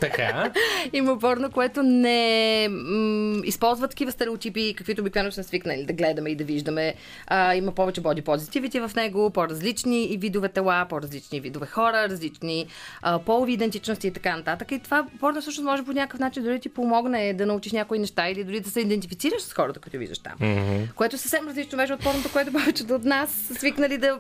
Така. 0.01 0.53
Има 0.93 1.19
порно, 1.19 1.51
което 1.51 1.83
не 1.83 2.69
м- 2.71 3.43
използва 3.45 3.89
такива 3.89 4.13
стереотипи, 4.13 4.75
каквито 4.77 5.01
обикновено 5.01 5.33
сме 5.33 5.43
свикнали 5.43 5.85
да 5.85 5.93
гледаме 5.93 6.31
и 6.31 6.35
да 6.35 6.45
виждаме. 6.45 6.95
А, 7.27 7.55
има 7.55 7.73
повече 7.73 8.01
боди 8.01 8.23
позитивити 8.23 8.81
в 8.81 8.91
него, 8.97 9.31
по-различни 9.31 10.17
видове 10.21 10.49
тела, 10.49 10.87
по-различни 10.89 11.41
видове 11.41 11.67
хора, 11.67 12.09
различни 12.09 12.67
а, 13.03 13.19
полови 13.19 13.53
идентичности 13.53 14.07
и 14.07 14.13
така 14.13 14.37
нататък. 14.37 14.73
И 14.73 14.79
това 14.79 15.07
порно 15.21 15.41
всъщност 15.41 15.65
може 15.65 15.85
по 15.85 15.93
някакъв 15.93 16.21
начин 16.21 16.43
дори 16.43 16.61
ти 16.61 16.69
помогне 16.69 17.35
да 17.35 17.47
научиш 17.47 17.73
някои 17.73 17.99
неща 17.99 18.29
или 18.29 18.45
дори 18.45 18.61
да 18.61 18.71
се 18.71 18.81
идентифицираш 18.81 19.43
с 19.43 19.53
хората, 19.53 19.81
които 19.81 19.99
виждаш 19.99 20.19
там. 20.19 20.33
Mm-hmm. 20.41 20.95
Което 20.95 21.17
е 21.17 21.19
съвсем 21.19 21.49
различно 21.49 21.79
беше 21.79 21.93
от 21.93 22.01
порното, 22.01 22.33
което 22.33 22.53
повечето 22.53 22.95
от 22.95 23.05
нас 23.05 23.31
свикнали 23.59 23.99
да 23.99 24.19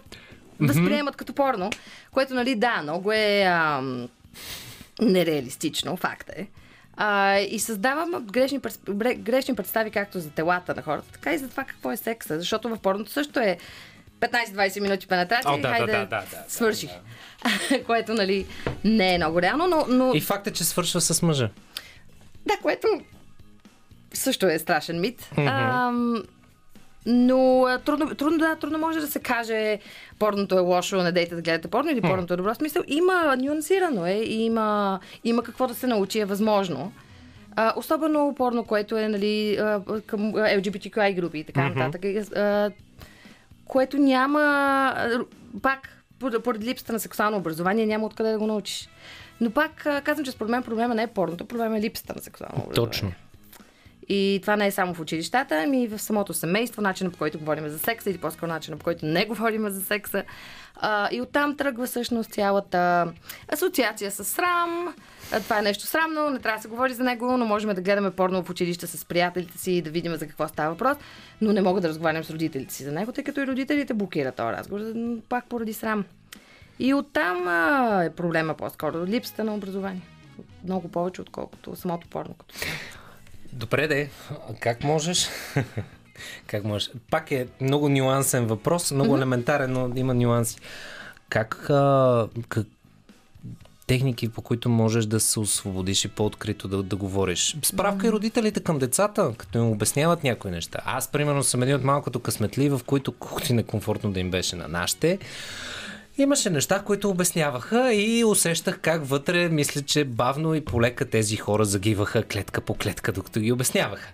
възприемат 0.66 1.16
като 1.16 1.32
порно, 1.32 1.70
което, 2.10 2.34
нали, 2.34 2.54
да, 2.54 2.82
много 2.82 3.12
е 3.12 3.42
ам, 3.42 4.08
нереалистично, 5.00 5.96
факт 5.96 6.30
е. 6.36 6.46
А, 6.96 7.38
и 7.38 7.58
създавам 7.58 8.26
грешни, 8.26 8.60
грешни 9.16 9.54
представи 9.54 9.90
както 9.90 10.20
за 10.20 10.30
телата 10.30 10.74
на 10.74 10.82
хората, 10.82 11.12
така 11.12 11.32
и 11.32 11.38
за 11.38 11.48
това 11.48 11.64
какво 11.64 11.92
е 11.92 11.96
секса. 11.96 12.38
Защото 12.38 12.68
в 12.68 12.78
порното 12.78 13.10
също 13.10 13.40
е 13.40 13.58
15-20 14.20 14.80
минути 14.80 15.06
пенетрация 15.06 15.52
О, 15.52 15.58
да, 15.58 15.68
хайде, 15.68 15.92
да, 15.92 15.98
да, 15.98 16.06
да, 16.06 16.24
да, 16.30 16.44
свърших. 16.48 16.90
което, 17.86 18.14
нали, 18.14 18.46
не 18.84 19.14
е 19.14 19.18
много 19.18 19.42
реално, 19.42 19.66
но... 19.66 19.86
но... 19.88 20.14
И 20.14 20.20
факт 20.20 20.46
е, 20.46 20.52
че 20.52 20.64
свършва 20.64 21.00
с 21.00 21.22
мъжа. 21.22 21.50
Да, 22.46 22.56
което 22.62 22.88
също 24.14 24.46
е 24.46 24.58
страшен 24.58 25.00
мит. 25.00 25.30
Mm-hmm. 25.36 25.88
Ам, 25.88 26.22
но 27.06 27.66
трудно, 27.84 28.14
трудно, 28.14 28.38
да, 28.38 28.56
трудно 28.56 28.78
може 28.78 29.00
да 29.00 29.06
се 29.06 29.20
каже 29.20 29.78
порното 30.18 30.56
е 30.56 30.60
лошо, 30.60 31.02
не 31.02 31.12
дейте 31.12 31.34
да 31.34 31.42
гледате 31.42 31.68
порно 31.68 31.90
или 31.90 32.00
порното 32.00 32.34
е 32.34 32.36
добро. 32.36 32.54
Смисъл, 32.54 32.82
има 32.86 33.36
нюансирано 33.38 34.06
е, 34.06 34.12
има, 34.14 35.00
има 35.24 35.42
какво 35.42 35.66
да 35.66 35.74
се 35.74 35.86
научи, 35.86 36.18
е 36.18 36.24
възможно. 36.24 36.92
А, 37.56 37.72
особено 37.76 38.34
порно, 38.36 38.64
което 38.64 38.98
е 38.98 39.08
нали, 39.08 39.56
към 40.06 40.32
LGBTQI 40.32 41.14
групи 41.14 41.38
и 41.38 41.44
така 41.44 41.68
Мгм. 41.68 41.78
нататък. 41.78 42.04
А, 42.36 42.70
което 43.64 43.96
няма, 43.98 44.94
пак, 45.62 45.88
поради, 46.44 46.66
липсата 46.66 46.92
на 46.92 47.00
сексуално 47.00 47.36
образование, 47.36 47.86
няма 47.86 48.06
откъде 48.06 48.32
да 48.32 48.38
го 48.38 48.46
научиш. 48.46 48.88
Но 49.40 49.50
пак 49.50 49.86
казвам, 50.04 50.24
че 50.24 50.30
според 50.30 50.50
мен 50.50 50.62
проблема 50.62 50.94
не 50.94 51.02
е 51.02 51.06
порното, 51.06 51.44
проблема 51.44 51.78
е 51.78 51.80
липсата 51.80 52.14
на 52.16 52.22
сексуално 52.22 52.64
образование. 52.64 52.90
Точно. 52.90 53.12
И 54.08 54.38
това 54.42 54.56
не 54.56 54.66
е 54.66 54.70
само 54.70 54.94
в 54.94 55.00
училищата, 55.00 55.62
ами 55.62 55.82
и 55.82 55.88
в 55.88 55.98
самото 55.98 56.34
семейство, 56.34 56.82
начина 56.82 57.10
по 57.10 57.18
който 57.18 57.38
говорим 57.38 57.68
за 57.68 57.78
секса 57.78 58.10
или 58.10 58.18
по-скоро 58.18 58.48
начина 58.48 58.76
по 58.76 58.84
който 58.84 59.06
не 59.06 59.26
говорим 59.26 59.68
за 59.68 59.82
секса. 59.82 60.24
А, 60.76 61.08
и 61.12 61.20
оттам 61.20 61.56
тръгва 61.56 61.86
всъщност 61.86 62.30
цялата 62.30 63.12
асоциация 63.52 64.10
с 64.10 64.24
срам. 64.24 64.94
А, 65.32 65.40
това 65.40 65.58
е 65.58 65.62
нещо 65.62 65.86
срамно, 65.86 66.30
не 66.30 66.38
трябва 66.38 66.58
да 66.58 66.62
се 66.62 66.68
говори 66.68 66.94
за 66.94 67.04
него, 67.04 67.36
но 67.36 67.44
можем 67.44 67.74
да 67.74 67.82
гледаме 67.82 68.10
порно 68.10 68.44
в 68.44 68.50
училище 68.50 68.86
с 68.86 69.04
приятелите 69.04 69.58
си 69.58 69.72
и 69.72 69.82
да 69.82 69.90
видим 69.90 70.16
за 70.16 70.26
какво 70.26 70.48
става 70.48 70.70
въпрос, 70.70 70.96
но 71.40 71.52
не 71.52 71.62
мога 71.62 71.80
да 71.80 71.88
разговарям 71.88 72.24
с 72.24 72.30
родителите 72.30 72.74
си 72.74 72.84
за 72.84 72.92
него, 72.92 73.12
тъй 73.12 73.24
като 73.24 73.40
и 73.40 73.46
родителите 73.46 73.94
блокират 73.94 74.34
този 74.34 74.52
разговор, 74.52 74.82
пак 75.28 75.48
поради 75.48 75.72
срам. 75.72 76.04
И 76.78 76.94
оттам 76.94 77.48
а, 77.48 78.04
е 78.04 78.10
проблема 78.10 78.54
по-скоро, 78.54 79.06
липсата 79.06 79.44
на 79.44 79.54
образование. 79.54 80.02
Много 80.64 80.88
повече, 80.88 81.20
отколкото 81.20 81.76
самото 81.76 82.08
порно 82.08 82.34
като. 82.34 82.54
Добре, 83.54 83.88
де. 83.88 84.10
Как 84.60 84.84
можеш? 84.84 85.28
как 86.46 86.64
можеш? 86.64 86.90
Пак 87.10 87.30
е 87.30 87.46
много 87.60 87.88
нюансен 87.88 88.46
въпрос, 88.46 88.90
много 88.90 89.12
mm-hmm. 89.12 89.16
елементарен, 89.16 89.72
но 89.72 89.92
има 89.96 90.14
нюанси. 90.14 90.58
Как, 91.28 91.70
а, 91.70 92.28
как 92.48 92.66
техники, 93.86 94.28
по 94.28 94.42
които 94.42 94.68
можеш 94.68 95.06
да 95.06 95.20
се 95.20 95.40
освободиш 95.40 96.04
и 96.04 96.08
по-открито 96.08 96.68
да, 96.68 96.82
да 96.82 96.96
говориш. 96.96 97.56
Справка 97.62 98.06
и 98.06 98.12
родителите 98.12 98.60
към 98.60 98.78
децата, 98.78 99.34
като 99.36 99.58
им 99.58 99.70
обясняват 99.70 100.24
някои 100.24 100.50
неща. 100.50 100.78
Аз, 100.84 101.08
примерно, 101.08 101.42
съм 101.42 101.62
един 101.62 101.74
от 101.74 101.84
малкото 101.84 102.20
късметли, 102.20 102.68
в 102.68 102.80
които 102.86 103.12
колкото 103.12 103.52
и 103.52 103.54
некомфортно 103.54 104.12
да 104.12 104.20
им 104.20 104.30
беше 104.30 104.56
на 104.56 104.68
нашите, 104.68 105.18
Имаше 106.18 106.50
неща, 106.50 106.82
които 106.86 107.10
обясняваха 107.10 107.94
и 107.94 108.24
усещах 108.24 108.78
как 108.80 109.06
вътре, 109.06 109.48
мисля, 109.48 109.82
че 109.82 110.04
бавно 110.04 110.54
и 110.54 110.64
полека 110.64 111.04
тези 111.04 111.36
хора 111.36 111.64
загиваха 111.64 112.22
клетка 112.22 112.60
по 112.60 112.74
клетка, 112.74 113.12
докато 113.12 113.40
ги 113.40 113.52
обясняваха. 113.52 114.08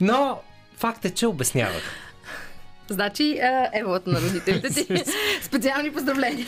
Но 0.00 0.40
факт 0.76 1.04
е, 1.04 1.10
че 1.10 1.26
обяснявах. 1.26 1.82
Значи, 2.88 3.38
а, 3.38 3.70
еволата 3.74 4.10
на 4.10 4.20
родителите 4.20 4.68
ти. 4.68 5.04
Специални 5.42 5.92
поздравления. 5.92 6.46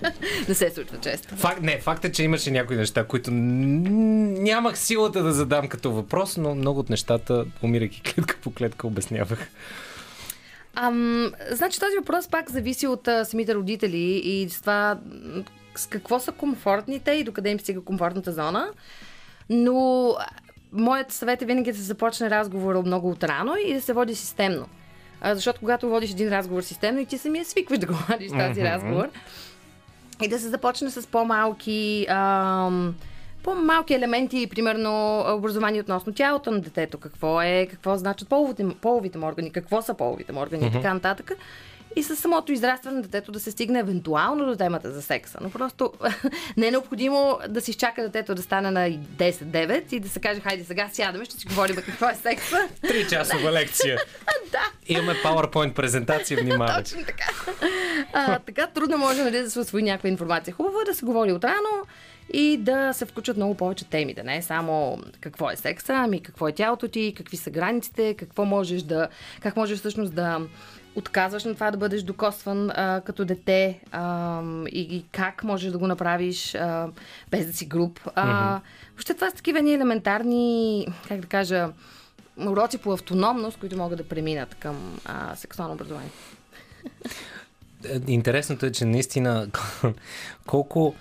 Не 0.48 0.54
се 0.54 0.70
случва 0.70 1.00
често. 1.00 1.36
Факт, 1.36 1.62
не, 1.62 1.80
факт 1.80 2.04
е, 2.04 2.12
че 2.12 2.22
имаше 2.22 2.50
някои 2.50 2.76
неща, 2.76 3.04
които 3.04 3.30
нямах 3.30 4.78
силата 4.78 5.22
да 5.22 5.32
задам 5.32 5.68
като 5.68 5.92
въпрос, 5.92 6.36
но 6.36 6.54
много 6.54 6.80
от 6.80 6.90
нещата, 6.90 7.44
умирайки 7.62 8.02
клетка 8.02 8.36
по 8.42 8.50
клетка, 8.50 8.86
обяснявах. 8.86 9.48
Ам, 10.74 11.32
значи 11.50 11.80
този 11.80 11.96
въпрос 11.98 12.28
пак 12.28 12.50
зависи 12.50 12.86
от 12.86 13.08
а, 13.08 13.24
самите 13.24 13.54
родители 13.54 14.20
и 14.24 14.48
с 14.48 14.60
това 14.60 14.98
с 15.76 15.86
какво 15.86 16.18
са 16.20 16.32
комфортните 16.32 17.10
и 17.10 17.24
докъде 17.24 17.50
им 17.50 17.60
стига 17.60 17.80
комфортната 17.80 18.32
зона. 18.32 18.70
Но 19.50 20.16
моят 20.72 21.12
съвет 21.12 21.42
е 21.42 21.46
винаги 21.46 21.72
да 21.72 21.78
се 21.78 21.84
започне 21.84 22.30
разговора 22.30 22.82
много 22.82 23.10
отрано 23.10 23.54
и 23.66 23.74
да 23.74 23.80
се 23.80 23.92
води 23.92 24.14
системно. 24.14 24.66
А, 25.20 25.34
защото 25.34 25.60
когато 25.60 25.88
водиш 25.88 26.10
един 26.10 26.28
разговор 26.28 26.62
системно 26.62 27.00
и 27.00 27.06
ти 27.06 27.18
самия 27.18 27.44
свикваш 27.44 27.78
да 27.78 27.86
го 27.86 27.94
водиш 28.08 28.30
тази 28.30 28.60
Мгм. 28.60 28.70
разговор 28.70 29.08
и 30.22 30.28
да 30.28 30.38
се 30.38 30.48
започне 30.48 30.90
с 30.90 31.06
по-малки 31.06 32.06
ам, 32.08 32.94
по-малки 33.44 33.94
елементи, 33.94 34.46
примерно 34.50 35.24
образование 35.36 35.80
относно 35.80 36.14
тялото 36.14 36.50
на 36.50 36.60
детето, 36.60 36.98
какво 36.98 37.42
е, 37.42 37.66
какво 37.70 37.96
значат 37.96 38.28
половите, 38.28 38.66
половите 38.80 39.18
му 39.18 39.26
органи, 39.26 39.52
какво 39.52 39.82
са 39.82 39.94
половите 39.94 40.32
му 40.32 40.40
органи 40.40 40.66
и 40.66 40.72
така 40.72 40.94
нататък. 40.94 41.32
И 41.96 42.02
с 42.02 42.16
самото 42.16 42.52
израстване 42.52 42.96
на 42.96 43.02
детето 43.02 43.32
да 43.32 43.40
се 43.40 43.50
стигне 43.50 43.78
евентуално 43.78 44.46
до 44.46 44.56
темата 44.56 44.92
за 44.92 45.02
секса. 45.02 45.38
Но 45.42 45.50
просто 45.50 45.92
не 46.56 46.66
е 46.66 46.70
необходимо 46.70 47.38
да 47.48 47.60
си 47.60 47.70
изчака 47.70 48.02
детето 48.02 48.34
да 48.34 48.42
стане 48.42 48.70
на 48.70 48.88
10-9 48.90 49.92
и 49.92 50.00
да 50.00 50.08
се 50.08 50.20
каже, 50.20 50.40
хайде 50.40 50.64
сега 50.64 50.88
сядаме, 50.92 51.24
ще 51.24 51.36
си 51.36 51.46
говорим 51.46 51.76
какво 51.76 52.08
е 52.08 52.14
секса. 52.14 52.68
Три 52.82 53.08
часова 53.08 53.52
лекция. 53.52 53.98
да. 54.52 54.62
Имаме 54.86 55.14
PowerPoint 55.14 55.72
презентация, 55.72 56.38
внимавай. 56.42 56.82
Точно 56.82 57.04
така. 57.06 57.26
А, 58.12 58.38
така 58.38 58.66
трудно 58.66 58.98
може 58.98 59.22
нали, 59.22 59.38
да 59.38 59.50
се 59.50 59.60
освои 59.60 59.82
някаква 59.82 60.08
информация. 60.08 60.54
Хубаво 60.54 60.80
е 60.80 60.84
да 60.84 60.94
се 60.94 61.04
говори 61.06 61.32
отрано 61.32 61.70
и 62.32 62.56
да 62.56 62.92
се 62.92 63.06
включат 63.06 63.36
много 63.36 63.54
повече 63.54 63.84
теми. 63.84 64.14
Да 64.14 64.24
не 64.24 64.36
е 64.36 64.42
само 64.42 64.98
какво 65.20 65.50
е 65.50 65.56
секса, 65.56 65.92
ами 65.92 66.22
какво 66.22 66.48
е 66.48 66.52
тялото 66.52 66.88
ти, 66.88 67.14
какви 67.16 67.36
са 67.36 67.50
границите, 67.50 68.14
какво 68.14 68.44
можеш 68.44 68.82
да, 68.82 69.08
как 69.40 69.56
можеш 69.56 69.78
всъщност 69.78 70.14
да 70.14 70.40
отказваш 70.96 71.44
на 71.44 71.54
това 71.54 71.70
да 71.70 71.78
бъдеш 71.78 72.02
докосван 72.02 72.70
а, 72.70 73.02
като 73.04 73.24
дете 73.24 73.80
а, 73.92 74.42
и, 74.72 74.80
и 74.80 75.04
как 75.12 75.44
можеш 75.44 75.72
да 75.72 75.78
го 75.78 75.86
направиш 75.86 76.54
а, 76.54 76.88
без 77.30 77.46
да 77.46 77.52
си 77.52 77.66
груп. 77.66 78.00
А, 78.14 78.60
Въобще 78.90 79.14
това 79.14 79.30
са 79.30 79.36
такива 79.36 79.60
ни 79.60 79.74
елементарни, 79.74 80.86
как 81.08 81.20
да 81.20 81.26
кажа, 81.26 81.68
уроци 82.36 82.78
по 82.78 82.92
автономност, 82.92 83.58
които 83.58 83.76
могат 83.76 83.98
да 83.98 84.08
преминат 84.08 84.54
към 84.54 85.00
а, 85.04 85.36
сексуално 85.36 85.74
образование. 85.74 86.10
е, 87.88 88.00
интересното 88.06 88.66
е, 88.66 88.72
че 88.72 88.84
наистина 88.84 89.48
колко, 90.46 90.94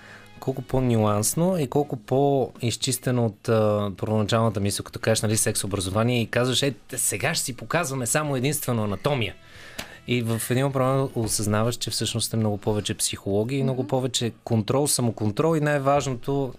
колко 0.44 0.62
по-нюансно 0.62 1.58
и 1.58 1.68
колко 1.68 1.96
по-изчистено 1.96 3.26
от 3.26 3.50
а, 3.50 3.92
първоначалната 3.98 4.60
мисъл, 4.60 4.84
като 4.84 5.00
кажеш, 5.00 5.22
нали, 5.22 5.38
секс 5.38 5.64
образование 5.64 6.22
и 6.22 6.28
казваш, 6.28 6.64
е, 6.64 6.74
сега 6.96 7.36
ще 7.36 7.46
си 7.46 7.58
показваме 7.58 8.06
само 8.06 8.36
единствено 8.36 8.84
анатомия. 8.84 9.36
И 10.08 10.22
в 10.22 10.42
един 10.50 10.66
момент 10.66 11.12
осъзнаваш, 11.16 11.76
че 11.76 11.92
всъщност 11.92 12.34
е 12.34 12.38
много 12.38 12.58
повече 12.58 12.94
психология 12.94 13.60
и 13.60 13.64
много 13.64 13.88
повече 13.88 14.32
контрол, 14.44 14.88
самоконтрол 14.88 15.58
и 15.58 15.62
най-важното, 15.62 16.54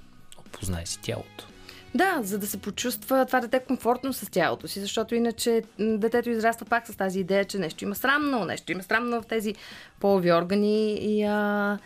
познай 0.53 0.87
си 0.87 0.99
тялото. 1.03 1.47
Да, 1.95 2.21
за 2.23 2.39
да 2.39 2.47
се 2.47 2.57
почувства 2.57 3.27
това 3.27 3.41
дете 3.41 3.61
комфортно 3.61 4.13
с 4.13 4.31
тялото 4.31 4.69
си, 4.69 4.81
защото 4.81 5.15
иначе 5.15 5.63
детето 5.79 6.31
израства 6.31 6.67
пак 6.67 6.87
с 6.87 6.97
тази 6.97 7.21
идея, 7.21 7.45
че 7.45 7.59
нещо 7.59 7.85
има 7.85 7.95
срамно, 7.95 8.45
нещо 8.45 8.73
има 8.73 8.83
срамно 8.83 9.23
в 9.23 9.27
тези 9.27 9.55
полови 10.01 10.33
органи 10.33 10.95
и 10.95 11.25
а, 11.25 11.79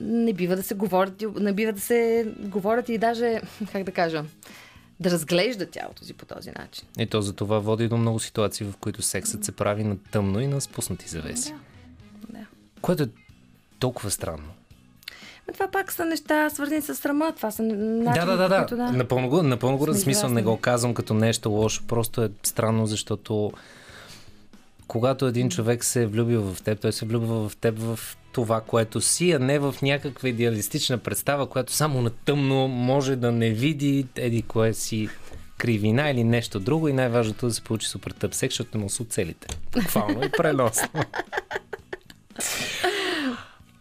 не 0.00 0.32
бива 0.32 0.56
да 0.56 0.62
се 0.62 0.74
говорят, 0.74 1.24
не 1.40 1.52
бива 1.52 1.72
да 1.72 1.80
се 1.80 2.26
говорят 2.38 2.88
и 2.88 2.98
даже, 2.98 3.40
как 3.72 3.84
да 3.84 3.92
кажа, 3.92 4.24
да 5.00 5.10
разглежда 5.10 5.66
тялото 5.66 6.04
си 6.04 6.12
по 6.12 6.26
този 6.26 6.50
начин. 6.58 6.88
И 6.98 7.06
то 7.06 7.22
за 7.22 7.32
това 7.32 7.58
води 7.58 7.88
до 7.88 7.96
много 7.96 8.20
ситуации, 8.20 8.66
в 8.66 8.76
които 8.76 9.02
сексът 9.02 9.44
се 9.44 9.52
прави 9.52 9.84
на 9.84 9.96
тъмно 10.10 10.40
и 10.40 10.46
на 10.46 10.60
спуснати 10.60 11.08
завеси. 11.08 11.54
Да. 12.28 12.38
Което 12.80 13.02
е 13.02 13.08
толкова 13.78 14.10
странно. 14.10 14.48
Но 15.48 15.54
това 15.54 15.68
пак 15.68 15.92
са 15.92 16.04
неща 16.04 16.50
свързани 16.50 16.82
с 16.82 16.94
срама. 16.94 17.32
Това 17.36 17.50
са 17.50 17.62
начини, 17.62 18.26
да, 18.26 18.36
да, 18.36 18.48
да, 18.48 18.58
които 18.58 18.76
да. 18.76 18.92
Напълно 18.92 19.28
го, 19.28 19.42
напълно 19.42 19.78
го 19.78 19.84
Сме 19.84 19.94
размисвам, 19.94 20.34
не 20.34 20.42
го 20.42 20.56
казвам 20.56 20.94
като 20.94 21.14
нещо 21.14 21.50
лошо, 21.50 21.82
просто 21.86 22.22
е 22.22 22.30
странно, 22.42 22.86
защото 22.86 23.52
когато 24.86 25.26
един 25.26 25.50
човек 25.50 25.84
се 25.84 26.02
е 26.02 26.06
влюбил 26.06 26.42
в 26.42 26.62
теб, 26.62 26.80
той 26.80 26.92
се 26.92 27.06
влюбва 27.06 27.48
в 27.48 27.56
теб 27.56 27.78
в 27.78 28.00
това, 28.32 28.60
което 28.60 29.00
си, 29.00 29.32
а 29.32 29.38
не 29.38 29.58
в 29.58 29.74
някаква 29.82 30.28
идеалистична 30.28 30.98
представа, 30.98 31.48
която 31.48 31.72
само 31.72 32.02
на 32.02 32.10
тъмно 32.10 32.68
може 32.68 33.16
да 33.16 33.32
не 33.32 33.50
види 33.50 34.06
еди 34.16 34.42
кое 34.42 34.74
си 34.74 35.08
кривина 35.58 36.10
или 36.10 36.24
нещо 36.24 36.60
друго 36.60 36.88
и 36.88 36.92
най-важното 36.92 37.46
е 37.46 37.48
да 37.48 37.54
се 37.54 37.62
получи 37.62 37.88
супер 37.88 38.10
тъп 38.10 38.34
секс, 38.34 38.52
защото 38.52 38.78
не 38.78 38.82
му 38.82 38.90
са 38.90 39.04
целите. 39.04 39.48
Буквално 39.72 40.24
и 40.24 40.30
преносно. 40.36 40.88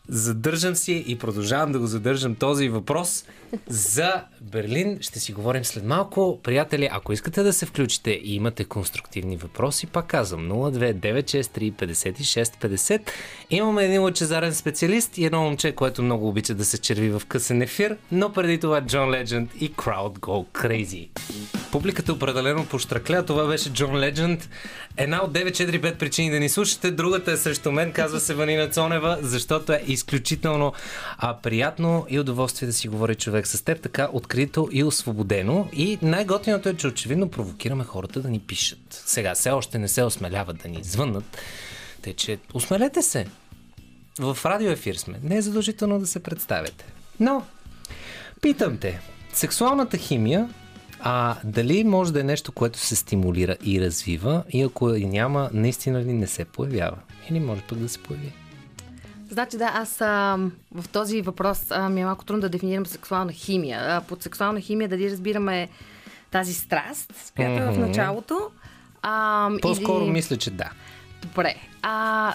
Задържам 0.10 0.76
си 0.76 1.04
и 1.08 1.18
продължавам 1.18 1.72
да 1.72 1.80
го 1.80 1.88
задържам 1.88 2.36
този 2.36 2.70
въпрос 2.70 3.26
за 3.68 4.24
Берлин. 4.42 4.98
Ще 5.02 5.20
си 5.20 5.34
говорим 5.34 5.66
след 5.66 5.86
малко. 5.86 6.40
Приятели, 6.44 6.90
ако 6.92 7.14
искате 7.14 7.44
да 7.44 7.54
се 7.54 7.66
включите 7.66 8.12
и 8.12 8.36
имате 8.36 8.64
конструктивни 8.64 9.38
въпроси, 9.38 9.88
пак 9.88 10.08
казвам 10.08 10.50
029635650. 10.50 13.02
Имаме 13.50 13.86
един 13.86 14.02
лъчезарен 14.02 14.56
специалист 14.56 15.18
и 15.18 15.26
едно 15.26 15.42
момче, 15.42 15.72
което 15.72 16.04
много 16.04 16.28
обича 16.28 16.54
да 16.54 16.66
се 16.66 16.78
черви 16.78 17.10
в 17.10 17.22
късен 17.28 17.62
ефир, 17.62 17.98
но 18.12 18.34
преди 18.34 18.60
това 18.60 18.82
Джон 18.82 19.12
Ледженд 19.12 19.52
и 19.60 19.74
Crowd 19.74 20.20
Go 20.20 20.48
Crazy. 20.48 21.08
Публиката 21.72 22.14
определено 22.14 22.66
поштракля. 22.66 23.26
Това 23.26 23.48
беше 23.48 23.74
Джон 23.74 23.98
Ледженд. 23.98 24.50
Една 24.98 25.24
от 25.24 25.32
945 25.32 25.98
причини 25.98 26.32
да 26.32 26.40
ни 26.40 26.50
слушате. 26.50 26.92
Другата 26.92 27.32
е 27.32 27.38
срещу 27.38 27.72
мен, 27.72 27.92
казва 27.92 28.20
се 28.20 28.34
Ванина 28.34 28.70
Цонева, 28.70 29.18
защото 29.22 29.74
е 29.74 29.84
изключително 29.98 30.74
а, 31.18 31.38
приятно 31.38 32.06
и 32.10 32.20
удоволствие 32.20 32.68
да 32.68 32.74
си 32.74 32.88
говори 32.88 33.16
човек 33.16 33.48
с 33.48 33.62
теб 33.62 33.82
така 33.82 34.10
открито 34.14 34.70
и 34.72 34.84
освободено. 34.84 35.68
И 35.74 35.98
най-готиното 36.02 36.70
е, 36.70 36.74
че 36.74 36.88
очевидно 36.88 37.30
провокираме 37.30 37.84
хората 37.84 38.22
да 38.22 38.30
ни 38.30 38.40
пишат. 38.40 39.04
Сега 39.06 39.36
все 39.36 39.50
още 39.50 39.80
не 39.80 39.88
се 39.88 40.04
осмеляват 40.04 40.58
да 40.58 40.70
ни 40.70 40.84
звъннат. 40.84 41.38
Те, 42.02 42.14
че 42.14 42.38
осмелете 42.54 43.02
се. 43.02 43.28
В 44.20 44.38
радиоефир 44.46 44.96
сме. 44.96 45.20
Не 45.24 45.38
е 45.38 45.42
задължително 45.42 46.00
да 46.00 46.08
се 46.08 46.24
представяте. 46.24 46.86
Но, 47.20 47.46
питам 48.42 48.78
те, 48.78 49.00
сексуалната 49.34 49.98
химия 49.98 50.50
а 51.00 51.36
дали 51.44 51.84
може 51.84 52.14
да 52.14 52.20
е 52.20 52.24
нещо, 52.24 52.52
което 52.52 52.80
се 52.80 52.96
стимулира 52.96 53.56
и 53.64 53.82
развива 53.82 54.44
и 54.50 54.62
ако 54.62 54.90
и 54.94 55.06
няма, 55.06 55.50
наистина 55.54 56.02
ли 56.02 56.14
не 56.14 56.28
се 56.28 56.46
появява? 56.46 56.98
Или 57.30 57.40
може 57.40 57.62
пък 57.62 57.78
да 57.78 57.90
се 57.90 58.00
появи? 58.00 58.34
Значи 59.30 59.58
да, 59.58 59.72
аз 59.74 60.02
а, 60.02 60.38
в 60.76 60.90
този 60.90 61.22
въпрос 61.22 61.66
а, 61.72 61.90
ми 61.90 62.02
е 62.02 62.06
малко 62.06 62.26
трудно 62.26 62.42
да 62.42 62.50
дефинирам 62.50 62.86
сексуална 62.86 63.32
химия. 63.32 63.80
А, 63.82 64.02
под 64.02 64.24
сексуална 64.24 64.60
химия 64.62 64.90
дали 64.90 65.12
разбираме 65.12 65.70
тази 66.32 66.54
страст, 66.54 67.34
която 67.36 67.64
е 67.64 67.72
в 67.72 67.80
началото. 67.80 68.40
А, 69.02 69.50
По-скоро 69.62 70.04
или... 70.04 70.12
мисля, 70.12 70.38
че 70.38 70.52
да. 70.52 70.70
Добре. 71.22 71.56
А... 71.82 72.34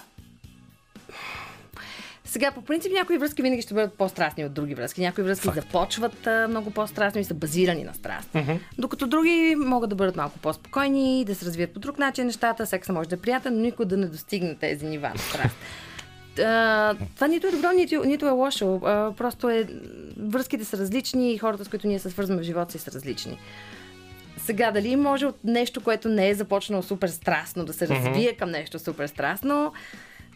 Сега, 2.25 2.51
по 2.51 2.63
принцип, 2.63 2.93
някои 2.93 3.19
връзки 3.19 3.43
винаги 3.43 3.63
ще 3.63 3.75
бъдат 3.75 3.95
по-страстни 3.95 4.45
от 4.45 4.53
други 4.53 4.75
връзки. 4.75 5.01
Някои 5.01 5.25
връзки 5.25 5.47
Факт. 5.47 5.63
започват 5.63 6.27
а, 6.27 6.47
много 6.49 6.71
по-страстно 6.71 7.21
и 7.21 7.25
са 7.25 7.35
базирани 7.35 7.85
на 7.85 7.95
страст. 7.95 8.29
Докато 8.79 9.07
други 9.07 9.55
могат 9.59 9.91
да 9.91 9.97
бъдат 9.97 10.17
малко 10.17 10.39
по-спокойни, 10.39 11.25
да 11.25 11.35
се 11.35 11.47
развият 11.47 11.73
по 11.75 11.81
друг 11.81 11.99
начин 11.99 12.27
нещата. 12.27 12.67
Секса 12.67 12.93
може 12.93 13.09
да 13.09 13.15
е 13.15 13.19
приятен, 13.19 13.55
но 13.55 13.61
никой 13.61 13.87
да 13.87 13.97
не 13.97 14.07
достигне 14.07 14.55
тези 14.55 14.87
нива 14.87 15.09
на 15.09 15.19
страст. 15.19 15.57
А, 16.39 16.95
това 17.15 17.27
нито 17.27 17.47
е 17.47 17.51
добро, 17.51 17.69
нито, 17.73 18.05
нито 18.05 18.27
е 18.27 18.31
лошо. 18.31 18.81
А, 18.85 19.13
просто 19.17 19.51
е. 19.51 19.67
Връзките 20.19 20.65
са 20.65 20.79
различни 20.79 21.33
и 21.33 21.39
хората, 21.39 21.65
с 21.65 21.69
които 21.69 21.87
ние 21.87 21.99
се 21.99 22.11
свързваме 22.11 22.43
в 22.43 22.45
живота 22.45 22.73
си, 22.73 22.79
са 22.79 22.91
различни. 22.93 23.39
Сега, 24.37 24.71
дали 24.71 24.97
може 24.97 25.27
от 25.27 25.37
нещо, 25.45 25.81
което 25.81 26.09
не 26.09 26.29
е 26.29 26.35
започнало 26.35 26.83
супер 26.83 27.09
страстно, 27.09 27.65
да 27.65 27.73
се 27.73 27.89
развие 27.89 28.33
към 28.33 28.51
нещо 28.51 28.79
супер 28.79 29.07
страстно, 29.07 29.73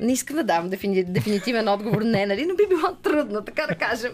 не 0.01 0.13
искам 0.13 0.37
да 0.37 0.45
дам 0.45 0.69
дефини... 0.69 1.05
дефинитивен 1.05 1.69
отговор, 1.69 2.03
не, 2.03 2.27
нали, 2.27 2.47
но 2.47 2.55
би 2.55 2.63
било 2.69 2.95
трудно, 3.03 3.45
така 3.45 3.67
да 3.69 3.75
кажем. 3.75 4.13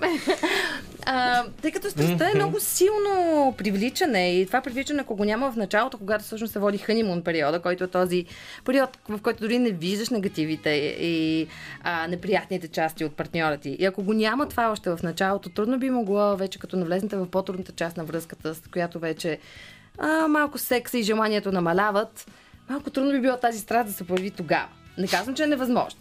А, 1.07 1.45
тъй 1.63 1.73
като 1.73 1.91
страстта 1.91 2.31
е 2.31 2.35
много 2.35 2.61
силно 2.61 3.55
привличане 3.59 4.41
и 4.41 4.47
това 4.47 4.61
привличане, 4.61 5.01
ако 5.01 5.17
го 5.17 5.25
няма 5.25 5.53
в 5.53 5.57
началото, 5.57 5.99
когато 5.99 6.25
всъщност 6.25 6.53
се 6.53 6.59
води 6.59 6.79
ханимун 6.79 7.23
периода, 7.23 7.61
който 7.61 7.85
е 7.85 7.89
този 7.89 8.27
период, 8.65 8.99
в 9.09 9.19
който 9.23 9.41
дори 9.41 9.59
не 9.59 9.71
виждаш 9.71 10.09
негативите 10.11 10.71
и 11.01 11.47
а, 11.83 12.07
неприятните 12.09 12.69
части 12.69 13.05
от 13.05 13.17
партньора 13.17 13.57
ти. 13.57 13.71
И 13.71 13.85
ако 13.85 14.03
го 14.03 14.13
няма 14.13 14.49
това 14.49 14.71
още 14.71 14.91
в 14.91 14.99
началото, 15.03 15.49
трудно 15.49 15.79
би 15.79 15.91
могло 15.91 16.37
вече 16.37 16.59
като 16.59 16.77
навлезнете 16.77 17.17
в 17.17 17.31
по-трудната 17.31 17.73
част 17.73 17.97
на 17.97 18.05
връзката, 18.05 18.55
с 18.55 18.61
която 18.73 18.99
вече 18.99 19.39
а, 19.99 20.29
малко 20.29 20.59
секса 20.59 20.99
и 20.99 21.03
желанието 21.03 21.53
намаляват, 21.53 22.27
малко 22.71 22.91
трудно 22.91 23.13
би 23.13 23.21
било 23.21 23.37
тази 23.37 23.59
страст 23.59 23.87
да 23.87 23.93
се 23.93 24.07
появи 24.07 24.31
тогава. 24.31 24.69
Не 24.99 25.07
казвам, 25.09 25.35
че 25.35 25.43
е 25.43 25.47
невъзможно. 25.47 26.01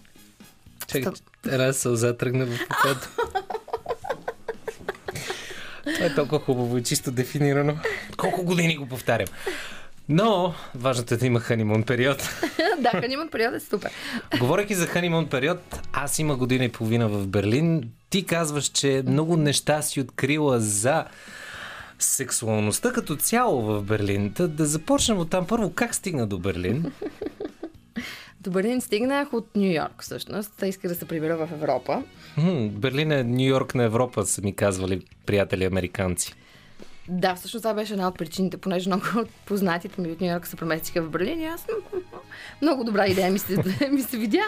Чакай, 0.88 1.12
една 1.46 1.74
сълза 1.74 2.18
тръгна 2.18 2.46
в 2.46 2.60
окото. 2.62 3.10
Това 5.96 6.06
е 6.06 6.16
толкова 6.16 6.40
хубаво 6.40 6.78
и 6.78 6.84
чисто 6.84 7.12
дефинирано. 7.12 7.78
Колко 8.18 8.44
години 8.44 8.78
го 8.78 8.88
повтарям. 8.88 9.28
Но, 10.10 10.54
важното 10.76 11.14
е 11.14 11.18
да 11.18 11.26
има 11.26 11.40
ханимун 11.40 11.84
период. 11.84 12.30
да, 12.80 12.90
ханимун 12.90 13.30
период 13.30 13.54
е 13.54 13.60
супер. 13.60 13.92
Говорейки 14.40 14.76
за 14.76 14.88
ханимун 14.88 15.28
период, 15.28 15.60
аз 15.94 16.20
има 16.20 16.36
година 16.36 16.66
и 16.66 16.72
половина 16.72 17.10
в 17.10 17.28
Берлин. 17.28 17.84
Ти 18.10 18.26
казваш, 18.26 18.66
че 18.66 19.04
много 19.08 19.38
неща 19.38 19.82
си 19.82 20.02
открила 20.02 20.60
за 20.60 21.06
сексуалността 22.00 22.92
като 22.92 23.16
цяло 23.16 23.62
в 23.62 23.82
Берлин. 23.82 24.34
Та 24.34 24.48
да 24.48 24.66
започнем 24.66 25.18
от 25.18 25.30
там. 25.30 25.48
Първо, 25.48 25.74
как 25.74 25.96
стигна 25.96 26.28
до 26.28 26.38
Берлин? 26.38 26.92
До 28.42 28.52
Берлин 28.52 28.82
стигнах 28.82 29.34
от 29.34 29.56
Нью 29.56 29.72
Йорк, 29.72 30.02
всъщност. 30.04 30.52
Та 30.60 30.68
иска 30.68 30.88
да 30.88 30.96
се 30.96 31.06
прибера 31.08 31.38
в 31.38 31.52
Европа. 31.52 32.04
Хм, 32.34 32.68
Берлин 32.68 33.12
е 33.12 33.24
Нью 33.24 33.48
Йорк 33.48 33.76
на 33.76 33.84
Европа, 33.84 34.26
са 34.26 34.42
ми 34.42 34.56
казвали 34.56 35.02
приятели 35.26 35.66
американци. 35.66 36.36
Да, 37.08 37.36
всъщност 37.36 37.64
това 37.64 37.74
беше 37.74 37.94
една 37.94 38.08
от 38.08 38.18
причините, 38.18 38.58
понеже 38.58 38.90
много 38.90 39.04
от 39.16 39.30
познатите 39.30 40.02
ми 40.02 40.12
от 40.12 40.22
Нью 40.22 40.32
Йорк 40.32 40.48
се 40.48 40.56
преместиха 40.56 41.02
в 41.02 41.10
Берлин 41.10 41.42
и 41.42 41.46
аз 41.46 41.68
много 42.62 42.84
добра 42.84 43.08
идея 43.08 43.32
ми 43.32 43.40
се, 43.40 43.58
ми 43.92 44.02
се 44.02 44.18
видя 44.18 44.44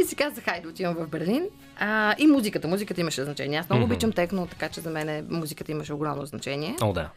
и 0.00 0.04
си 0.04 0.16
казах, 0.16 0.44
хайде 0.44 0.68
отивам 0.68 0.94
в 0.94 1.08
Берлин. 1.08 1.46
А, 1.78 2.14
и 2.18 2.26
музиката, 2.26 2.68
музиката 2.68 3.00
имаше 3.00 3.24
значение. 3.24 3.58
Аз 3.58 3.68
много 3.68 3.84
Мгм. 3.84 3.92
обичам 3.92 4.12
техно, 4.12 4.46
така 4.46 4.68
че 4.68 4.80
за 4.80 4.90
мен 4.90 5.26
музиката 5.30 5.72
имаше 5.72 5.92
огромно 5.92 6.26
значение. 6.26 6.76
О, 6.82 6.92
да. 6.92 7.10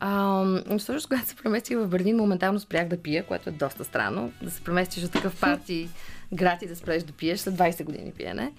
А, 0.00 0.44
всъщност, 0.78 1.08
когато 1.08 1.28
се 1.28 1.36
преместих 1.36 1.78
в 1.78 1.86
Берлин, 1.86 2.16
моментално 2.16 2.60
спрях 2.60 2.88
да 2.88 3.02
пия, 3.02 3.26
което 3.26 3.48
е 3.48 3.52
доста 3.52 3.84
странно. 3.84 4.32
Да 4.42 4.50
се 4.50 4.64
преместиш 4.64 5.04
от 5.04 5.12
такъв 5.12 5.40
парти 5.40 5.88
град 6.32 6.62
и 6.62 6.66
да 6.66 6.76
спреш 6.76 7.02
да 7.02 7.12
пиеш 7.12 7.40
след 7.40 7.54
20 7.54 7.84
години 7.84 8.12
пиене. 8.12 8.52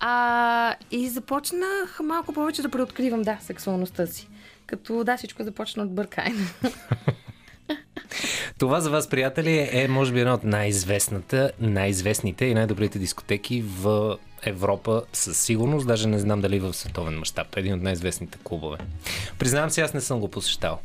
А, 0.00 0.74
и 0.90 1.08
започнах 1.08 2.00
малко 2.04 2.32
повече 2.32 2.62
да 2.62 2.68
преоткривам, 2.68 3.22
да, 3.22 3.38
сексуалността 3.40 4.06
си. 4.06 4.28
Като, 4.66 5.04
да, 5.04 5.16
всичко 5.16 5.42
започна 5.42 5.82
от 5.82 5.94
Бъркайн. 5.94 6.36
Това 8.58 8.80
за 8.80 8.90
вас, 8.90 9.08
приятели, 9.08 9.68
е 9.72 9.88
може 9.88 10.12
би 10.12 10.20
една 10.20 10.34
от 10.34 10.44
най-известната, 10.44 11.50
най-известните 11.60 12.44
и 12.44 12.54
най-добрите 12.54 12.98
дискотеки 12.98 13.62
в 13.62 14.16
Европа 14.42 15.02
със 15.12 15.38
сигурност. 15.38 15.86
Даже 15.86 16.08
не 16.08 16.18
знам 16.18 16.40
дали 16.40 16.60
в 16.60 16.74
световен 16.74 17.18
мащаб. 17.18 17.56
Един 17.56 17.74
от 17.74 17.82
най-известните 17.82 18.38
клубове. 18.44 18.78
Признавам 19.38 19.70
се, 19.70 19.80
аз 19.80 19.94
не 19.94 20.00
съм 20.00 20.20
го 20.20 20.28
посещал. 20.28 20.78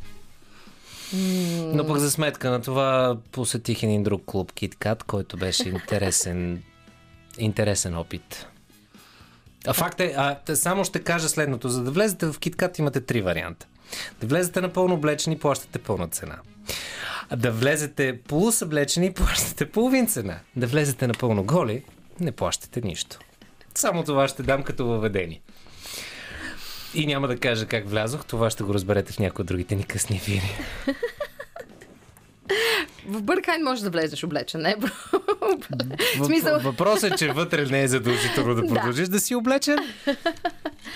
Но 1.12 1.86
пък 1.86 1.98
за 1.98 2.10
сметка 2.10 2.50
на 2.50 2.62
това 2.62 3.16
посетих 3.32 3.82
един 3.82 4.02
друг 4.02 4.22
клуб, 4.26 4.52
KitKat, 4.52 5.02
който 5.02 5.36
беше 5.36 5.68
интересен 5.68 6.62
Интересен 7.38 7.96
опит. 7.96 8.46
А 9.66 9.72
факт 9.72 10.00
е, 10.00 10.14
а, 10.16 10.56
само 10.56 10.84
ще 10.84 10.98
кажа 10.98 11.28
следното. 11.28 11.68
За 11.68 11.82
да 11.82 11.90
влезете 11.90 12.26
в 12.26 12.34
KitKat 12.34 12.78
имате 12.78 13.00
три 13.00 13.22
варианта. 13.22 13.66
Да 14.20 14.26
влезете 14.26 14.60
напълно 14.60 14.94
облечени, 14.94 15.38
плащате 15.38 15.78
пълна 15.78 16.08
цена. 16.08 16.38
А 17.28 17.36
да 17.36 17.50
влезете 17.50 18.18
полусъблечени, 18.28 19.12
плащате 19.14 19.70
половин 19.70 20.06
цена. 20.06 20.38
Да 20.56 20.66
влезете 20.66 21.06
напълно 21.06 21.44
голи, 21.44 21.82
не 22.20 22.32
плащате 22.32 22.80
нищо. 22.80 23.18
Само 23.78 24.04
това 24.04 24.28
ще 24.28 24.42
дам 24.42 24.62
като 24.62 24.86
въведение. 24.86 25.40
И 26.94 27.06
няма 27.06 27.28
да 27.28 27.38
кажа 27.38 27.66
как 27.66 27.88
влязох, 27.88 28.24
това 28.24 28.50
ще 28.50 28.64
го 28.64 28.74
разберете 28.74 29.12
в 29.12 29.18
някои 29.18 29.42
от 29.42 29.46
другите 29.46 29.74
ни 29.76 29.84
късни 29.84 30.16
ефири. 30.16 30.42
В 33.06 33.22
Бъркайн 33.22 33.64
можеш 33.64 33.82
да 33.82 33.90
влезеш 33.90 34.24
облечен, 34.24 34.60
не? 34.60 34.76
Смисъл, 36.24 36.58
Въпросът 36.60 37.12
е, 37.12 37.16
че 37.16 37.28
вътре 37.28 37.66
не 37.66 37.82
е 37.82 37.88
задължително 37.88 38.54
да 38.54 38.62
Да. 38.66 38.74
продължиш 38.74 39.08
да 39.08 39.20
си 39.20 39.34
облечен. 39.34 39.78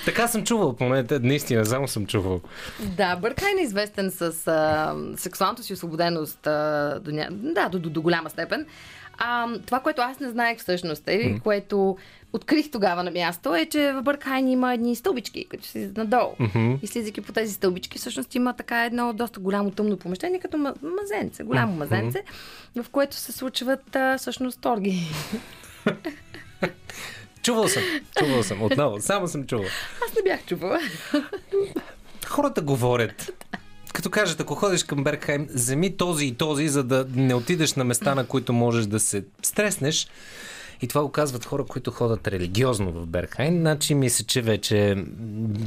Така 0.04 0.28
съм 0.28 0.44
чувал, 0.44 0.76
поне 0.76 1.04
те- 1.04 1.18
наистина, 1.18 1.66
само 1.66 1.88
съм 1.88 2.06
чувал. 2.06 2.40
да, 2.80 3.16
Бъркайн 3.16 3.59
е 3.59 3.62
известен 3.62 4.10
с 4.10 4.22
а, 4.46 4.94
сексуалната 5.16 5.62
си 5.62 5.72
освободеност 5.72 6.46
а, 6.46 7.00
до, 7.00 7.10
ня... 7.10 7.28
да, 7.30 7.68
до, 7.68 7.78
до, 7.78 7.90
до 7.90 8.02
голяма 8.02 8.30
степен. 8.30 8.66
А, 9.18 9.46
това, 9.66 9.80
което 9.80 10.02
аз 10.02 10.20
не 10.20 10.30
знаех 10.30 10.59
всъщност, 10.59 11.02
е, 11.06 11.38
което 11.38 11.96
открих 12.32 12.70
тогава 12.70 13.02
на 13.02 13.10
място, 13.10 13.54
е, 13.54 13.66
че 13.66 13.92
в 13.92 14.02
Бъркайн 14.02 14.48
има 14.48 14.74
едни 14.74 14.96
стълбички, 14.96 15.44
които 15.44 15.66
си 15.66 15.90
надолу. 15.96 16.32
И 16.82 16.86
слизайки 16.86 17.20
по 17.20 17.32
тези 17.32 17.54
стълбички, 17.54 17.98
всъщност 17.98 18.34
има 18.34 18.52
така 18.56 18.84
едно 18.84 19.12
доста 19.12 19.40
голямо 19.40 19.70
тъмно 19.70 19.96
помещение, 19.96 20.40
като 20.40 20.56
ма- 20.56 20.74
мазенце, 21.00 21.42
голямо 21.42 21.76
мазенце, 21.76 22.22
в 22.76 22.86
което 22.90 23.16
се 23.16 23.32
случват 23.32 23.96
а, 23.96 24.18
всъщност 24.18 24.60
торги. 24.60 25.02
Чувал 27.42 27.68
съм, 27.68 27.82
чувал 28.18 28.42
съм, 28.42 28.62
отново, 28.62 29.00
само 29.00 29.28
съм 29.28 29.46
чувал. 29.46 29.66
Аз 30.09 30.16
не 30.16 30.22
бях 30.22 30.46
чувала. 30.46 30.78
Хората 32.26 32.60
говорят. 32.60 33.46
Като 33.92 34.10
кажат, 34.10 34.40
ако 34.40 34.54
ходиш 34.54 34.84
към 34.84 35.04
Бергхайм, 35.04 35.46
вземи 35.54 35.96
този 35.96 36.26
и 36.26 36.34
този, 36.34 36.68
за 36.68 36.84
да 36.84 37.06
не 37.14 37.34
отидеш 37.34 37.74
на 37.74 37.84
места, 37.84 38.14
на 38.14 38.26
които 38.26 38.52
можеш 38.52 38.86
да 38.86 39.00
се 39.00 39.24
стреснеш. 39.42 40.09
И 40.82 40.88
това 40.88 41.02
го 41.02 41.12
казват 41.12 41.44
хора, 41.44 41.64
които 41.64 41.90
ходят 41.90 42.28
религиозно 42.28 42.92
в 42.92 43.06
Бергхайм. 43.06 43.59
Значи 43.59 43.94
мисля, 43.94 44.24
че 44.24 44.42
вече 44.42 44.94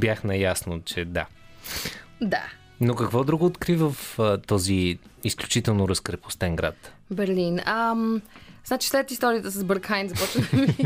бях 0.00 0.24
наясно, 0.24 0.82
че 0.82 1.04
да. 1.04 1.26
Да. 2.20 2.42
Но 2.80 2.94
какво 2.94 3.24
друго 3.24 3.46
откри 3.46 3.76
в 3.76 3.96
а, 4.18 4.38
този 4.38 4.98
изключително 5.24 5.88
разкрепостен 5.88 6.56
град? 6.56 6.92
Берлин. 7.10 7.60
Ам, 7.64 8.22
значи 8.64 8.88
след 8.88 9.10
историята 9.10 9.50
с 9.50 9.64
Бъркхайн 9.64 10.08
започна 10.08 10.42
да 10.52 10.56
ми, 10.56 10.76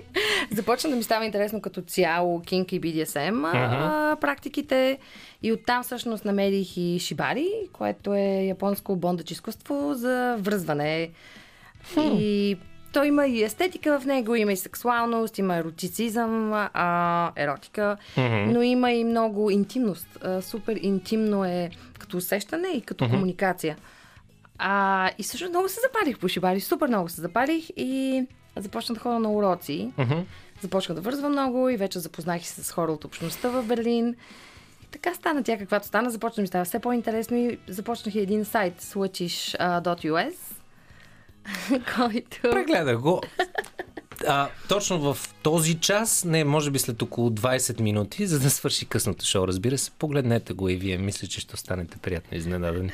започна 0.50 0.90
да 0.90 0.96
ми 0.96 1.02
става 1.02 1.24
интересно 1.24 1.60
като 1.60 1.82
цяло 1.82 2.42
кинг 2.42 2.72
и 2.72 2.80
BDSM 2.80 3.50
а, 3.54 4.16
практиките. 4.20 4.98
И 5.42 5.52
оттам 5.52 5.82
всъщност 5.82 6.24
намерих 6.24 6.76
и 6.76 6.98
шибари, 6.98 7.48
което 7.72 8.14
е 8.14 8.44
японско 8.44 8.96
бондъч 8.96 9.30
изкуство 9.30 9.94
за 9.94 10.36
връзване. 10.40 11.10
И 11.96 12.56
то 12.92 13.04
има 13.04 13.26
и 13.26 13.42
естетика 13.42 14.00
в 14.00 14.06
него, 14.06 14.34
има 14.34 14.52
и 14.52 14.56
сексуалност, 14.56 15.38
има 15.38 15.56
еротицизъм, 15.56 16.52
а, 16.52 17.32
еротика, 17.36 17.96
но 18.46 18.62
има 18.62 18.92
и 18.92 19.04
много 19.04 19.50
интимност. 19.50 20.18
А, 20.22 20.42
супер 20.42 20.78
интимно 20.82 21.44
е 21.44 21.70
като 21.98 22.16
усещане 22.16 22.68
и 22.68 22.80
като 22.80 23.08
комуникация. 23.10 23.76
А, 24.58 25.10
и 25.18 25.22
всъщност 25.22 25.50
много 25.50 25.68
се 25.68 25.80
запалих 25.80 26.18
по 26.18 26.28
шибари, 26.28 26.60
супер 26.60 26.88
много 26.88 27.08
се 27.08 27.20
запалих 27.20 27.68
и 27.76 28.24
започнах 28.56 28.94
да 28.94 29.00
ходя 29.00 29.18
на 29.18 29.32
уроци. 29.32 29.90
Започнах 30.62 30.96
да 30.96 31.00
вързвам 31.02 31.32
много 31.32 31.68
и 31.68 31.76
вече 31.76 31.98
запознах 31.98 32.42
и 32.42 32.46
се 32.46 32.64
с 32.64 32.72
хора 32.72 32.92
от 32.92 33.04
общността 33.04 33.48
в 33.48 33.62
Берлин. 33.62 34.14
И 34.84 34.86
така 34.90 35.14
стана 35.14 35.42
тя 35.42 35.58
каквато 35.58 35.86
стана, 35.86 36.10
започна 36.10 36.40
ми 36.40 36.46
става 36.46 36.64
все 36.64 36.78
по-интересно 36.78 37.36
и 37.36 37.58
започнах 37.68 38.14
и 38.14 38.20
един 38.20 38.44
сайт 38.44 38.82
switchish.us, 38.82 40.34
който... 41.96 42.40
Прегледах 42.42 42.98
го. 42.98 43.20
А, 44.26 44.48
точно 44.68 45.14
в 45.14 45.34
този 45.42 45.74
час, 45.74 46.24
не, 46.24 46.44
може 46.44 46.70
би 46.70 46.78
след 46.78 47.02
около 47.02 47.30
20 47.30 47.80
минути, 47.80 48.26
за 48.26 48.40
да 48.40 48.50
свърши 48.50 48.86
късното 48.86 49.24
шоу, 49.24 49.46
разбира 49.46 49.78
се, 49.78 49.90
погледнете 49.90 50.52
го 50.52 50.68
и 50.68 50.76
вие. 50.76 50.98
Мисля, 50.98 51.28
че 51.28 51.40
ще 51.40 51.54
останете 51.54 51.98
приятно 51.98 52.38
изненадани. 52.38 52.92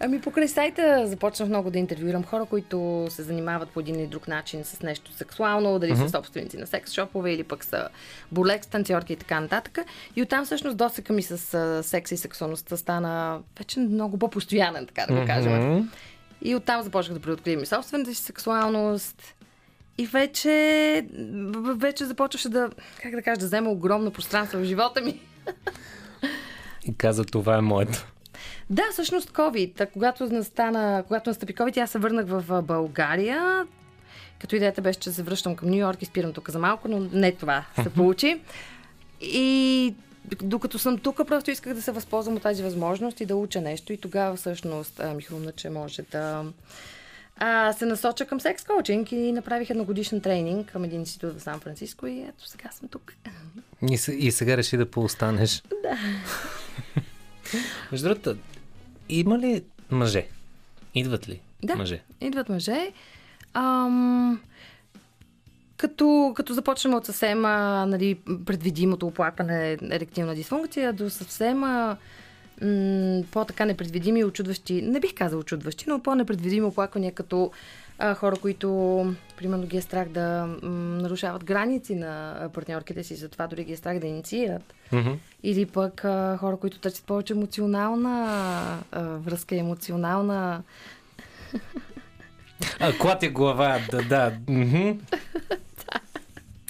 Ами 0.00 0.20
покрай 0.20 0.48
сайта 0.48 1.06
започнах 1.06 1.48
много 1.48 1.70
да 1.70 1.78
интервюирам 1.78 2.24
хора, 2.24 2.44
които 2.44 3.06
се 3.10 3.22
занимават 3.22 3.70
по 3.70 3.80
един 3.80 4.00
или 4.00 4.06
друг 4.06 4.28
начин 4.28 4.64
с 4.64 4.82
нещо 4.82 5.12
сексуално, 5.12 5.78
дали 5.78 5.96
са 5.96 6.08
собственици 6.08 6.56
на 6.56 6.66
секс 6.66 6.92
шопове 6.92 7.32
или 7.32 7.44
пък 7.44 7.64
са 7.64 7.88
болекс, 8.32 8.66
танцорки 8.66 9.12
и 9.12 9.16
така 9.16 9.40
нататък. 9.40 9.78
И 10.16 10.22
оттам 10.22 10.44
всъщност 10.44 10.76
досека 10.76 11.12
ми 11.12 11.22
с 11.22 11.82
секс 11.82 12.12
и 12.12 12.16
сексуалността 12.16 12.76
стана 12.76 13.40
вече 13.58 13.80
много 13.80 14.18
по-постоянен, 14.18 14.86
така 14.86 15.06
да 15.08 15.20
го 15.20 15.26
кажем. 15.26 15.90
И 16.44 16.54
оттам 16.54 16.82
започнах 16.82 17.18
да 17.18 17.22
преоткривам 17.22 17.62
и 17.62 17.66
собствената 17.66 18.14
си 18.14 18.22
сексуалност. 18.22 19.34
И 19.98 20.06
вече, 20.06 21.06
вече 21.76 22.04
започваше 22.04 22.48
да, 22.48 22.70
как 23.02 23.14
да 23.14 23.22
кажа, 23.22 23.40
да 23.40 23.46
взема 23.46 23.70
огромно 23.70 24.10
пространство 24.10 24.58
в 24.58 24.64
живота 24.64 25.00
ми. 25.00 25.20
И 26.84 26.96
каза, 26.96 27.24
това 27.24 27.56
е 27.56 27.60
моето. 27.60 28.06
Да, 28.70 28.82
всъщност 28.92 29.30
COVID. 29.30 29.92
Когато, 29.92 30.26
настана, 30.26 31.04
когато 31.06 31.30
настъпи 31.30 31.54
COVID, 31.54 31.82
аз 31.82 31.90
се 31.90 31.98
върнах 31.98 32.26
в 32.26 32.62
България. 32.62 33.66
Като 34.40 34.56
идеята 34.56 34.82
беше, 34.82 35.00
че 35.00 35.12
се 35.12 35.22
връщам 35.22 35.56
към 35.56 35.68
Нью 35.68 35.78
Йорк 35.78 36.02
и 36.02 36.04
спирам 36.04 36.32
тук 36.32 36.50
за 36.50 36.58
малко, 36.58 36.88
но 36.88 37.00
не 37.12 37.32
това 37.32 37.64
се 37.82 37.90
получи. 37.90 38.40
И 39.20 39.94
докато 40.42 40.78
съм 40.78 40.98
тук, 40.98 41.26
просто 41.26 41.50
исках 41.50 41.74
да 41.74 41.82
се 41.82 41.92
възползвам 41.92 42.36
от 42.36 42.42
тази 42.42 42.62
възможност 42.62 43.20
и 43.20 43.26
да 43.26 43.36
уча 43.36 43.60
нещо. 43.60 43.92
И 43.92 43.96
тогава 43.96 44.36
всъщност 44.36 45.00
а, 45.00 45.14
ми 45.14 45.22
хрумна, 45.22 45.52
че 45.52 45.70
може 45.70 46.02
да 46.02 46.44
а, 47.36 47.72
се 47.72 47.86
насоча 47.86 48.26
към 48.26 48.40
секс 48.40 48.64
коучинг 48.64 49.12
и 49.12 49.32
направих 49.32 49.70
едногодишен 49.70 50.20
тренинг 50.20 50.72
към 50.72 50.84
един 50.84 51.00
институт 51.00 51.38
в 51.38 51.42
Сан 51.42 51.60
Франциско 51.60 52.06
и 52.06 52.20
ето 52.20 52.48
сега 52.48 52.70
съм 52.70 52.88
тук. 52.88 53.12
И, 53.90 53.98
и 54.18 54.32
сега 54.32 54.56
реши 54.56 54.76
да 54.76 54.90
поостанеш. 54.90 55.62
Да. 55.82 55.98
Между 57.92 58.08
другото, 58.08 58.36
има 59.08 59.38
ли 59.38 59.64
мъже? 59.90 60.26
Идват 60.94 61.28
ли 61.28 61.40
Да. 61.62 61.76
мъже? 61.76 62.02
Идват 62.20 62.48
мъже. 62.48 62.92
Ам, 63.54 64.40
като, 65.76 66.32
като 66.36 66.54
започнем 66.54 66.94
от 66.94 67.06
съвсем 67.06 67.44
а, 67.44 67.86
нали, 67.86 68.18
предвидимото 68.46 69.06
оплакване 69.06 69.78
еректилна 69.90 70.34
дисфункция 70.34 70.92
до 70.92 71.10
съвсем 71.10 71.64
а, 71.64 71.96
м, 72.62 73.22
по-така 73.30 73.64
непредвидими 73.64 74.20
и 74.20 74.24
очудващи, 74.24 74.82
не 74.82 75.00
бих 75.00 75.14
казал 75.14 75.38
очудващи, 75.38 75.84
но 75.88 76.02
по-непредвидими 76.02 76.66
оплаквания 76.66 77.12
като 77.12 77.50
а, 77.98 78.14
хора, 78.14 78.36
които 78.36 78.68
примерно 79.36 79.66
ги 79.66 79.76
е 79.76 79.82
страх 79.82 80.08
да 80.08 80.46
м, 80.62 80.68
нарушават 81.02 81.44
граници 81.44 81.94
на 81.94 82.34
партньорките 82.54 83.04
си, 83.04 83.14
затова 83.14 83.46
дори 83.46 83.64
ги 83.64 83.72
е 83.72 83.76
страх 83.76 83.98
да 83.98 84.06
инициират. 84.06 84.74
Мгм. 84.92 85.12
Или 85.42 85.66
пък 85.66 86.04
а, 86.04 86.36
хора, 86.36 86.56
които 86.56 86.78
търсят 86.78 87.04
повече 87.04 87.32
емоционална 87.32 88.28
а, 88.92 89.02
връзка, 89.02 89.56
емоционална 89.56 90.62
А, 92.80 92.98
клатя 92.98 93.28
глава, 93.28 93.80
да, 93.90 94.02
да. 94.02 94.32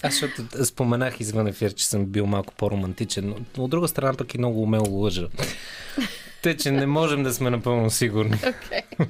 Аз 0.02 0.12
защото 0.12 0.64
споменах 0.64 1.20
извън 1.20 1.46
ефир, 1.46 1.74
че 1.74 1.86
съм 1.86 2.06
бил 2.06 2.26
малко 2.26 2.54
по-романтичен, 2.54 3.34
но 3.56 3.64
от 3.64 3.70
друга 3.70 3.88
страна 3.88 4.14
пък 4.14 4.34
и 4.34 4.38
много 4.38 4.62
умело 4.62 4.90
лъжа. 4.90 5.28
Те, 6.42 6.56
че 6.56 6.70
не 6.70 6.86
можем 6.86 7.22
да 7.22 7.34
сме 7.34 7.50
напълно 7.50 7.90
сигурни. 7.90 8.36
Okay. 8.36 9.08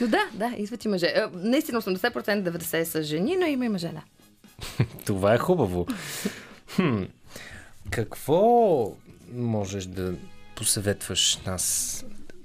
но 0.00 0.06
да, 0.06 0.20
да, 0.32 0.52
идват 0.56 0.84
и 0.84 0.88
мъже. 0.88 1.06
Е, 1.06 1.22
Наистина 1.32 1.82
80% 1.82 2.58
90% 2.58 2.84
са 2.84 3.02
жени, 3.02 3.36
но 3.36 3.46
има 3.46 3.64
и 3.64 3.68
мъже, 3.68 3.88
да. 3.88 4.02
Това 5.04 5.34
е 5.34 5.38
хубаво. 5.38 5.86
Хм. 6.76 7.02
Какво 7.90 8.92
можеш 9.34 9.84
да 9.84 10.14
посъветваш 10.54 11.38
нас, 11.46 12.04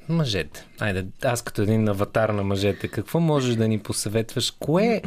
мъжете? 0.09 0.67
Айде, 0.79 1.05
аз 1.23 1.41
като 1.41 1.61
един 1.61 1.89
аватар 1.89 2.29
на 2.29 2.43
мъжете, 2.43 2.87
какво 2.87 3.19
можеш 3.19 3.55
да 3.55 3.67
ни 3.67 3.79
посъветваш? 3.79 4.51
Кое 4.51 5.01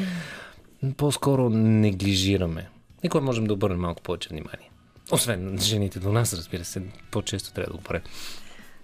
по-скоро 0.96 1.50
неглижираме? 1.50 2.68
И 3.02 3.08
кое 3.08 3.20
можем 3.20 3.44
да 3.44 3.54
обърнем 3.54 3.80
малко 3.80 4.02
повече 4.02 4.28
внимание? 4.28 4.70
Освен 5.10 5.58
жените 5.60 5.98
до 6.00 6.12
нас, 6.12 6.34
разбира 6.34 6.64
се, 6.64 6.82
по-често 7.10 7.52
трябва 7.52 7.70
да 7.72 7.76
го 7.76 7.82
правим. 7.82 8.02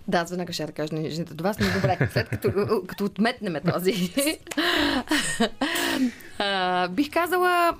Да, 0.09 0.19
аз 0.19 0.31
веднага 0.31 0.53
ще 0.53 0.67
да 0.67 0.73
кажа 0.73 0.95
на 0.95 1.11
жените 1.11 1.35
до 1.35 1.45
вас, 1.45 1.59
но 1.59 1.67
добре, 1.75 2.09
след 2.13 2.29
като, 2.29 2.51
като 2.87 3.05
отметнем 3.05 3.57
този. 3.73 4.13
а, 6.39 6.89
бих 6.89 7.11
казала, 7.11 7.73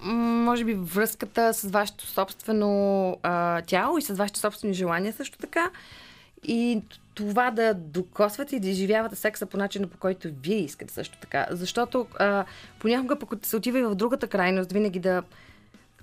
може 0.45 0.65
би, 0.65 0.75
връзката 0.75 1.55
с 1.55 1.71
вашето 1.71 2.07
собствено 2.07 3.11
а, 3.23 3.63
тяло 3.63 3.99
и 3.99 4.03
с 4.03 4.15
вашите 4.15 4.41
собствени 4.41 4.75
желания 4.75 5.13
също 5.13 5.39
така. 5.39 5.71
и 6.45 6.83
това 7.17 7.51
да 7.51 7.75
докосвате 7.75 8.57
и 8.57 8.61
да 8.61 8.69
изживявате 8.69 9.17
секса 9.17 9.47
по 9.47 9.57
начина, 9.57 9.87
по 9.87 9.99
който 9.99 10.29
вие 10.43 10.57
искате 10.57 10.95
също 10.95 11.19
така. 11.21 11.47
Защото 11.51 12.07
а, 12.19 12.45
понякога 12.79 13.19
пък 13.19 13.47
се 13.47 13.57
отива 13.57 13.79
и 13.79 13.83
в 13.83 13.95
другата 13.95 14.27
крайност, 14.29 14.73
винаги 14.73 15.01
да 15.01 15.23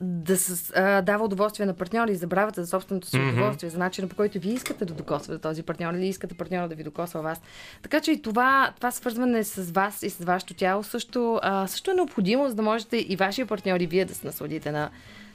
да 0.02 0.38
се 0.38 0.73
а, 0.76 1.02
дава 1.02 1.26
удоволствие 1.26 1.65
на 1.65 1.73
партньора 1.73 2.11
и 2.11 2.15
забравяте 2.15 2.61
за 2.61 2.68
собственото 2.68 3.07
си 3.07 3.18
mm-hmm. 3.18 3.31
удоволствие, 3.31 3.69
за 3.69 3.77
начина 3.77 4.07
по 4.07 4.15
който 4.15 4.40
вие 4.40 4.53
искате 4.53 4.85
да 4.85 4.94
докосвате 4.94 5.41
този 5.41 5.64
партньор 5.64 5.94
или 5.94 6.07
искате 6.07 6.35
партньора 6.35 6.69
да 6.69 6.76
ви 6.76 6.84
докосва 6.84 7.22
вас. 7.22 7.41
Така 7.81 8.02
че 8.02 8.11
и 8.11 8.22
това, 8.22 8.73
това 8.76 8.91
свързване 8.91 9.44
с 9.44 9.72
вас 9.72 10.03
и 10.03 10.10
с 10.10 10.23
вашето 10.23 10.53
тяло 10.53 10.84
също, 10.84 11.40
а, 11.41 11.68
също 11.68 11.91
е 11.91 11.94
необходимо, 11.94 12.49
за 12.49 12.56
да 12.56 12.61
можете 12.61 12.98
и 12.98 13.15
вашия 13.15 13.45
партньор 13.45 13.80
и 13.80 13.88
вие 13.88 14.06
да 14.06 14.15
се 14.15 14.27
насладите 14.27 14.72
на, 14.72 14.90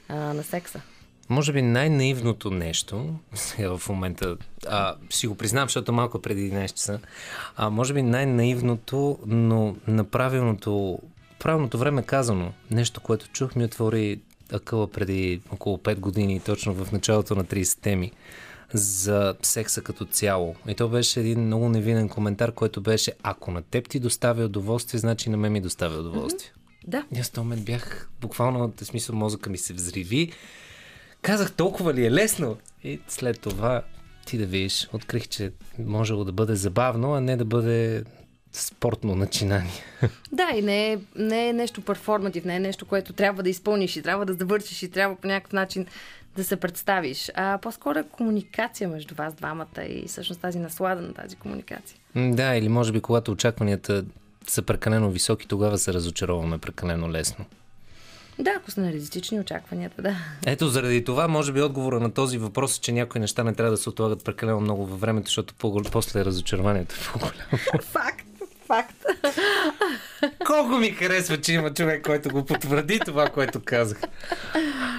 а, 0.09 0.15
на 0.15 0.43
секса. 0.43 0.81
Може 1.29 1.53
би 1.53 1.61
най-наивното 1.61 2.51
нещо, 2.51 3.15
сега 3.33 3.69
в 3.77 3.89
момента, 3.89 4.37
а, 4.67 4.95
си 5.09 5.27
го 5.27 5.35
признавам, 5.35 5.67
защото 5.67 5.93
малко 5.93 6.19
преди 6.19 6.51
11 6.51 6.67
часа, 6.67 6.99
а, 7.55 7.69
може 7.69 7.93
би 7.93 8.01
най-наивното, 8.01 9.19
но 9.25 9.75
на 9.87 10.03
правилното, 10.03 10.99
правилното 11.39 11.77
време 11.77 12.03
казано, 12.03 12.53
нещо, 12.71 13.01
което 13.01 13.27
чух 13.27 13.55
ми 13.55 13.63
отвори 13.63 14.19
акъла 14.53 14.87
преди 14.87 15.41
около 15.51 15.77
5 15.77 15.99
години, 15.99 16.39
точно 16.39 16.73
в 16.73 16.91
началото 16.91 17.35
на 17.35 17.45
30 17.45 17.81
теми 17.81 18.11
за 18.73 19.35
секса 19.41 19.81
като 19.81 20.05
цяло. 20.05 20.55
И 20.67 20.75
то 20.75 20.89
беше 20.89 21.19
един 21.19 21.45
много 21.45 21.69
невинен 21.69 22.09
коментар, 22.09 22.51
който 22.51 22.81
беше 22.81 23.13
ако 23.23 23.51
на 23.51 23.61
теб 23.61 23.89
ти 23.89 23.99
доставя 23.99 24.45
удоволствие, 24.45 24.99
значи 24.99 25.29
на 25.29 25.37
мен 25.37 25.51
ми 25.51 25.61
доставя 25.61 25.99
удоволствие. 25.99 26.49
Mm-hmm. 26.49 26.89
Да. 26.89 27.05
И 27.15 27.19
аз 27.19 27.27
в 27.27 27.31
този 27.31 27.43
момент 27.43 27.65
бях, 27.65 28.09
буквално, 28.21 28.73
в 28.81 28.85
смисъл 28.85 29.15
мозъка 29.15 29.49
ми 29.49 29.57
се 29.57 29.73
взриви. 29.73 30.31
Казах, 31.21 31.51
толкова 31.51 31.93
ли 31.93 32.05
е 32.05 32.11
лесно? 32.11 32.57
И 32.83 32.99
след 33.07 33.39
това 33.39 33.83
ти 34.25 34.37
да 34.37 34.45
видиш, 34.45 34.89
открих, 34.93 35.27
че 35.27 35.51
можело 35.79 36.23
да 36.23 36.31
бъде 36.31 36.55
забавно, 36.55 37.13
а 37.13 37.21
не 37.21 37.37
да 37.37 37.45
бъде 37.45 38.03
спортно 38.53 39.15
начинание. 39.15 39.83
Да, 40.31 40.49
и 40.55 40.61
не 40.61 40.93
е, 40.93 40.97
не 41.15 41.49
е 41.49 41.53
нещо 41.53 41.81
перформатив, 41.81 42.45
не 42.45 42.55
е 42.55 42.59
нещо, 42.59 42.85
което 42.85 43.13
трябва 43.13 43.43
да 43.43 43.49
изпълниш 43.49 43.95
и 43.95 44.01
трябва 44.01 44.25
да 44.25 44.33
завършиш 44.33 44.83
и 44.83 44.91
трябва 44.91 45.15
по 45.15 45.27
някакъв 45.27 45.53
начин 45.53 45.85
да 46.35 46.43
се 46.43 46.55
представиш. 46.55 47.31
А 47.35 47.57
по-скоро 47.57 47.99
е 47.99 48.03
комуникация 48.03 48.89
между 48.89 49.15
вас 49.15 49.33
двамата 49.33 49.83
и 49.89 50.07
всъщност 50.07 50.41
тази 50.41 50.59
наслада 50.59 51.01
на 51.01 51.13
тази 51.13 51.35
комуникация. 51.35 51.97
Да, 52.15 52.55
или 52.55 52.69
може 52.69 52.91
би 52.91 53.01
когато 53.01 53.31
очакванията 53.31 54.05
са 54.47 54.61
прекалено 54.61 55.09
високи, 55.09 55.47
тогава 55.47 55.77
се 55.77 55.93
разочароваме 55.93 56.57
прекалено 56.57 57.11
лесно. 57.11 57.45
Да, 58.39 58.51
ако 58.57 58.71
са 58.71 58.81
нереалистични 58.81 59.39
очакванията, 59.39 60.01
да. 60.01 60.15
Ето, 60.45 60.67
заради 60.67 61.03
това, 61.03 61.27
може 61.27 61.51
би 61.51 61.61
отговора 61.61 61.99
на 61.99 62.11
този 62.13 62.37
въпрос 62.37 62.77
е, 62.77 62.81
че 62.81 62.91
някои 62.91 63.21
неща 63.21 63.43
не 63.43 63.53
трябва 63.53 63.71
да 63.71 63.77
се 63.77 63.89
отлагат 63.89 64.23
прекалено 64.23 64.59
много 64.59 64.85
във 64.85 64.99
времето, 64.99 65.25
защото 65.27 65.53
по- 65.53 65.81
после 65.91 66.25
разочарованието 66.25 66.95
е 66.95 67.11
по-голямо. 67.11 67.81
Факт. 67.81 68.25
Факт. 68.67 69.05
Колко 70.45 70.69
ми 70.77 70.89
харесва, 70.89 71.41
че 71.41 71.53
има 71.53 71.73
човек, 71.73 72.05
който 72.05 72.29
го 72.29 72.45
потвърди 72.45 72.99
това, 72.99 73.29
което 73.29 73.61
казах. 73.65 74.01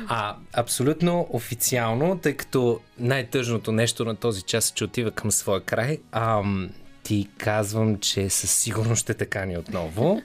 А, 0.09 0.37
абсолютно 0.53 1.27
официално, 1.31 2.19
тъй 2.19 2.37
като 2.37 2.81
най-тъжното 2.99 3.73
нещо 3.73 4.05
на 4.05 4.17
този 4.17 4.43
час 4.43 4.71
е, 4.71 4.75
че 4.75 4.85
отива 4.85 5.11
към 5.11 5.31
своя 5.33 5.61
край, 5.61 5.99
ам, 6.13 6.71
ти 7.03 7.29
казвам, 7.39 7.99
че 7.99 8.31
със 8.31 8.51
сигурност 8.51 9.03
ще 9.03 9.15
те 9.15 9.27
кани 9.27 9.59
отново. 9.59 10.23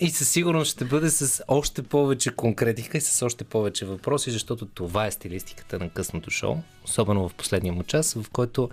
И 0.00 0.10
със 0.10 0.28
сигурност 0.28 0.72
ще 0.72 0.84
бъде 0.84 1.10
с 1.10 1.44
още 1.48 1.82
повече 1.82 2.30
конкретика 2.36 2.98
и 2.98 3.00
с 3.00 3.26
още 3.26 3.44
повече 3.44 3.86
въпроси, 3.86 4.30
защото 4.30 4.66
това 4.66 5.06
е 5.06 5.10
стилистиката 5.10 5.78
на 5.78 5.90
късното 5.90 6.30
шоу, 6.30 6.56
особено 6.84 7.28
в 7.28 7.34
последния 7.34 7.72
му 7.72 7.82
час, 7.82 8.14
в 8.14 8.30
който 8.32 8.68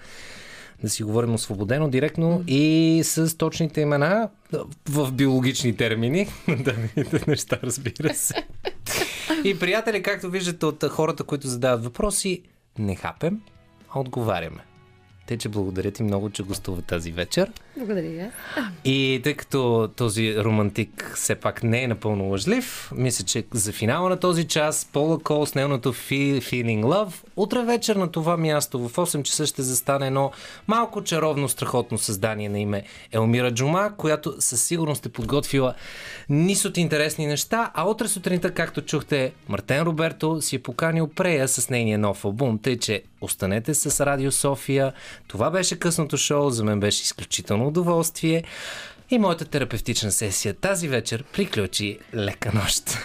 да 0.83 0.89
си 0.89 1.03
говорим 1.03 1.33
освободено, 1.33 1.89
директно 1.89 2.43
и 2.47 3.01
с 3.03 3.37
точните 3.37 3.81
имена 3.81 4.29
в 4.89 5.11
биологични 5.11 5.75
термини. 5.77 6.27
да 6.59 6.71
видите 6.71 7.23
неща, 7.27 7.59
разбира 7.63 8.13
се. 8.13 8.45
и 9.43 9.59
приятели, 9.59 10.03
както 10.03 10.29
виждате 10.29 10.65
от 10.65 10.83
хората, 10.83 11.23
които 11.23 11.47
задават 11.47 11.83
въпроси, 11.83 12.41
не 12.79 12.95
хапем, 12.95 13.41
а 13.89 13.99
отговаряме. 13.99 14.65
Те, 15.27 15.37
че 15.37 15.49
благодаря 15.49 15.91
ти 15.91 16.03
много, 16.03 16.29
че 16.29 16.43
гостува 16.43 16.81
тази 16.81 17.11
вечер. 17.11 17.51
Благодаря. 17.77 18.31
И 18.85 19.21
тъй 19.23 19.33
като 19.33 19.89
този 19.95 20.37
романтик 20.37 21.11
все 21.15 21.35
пак 21.35 21.63
не 21.63 21.83
е 21.83 21.87
напълно 21.87 22.29
лъжлив, 22.29 22.91
мисля, 22.95 23.25
че 23.25 23.43
за 23.53 23.71
финала 23.71 24.09
на 24.09 24.19
този 24.19 24.47
час 24.47 24.89
Пола 24.93 25.19
Кол 25.19 25.45
с 25.45 25.55
нейното 25.55 25.93
Feeling 25.93 26.83
Love 26.83 27.13
утре 27.35 27.63
вечер 27.63 27.95
на 27.95 28.11
това 28.11 28.37
място 28.37 28.87
в 28.87 28.95
8 28.95 29.23
часа 29.23 29.45
ще 29.45 29.61
застане 29.61 30.07
едно 30.07 30.31
малко 30.67 31.03
чаровно, 31.03 31.49
страхотно 31.49 31.97
създание 31.97 32.49
на 32.49 32.59
име 32.59 32.83
Елмира 33.11 33.51
Джума, 33.53 33.91
която 33.97 34.35
със 34.39 34.63
сигурност 34.63 35.05
е 35.05 35.09
подготвила 35.09 35.73
низ 36.29 36.65
от 36.65 36.77
интересни 36.77 37.27
неща, 37.27 37.71
а 37.73 37.89
утре 37.89 38.07
сутринта, 38.07 38.51
както 38.53 38.81
чухте, 38.81 39.33
Мартен 39.49 39.81
Роберто 39.81 40.41
си 40.41 40.55
е 40.55 40.59
поканил 40.59 41.07
Прея 41.07 41.47
с 41.47 41.69
нейния 41.69 41.99
нов 41.99 42.25
албум, 42.25 42.59
тъй 42.59 42.79
че 42.79 43.03
останете 43.21 43.73
с 43.73 44.05
Радио 44.05 44.31
София. 44.31 44.93
Това 45.27 45.51
беше 45.51 45.79
късното 45.79 46.17
шоу, 46.17 46.49
за 46.49 46.63
мен 46.63 46.79
беше 46.79 47.03
изключително 47.03 47.64
удоволствие. 47.67 48.43
И 49.11 49.17
моята 49.19 49.45
терапевтична 49.45 50.11
сесия 50.11 50.53
тази 50.53 50.87
вечер 50.87 51.23
приключи 51.23 51.99
лека 52.13 52.51
нощ. 52.53 52.97